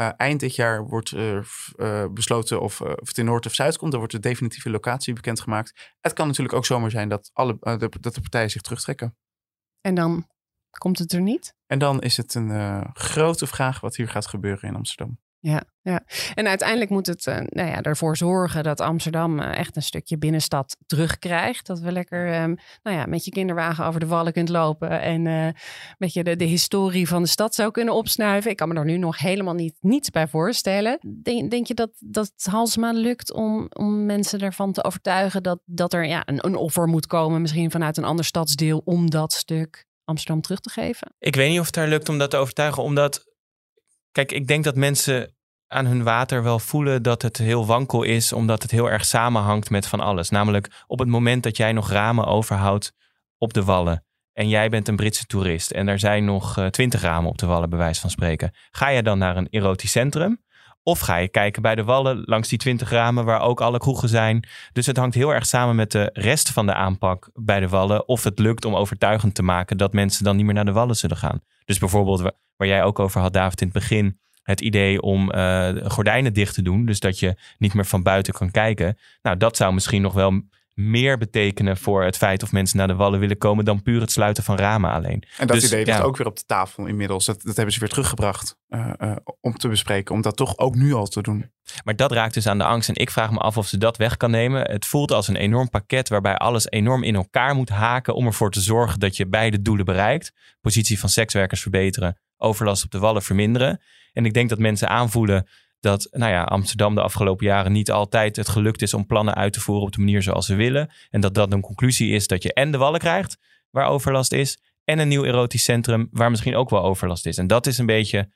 Uh, 0.00 0.10
eind 0.16 0.40
dit 0.40 0.54
jaar 0.54 0.84
wordt 0.86 1.10
er 1.10 1.48
uh, 1.76 2.06
besloten 2.10 2.60
of, 2.60 2.80
of 2.80 3.08
het 3.08 3.18
in 3.18 3.24
Noord 3.24 3.46
of 3.46 3.54
Zuid 3.54 3.76
komt. 3.76 3.90
Dan 3.90 4.00
wordt 4.00 4.14
de 4.14 4.20
definitieve 4.20 4.70
locatie 4.70 5.14
bekendgemaakt. 5.14 5.94
Het 6.00 6.12
kan 6.12 6.26
natuurlijk 6.26 6.54
ook 6.54 6.66
zomaar 6.66 6.90
zijn 6.90 7.08
dat, 7.08 7.30
alle, 7.32 7.56
de, 7.60 7.88
dat 8.00 8.14
de 8.14 8.20
partijen 8.20 8.50
zich 8.50 8.62
terugtrekken. 8.62 9.16
En 9.80 9.94
dan 9.94 10.28
komt 10.78 10.98
het 10.98 11.12
er 11.12 11.20
niet? 11.20 11.54
En 11.66 11.78
dan 11.78 12.00
is 12.00 12.16
het 12.16 12.34
een 12.34 12.84
grote 12.92 13.46
vraag 13.46 13.80
wat 13.80 13.96
hier 13.96 14.08
gaat 14.08 14.26
gebeuren 14.26 14.68
in 14.68 14.74
Amsterdam. 14.74 15.18
Ja, 15.46 15.62
ja, 15.82 16.04
en 16.34 16.46
uiteindelijk 16.46 16.90
moet 16.90 17.06
het 17.06 17.26
uh, 17.26 17.36
nou 17.48 17.68
ja, 17.68 17.82
ervoor 17.82 18.16
zorgen 18.16 18.62
dat 18.62 18.80
Amsterdam 18.80 19.40
uh, 19.40 19.58
echt 19.58 19.76
een 19.76 19.82
stukje 19.82 20.18
binnenstad 20.18 20.76
terugkrijgt. 20.86 21.66
Dat 21.66 21.80
we 21.80 21.92
lekker 21.92 22.42
um, 22.42 22.56
nou 22.82 22.96
ja, 22.96 23.06
met 23.06 23.24
je 23.24 23.30
kinderwagen 23.30 23.86
over 23.86 24.00
de 24.00 24.06
wallen 24.06 24.32
kunt 24.32 24.48
lopen 24.48 25.00
en 25.00 25.24
uh, 25.24 25.48
met 25.98 26.12
je 26.12 26.24
de, 26.24 26.36
de 26.36 26.44
historie 26.44 27.08
van 27.08 27.22
de 27.22 27.28
stad 27.28 27.54
zou 27.54 27.70
kunnen 27.70 27.94
opsnuiven. 27.94 28.50
Ik 28.50 28.56
kan 28.56 28.68
me 28.68 28.74
er 28.74 28.84
nu 28.84 28.96
nog 28.96 29.18
helemaal 29.18 29.54
niet, 29.54 29.74
niets 29.80 30.10
bij 30.10 30.28
voorstellen. 30.28 30.98
Denk, 31.22 31.50
denk 31.50 31.66
je 31.66 31.74
dat, 31.74 31.90
dat 31.98 32.32
Halsema 32.36 32.92
lukt 32.92 33.32
om, 33.32 33.66
om 33.72 34.06
mensen 34.06 34.40
ervan 34.40 34.72
te 34.72 34.84
overtuigen 34.84 35.42
dat, 35.42 35.60
dat 35.64 35.92
er 35.92 36.06
ja, 36.06 36.22
een, 36.26 36.46
een 36.46 36.56
offer 36.56 36.86
moet 36.86 37.06
komen, 37.06 37.40
misschien 37.40 37.70
vanuit 37.70 37.96
een 37.96 38.04
ander 38.04 38.24
stadsdeel, 38.24 38.82
om 38.84 39.10
dat 39.10 39.32
stuk 39.32 39.86
Amsterdam 40.04 40.40
terug 40.40 40.60
te 40.60 40.70
geven? 40.70 41.14
Ik 41.18 41.36
weet 41.36 41.50
niet 41.50 41.60
of 41.60 41.66
het 41.66 41.74
daar 41.74 41.88
lukt 41.88 42.08
om 42.08 42.18
dat 42.18 42.30
te 42.30 42.36
overtuigen, 42.36 42.82
omdat 42.82 43.33
Kijk, 44.14 44.32
ik 44.32 44.46
denk 44.46 44.64
dat 44.64 44.76
mensen 44.76 45.34
aan 45.66 45.86
hun 45.86 46.02
water 46.02 46.42
wel 46.42 46.58
voelen 46.58 47.02
dat 47.02 47.22
het 47.22 47.36
heel 47.36 47.66
wankel 47.66 48.02
is, 48.02 48.32
omdat 48.32 48.62
het 48.62 48.70
heel 48.70 48.90
erg 48.90 49.04
samenhangt 49.04 49.70
met 49.70 49.86
van 49.86 50.00
alles. 50.00 50.30
Namelijk 50.30 50.82
op 50.86 50.98
het 50.98 51.08
moment 51.08 51.42
dat 51.42 51.56
jij 51.56 51.72
nog 51.72 51.90
ramen 51.90 52.26
overhoudt 52.26 52.92
op 53.38 53.52
de 53.52 53.64
wallen 53.64 54.04
en 54.32 54.48
jij 54.48 54.68
bent 54.68 54.88
een 54.88 54.96
Britse 54.96 55.26
toerist 55.26 55.70
en 55.70 55.88
er 55.88 55.98
zijn 55.98 56.24
nog 56.24 56.68
twintig 56.70 57.00
ramen 57.00 57.30
op 57.30 57.38
de 57.38 57.46
wallen, 57.46 57.70
bij 57.70 57.78
wijze 57.78 58.00
van 58.00 58.10
spreken. 58.10 58.54
Ga 58.70 58.88
je 58.88 59.02
dan 59.02 59.18
naar 59.18 59.36
een 59.36 59.48
erotisch 59.50 59.90
centrum? 59.90 60.42
Of 60.86 60.98
ga 60.98 61.16
je 61.16 61.28
kijken 61.28 61.62
bij 61.62 61.74
de 61.74 61.84
wallen 61.84 62.22
langs 62.24 62.48
die 62.48 62.58
twintig 62.58 62.90
ramen 62.90 63.24
waar 63.24 63.40
ook 63.40 63.60
alle 63.60 63.78
kroegen 63.78 64.08
zijn. 64.08 64.48
Dus 64.72 64.86
het 64.86 64.96
hangt 64.96 65.14
heel 65.14 65.34
erg 65.34 65.46
samen 65.46 65.76
met 65.76 65.92
de 65.92 66.10
rest 66.12 66.50
van 66.50 66.66
de 66.66 66.74
aanpak 66.74 67.30
bij 67.34 67.60
de 67.60 67.68
wallen. 67.68 68.08
Of 68.08 68.24
het 68.24 68.38
lukt 68.38 68.64
om 68.64 68.74
overtuigend 68.74 69.34
te 69.34 69.42
maken 69.42 69.76
dat 69.76 69.92
mensen 69.92 70.24
dan 70.24 70.36
niet 70.36 70.44
meer 70.44 70.54
naar 70.54 70.64
de 70.64 70.72
wallen 70.72 70.96
zullen 70.96 71.16
gaan. 71.16 71.40
Dus 71.64 71.78
bijvoorbeeld 71.78 72.20
waar 72.56 72.68
jij 72.68 72.82
ook 72.82 72.98
over 72.98 73.20
had, 73.20 73.32
David, 73.32 73.60
in 73.60 73.66
het 73.66 73.76
begin. 73.76 74.18
Het 74.42 74.60
idee 74.60 75.02
om 75.02 75.32
uh, 75.34 75.68
gordijnen 75.84 76.32
dicht 76.32 76.54
te 76.54 76.62
doen. 76.62 76.84
Dus 76.84 77.00
dat 77.00 77.18
je 77.18 77.36
niet 77.58 77.74
meer 77.74 77.86
van 77.86 78.02
buiten 78.02 78.32
kan 78.32 78.50
kijken. 78.50 78.98
Nou, 79.22 79.36
dat 79.36 79.56
zou 79.56 79.74
misschien 79.74 80.02
nog 80.02 80.12
wel 80.12 80.42
meer 80.74 81.18
betekenen 81.18 81.76
voor 81.76 82.04
het 82.04 82.16
feit 82.16 82.42
of 82.42 82.52
mensen 82.52 82.78
naar 82.78 82.86
de 82.86 82.94
wallen 82.94 83.20
willen 83.20 83.38
komen 83.38 83.64
dan 83.64 83.82
puur 83.82 84.00
het 84.00 84.12
sluiten 84.12 84.44
van 84.44 84.56
ramen 84.56 84.90
alleen. 84.90 85.24
En 85.38 85.46
dat 85.46 85.56
dus, 85.56 85.66
idee 85.66 85.84
ligt 85.84 85.98
ja. 85.98 86.04
ook 86.04 86.16
weer 86.16 86.26
op 86.26 86.36
de 86.36 86.44
tafel 86.46 86.86
inmiddels. 86.86 87.24
Dat, 87.24 87.42
dat 87.42 87.56
hebben 87.56 87.74
ze 87.74 87.80
weer 87.80 87.88
teruggebracht 87.88 88.56
uh, 88.68 88.92
uh, 88.98 89.16
om 89.40 89.56
te 89.56 89.68
bespreken, 89.68 90.14
om 90.14 90.22
dat 90.22 90.36
toch 90.36 90.58
ook 90.58 90.74
nu 90.74 90.92
al 90.92 91.06
te 91.06 91.22
doen. 91.22 91.50
Maar 91.84 91.96
dat 91.96 92.12
raakt 92.12 92.34
dus 92.34 92.46
aan 92.46 92.58
de 92.58 92.64
angst 92.64 92.88
en 92.88 92.96
ik 92.96 93.10
vraag 93.10 93.30
me 93.30 93.38
af 93.38 93.56
of 93.56 93.66
ze 93.66 93.78
dat 93.78 93.96
weg 93.96 94.16
kan 94.16 94.30
nemen. 94.30 94.70
Het 94.70 94.86
voelt 94.86 95.12
als 95.12 95.28
een 95.28 95.36
enorm 95.36 95.70
pakket 95.70 96.08
waarbij 96.08 96.36
alles 96.36 96.70
enorm 96.70 97.02
in 97.02 97.14
elkaar 97.14 97.54
moet 97.54 97.68
haken 97.68 98.14
om 98.14 98.26
ervoor 98.26 98.50
te 98.50 98.60
zorgen 98.60 99.00
dat 99.00 99.16
je 99.16 99.26
beide 99.26 99.62
doelen 99.62 99.84
bereikt. 99.84 100.32
Positie 100.60 100.98
van 100.98 101.08
sekswerkers 101.08 101.60
verbeteren, 101.60 102.20
overlast 102.36 102.84
op 102.84 102.90
de 102.90 102.98
wallen 102.98 103.22
verminderen. 103.22 103.80
En 104.12 104.24
ik 104.24 104.34
denk 104.34 104.48
dat 104.48 104.58
mensen 104.58 104.88
aanvoelen 104.88 105.48
dat 105.84 106.08
nou 106.10 106.32
ja, 106.32 106.42
Amsterdam 106.42 106.94
de 106.94 107.00
afgelopen 107.00 107.46
jaren 107.46 107.72
niet 107.72 107.90
altijd 107.90 108.36
het 108.36 108.48
gelukt 108.48 108.82
is 108.82 108.94
om 108.94 109.06
plannen 109.06 109.34
uit 109.34 109.52
te 109.52 109.60
voeren 109.60 109.84
op 109.84 109.92
de 109.92 109.98
manier 109.98 110.22
zoals 110.22 110.46
ze 110.46 110.54
willen. 110.54 110.90
En 111.10 111.20
dat 111.20 111.34
dat 111.34 111.52
een 111.52 111.60
conclusie 111.60 112.12
is 112.12 112.26
dat 112.26 112.42
je 112.42 112.52
en 112.52 112.70
de 112.70 112.78
wallen 112.78 113.00
krijgt 113.00 113.38
waar 113.70 113.86
overlast 113.86 114.32
is. 114.32 114.58
En 114.84 114.98
een 114.98 115.08
nieuw 115.08 115.24
erotisch 115.24 115.64
centrum 115.64 116.08
waar 116.10 116.30
misschien 116.30 116.56
ook 116.56 116.70
wel 116.70 116.82
overlast 116.82 117.26
is. 117.26 117.38
En 117.38 117.46
dat 117.46 117.66
is 117.66 117.78
een 117.78 117.86
beetje. 117.86 118.30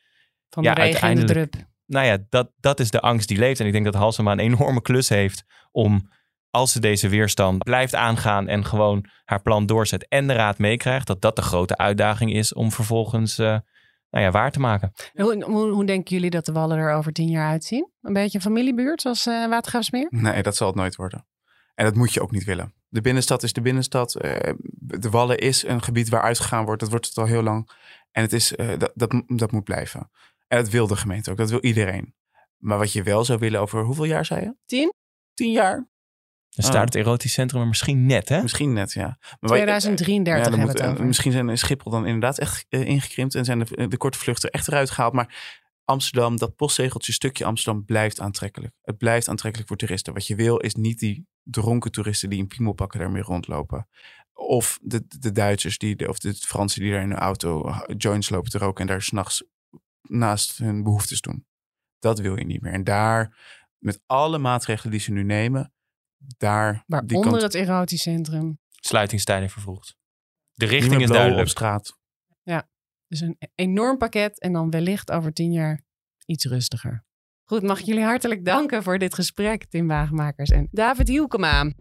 Van 0.48 0.62
de 0.62 0.68
ja, 0.68 0.74
regen 0.74 1.08
en 1.08 1.14
de 1.14 1.24
drup. 1.24 1.54
Nou 1.86 2.06
ja, 2.06 2.18
dat, 2.28 2.50
dat 2.60 2.80
is 2.80 2.90
de 2.90 3.00
angst 3.00 3.28
die 3.28 3.38
leeft. 3.38 3.60
En 3.60 3.66
ik 3.66 3.72
denk 3.72 3.84
dat 3.84 3.94
Halsema 3.94 4.32
een 4.32 4.38
enorme 4.38 4.82
klus 4.82 5.08
heeft 5.08 5.44
om 5.70 6.10
als 6.50 6.72
ze 6.72 6.80
deze 6.80 7.08
weerstand 7.08 7.64
blijft 7.64 7.94
aangaan 7.94 8.48
en 8.48 8.64
gewoon 8.64 9.04
haar 9.24 9.42
plan 9.42 9.66
doorzet 9.66 10.08
en 10.08 10.26
de 10.26 10.32
raad 10.32 10.58
meekrijgt, 10.58 11.06
dat 11.06 11.20
dat 11.20 11.36
de 11.36 11.42
grote 11.42 11.76
uitdaging 11.76 12.32
is 12.32 12.52
om 12.54 12.72
vervolgens 12.72 13.38
uh, 13.38 13.58
nou 14.10 14.24
ja, 14.24 14.30
waar 14.30 14.50
te 14.50 14.60
maken. 14.60 14.92
Hoe, 15.14 15.44
hoe, 15.44 15.70
hoe, 15.70 15.84
denken 15.84 16.14
jullie 16.14 16.30
dat 16.30 16.44
de 16.44 16.52
wallen 16.52 16.78
er 16.78 16.92
over 16.92 17.12
tien 17.12 17.28
jaar 17.28 17.48
uitzien? 17.48 17.90
Een 18.00 18.12
beetje 18.12 18.38
een 18.38 18.44
familiebuurt 18.44 19.00
zoals 19.00 19.26
uh, 19.26 19.48
Watergraafsmeer? 19.48 20.06
Nee, 20.10 20.42
dat 20.42 20.56
zal 20.56 20.66
het 20.66 20.76
nooit 20.76 20.96
worden. 20.96 21.26
En 21.74 21.84
dat 21.84 21.94
moet 21.94 22.12
je 22.12 22.20
ook 22.20 22.30
niet 22.30 22.44
willen. 22.44 22.74
De 22.88 23.00
binnenstad 23.00 23.42
is 23.42 23.52
de 23.52 23.60
binnenstad. 23.60 24.24
Uh, 24.24 24.36
de 24.70 25.10
Wallen 25.10 25.38
is 25.38 25.64
een 25.64 25.82
gebied 25.82 26.08
waar 26.08 26.22
uitgegaan 26.22 26.64
wordt. 26.64 26.80
Dat 26.80 26.90
wordt 26.90 27.06
het 27.06 27.18
al 27.18 27.26
heel 27.26 27.42
lang. 27.42 27.70
En 28.10 28.22
het 28.22 28.32
is, 28.32 28.52
uh, 28.52 28.78
dat, 28.78 28.92
dat, 28.94 29.22
dat 29.26 29.52
moet 29.52 29.64
blijven. 29.64 30.10
En 30.48 30.58
dat 30.58 30.68
wil 30.68 30.86
de 30.86 30.96
gemeente 30.96 31.30
ook. 31.30 31.36
Dat 31.36 31.50
wil 31.50 31.60
iedereen. 31.60 32.14
Maar 32.56 32.78
wat 32.78 32.92
je 32.92 33.02
wel 33.02 33.24
zou 33.24 33.38
willen 33.38 33.60
over 33.60 33.84
hoeveel 33.84 34.04
jaar 34.04 34.24
zei 34.24 34.40
je? 34.40 34.54
Tien? 34.66 34.92
Tien 35.34 35.52
jaar. 35.52 35.88
Dan 36.58 36.70
staat 36.70 36.84
het 36.84 36.94
erotisch 36.94 37.32
centrum 37.32 37.60
er 37.60 37.66
misschien 37.66 38.06
net, 38.06 38.28
hè? 38.28 38.42
Misschien 38.42 38.72
net, 38.72 38.92
ja. 38.92 39.18
Maar 39.40 39.50
2033 39.50 40.44
ja, 40.44 40.50
hebben 40.50 40.68
het 40.68 40.82
over. 40.82 41.06
Misschien 41.06 41.32
zijn 41.32 41.48
in 41.48 41.58
Schiphol 41.58 41.90
dan 41.90 42.06
inderdaad 42.06 42.38
echt 42.38 42.66
uh, 42.68 42.80
ingekrimpt 42.80 43.34
en 43.34 43.44
zijn 43.44 43.58
de, 43.58 43.88
de, 43.88 43.96
korte 43.96 44.18
vluchten 44.18 44.50
echt 44.50 44.68
eruit 44.68 44.90
gehaald. 44.90 45.12
Maar 45.12 45.60
Amsterdam, 45.84 46.36
dat 46.36 46.56
postzegeltje 46.56 47.12
stukje 47.12 47.44
Amsterdam 47.44 47.84
blijft 47.84 48.20
aantrekkelijk. 48.20 48.74
Het 48.82 48.98
blijft 48.98 49.28
aantrekkelijk 49.28 49.68
voor 49.68 49.78
toeristen. 49.78 50.12
Wat 50.14 50.26
je 50.26 50.34
wil 50.34 50.56
is 50.56 50.74
niet 50.74 50.98
die 50.98 51.26
dronken 51.42 51.90
toeristen 51.90 52.30
die 52.30 52.38
in 52.38 52.46
piemelpakken 52.46 53.00
daarmee 53.00 53.22
rondlopen. 53.22 53.88
Of 54.32 54.78
de, 54.82 55.04
de 55.18 55.32
Duitsers 55.32 55.78
die, 55.78 56.08
of 56.08 56.18
de 56.18 56.34
Fransen 56.34 56.80
die 56.80 56.92
daar 56.92 57.02
in 57.02 57.10
een 57.10 57.18
auto 57.18 57.74
joints 57.96 58.28
lopen 58.28 58.50
te 58.50 58.58
roken 58.58 58.80
en 58.80 58.86
daar 58.86 59.02
s'nachts 59.02 59.44
naast 60.02 60.58
hun 60.58 60.82
behoeftes 60.82 61.20
doen. 61.20 61.46
Dat 61.98 62.18
wil 62.18 62.38
je 62.38 62.44
niet 62.44 62.60
meer. 62.60 62.72
En 62.72 62.84
daar, 62.84 63.36
met 63.78 64.00
alle 64.06 64.38
maatregelen 64.38 64.92
die 64.92 65.00
ze 65.00 65.12
nu 65.12 65.22
nemen, 65.22 65.72
daar... 66.18 66.84
Waaronder 66.86 67.30
kant... 67.30 67.42
het 67.42 67.54
erotisch 67.54 68.02
centrum. 68.02 68.58
Sluitingstijden 68.70 69.50
vervroegd. 69.50 69.96
De 70.52 70.66
richting 70.66 71.02
is 71.02 71.08
duidelijk. 71.08 71.40
op 71.40 71.48
straat. 71.48 71.98
Ja, 72.42 72.68
dus 73.06 73.20
een 73.20 73.38
enorm 73.54 73.98
pakket 73.98 74.40
en 74.40 74.52
dan 74.52 74.70
wellicht 74.70 75.10
over 75.10 75.32
tien 75.32 75.52
jaar 75.52 75.82
iets 76.26 76.44
rustiger. 76.44 77.04
Goed, 77.44 77.62
mag 77.62 77.78
ik 77.80 77.86
jullie 77.86 78.04
hartelijk 78.04 78.44
danken 78.44 78.82
voor 78.82 78.98
dit 78.98 79.14
gesprek, 79.14 79.64
Tim 79.64 79.86
Wagenmakers 79.86 80.50
en 80.50 80.68
David 80.70 81.08
Hielkema. 81.08 81.72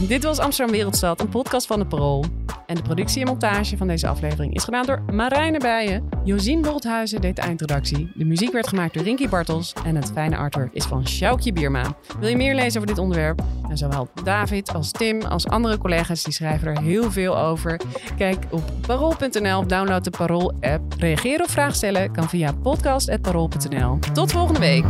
Dit 0.00 0.24
was 0.24 0.38
Amsterdam 0.38 0.74
Wereldstad, 0.74 1.20
een 1.20 1.28
podcast 1.28 1.66
van 1.66 1.78
de 1.78 1.86
Parool. 1.86 2.24
En 2.66 2.74
de 2.74 2.82
productie 2.82 3.20
en 3.20 3.26
montage 3.26 3.76
van 3.76 3.86
deze 3.86 4.08
aflevering 4.08 4.54
is 4.54 4.64
gedaan 4.64 4.86
door 4.86 5.02
Marijne 5.12 5.58
Bijen. 5.58 6.08
Josien 6.24 6.62
Bolthuizen 6.62 7.20
deed 7.20 7.36
de 7.36 7.42
eindredactie. 7.42 8.10
De 8.14 8.24
muziek 8.24 8.52
werd 8.52 8.68
gemaakt 8.68 8.94
door 8.94 9.02
Rinky 9.02 9.28
Bartels. 9.28 9.72
En 9.84 9.96
het 9.96 10.10
fijne 10.12 10.36
artwork 10.36 10.72
is 10.72 10.84
van 10.84 11.06
Sjoukje 11.08 11.52
Bierma. 11.52 11.96
Wil 12.18 12.28
je 12.28 12.36
meer 12.36 12.54
lezen 12.54 12.76
over 12.76 12.86
dit 12.86 12.98
onderwerp? 12.98 13.42
En 13.68 13.76
zowel 13.76 14.08
David 14.24 14.74
als 14.74 14.90
Tim 14.90 15.22
als 15.22 15.46
andere 15.46 15.78
collega's 15.78 16.22
die 16.22 16.32
schrijven 16.32 16.68
er 16.68 16.82
heel 16.82 17.10
veel 17.10 17.38
over. 17.38 17.80
Kijk 18.16 18.46
op 18.50 18.62
parool.nl 18.86 19.66
download 19.66 20.04
de 20.04 20.10
Parool-app. 20.10 20.92
Reageren 20.98 21.44
of 21.44 21.50
vragen 21.50 21.74
stellen 21.74 22.12
kan 22.12 22.28
via 22.28 22.52
podcast.parool.nl. 22.52 23.98
Tot 24.12 24.32
volgende 24.32 24.60
week. 24.60 24.84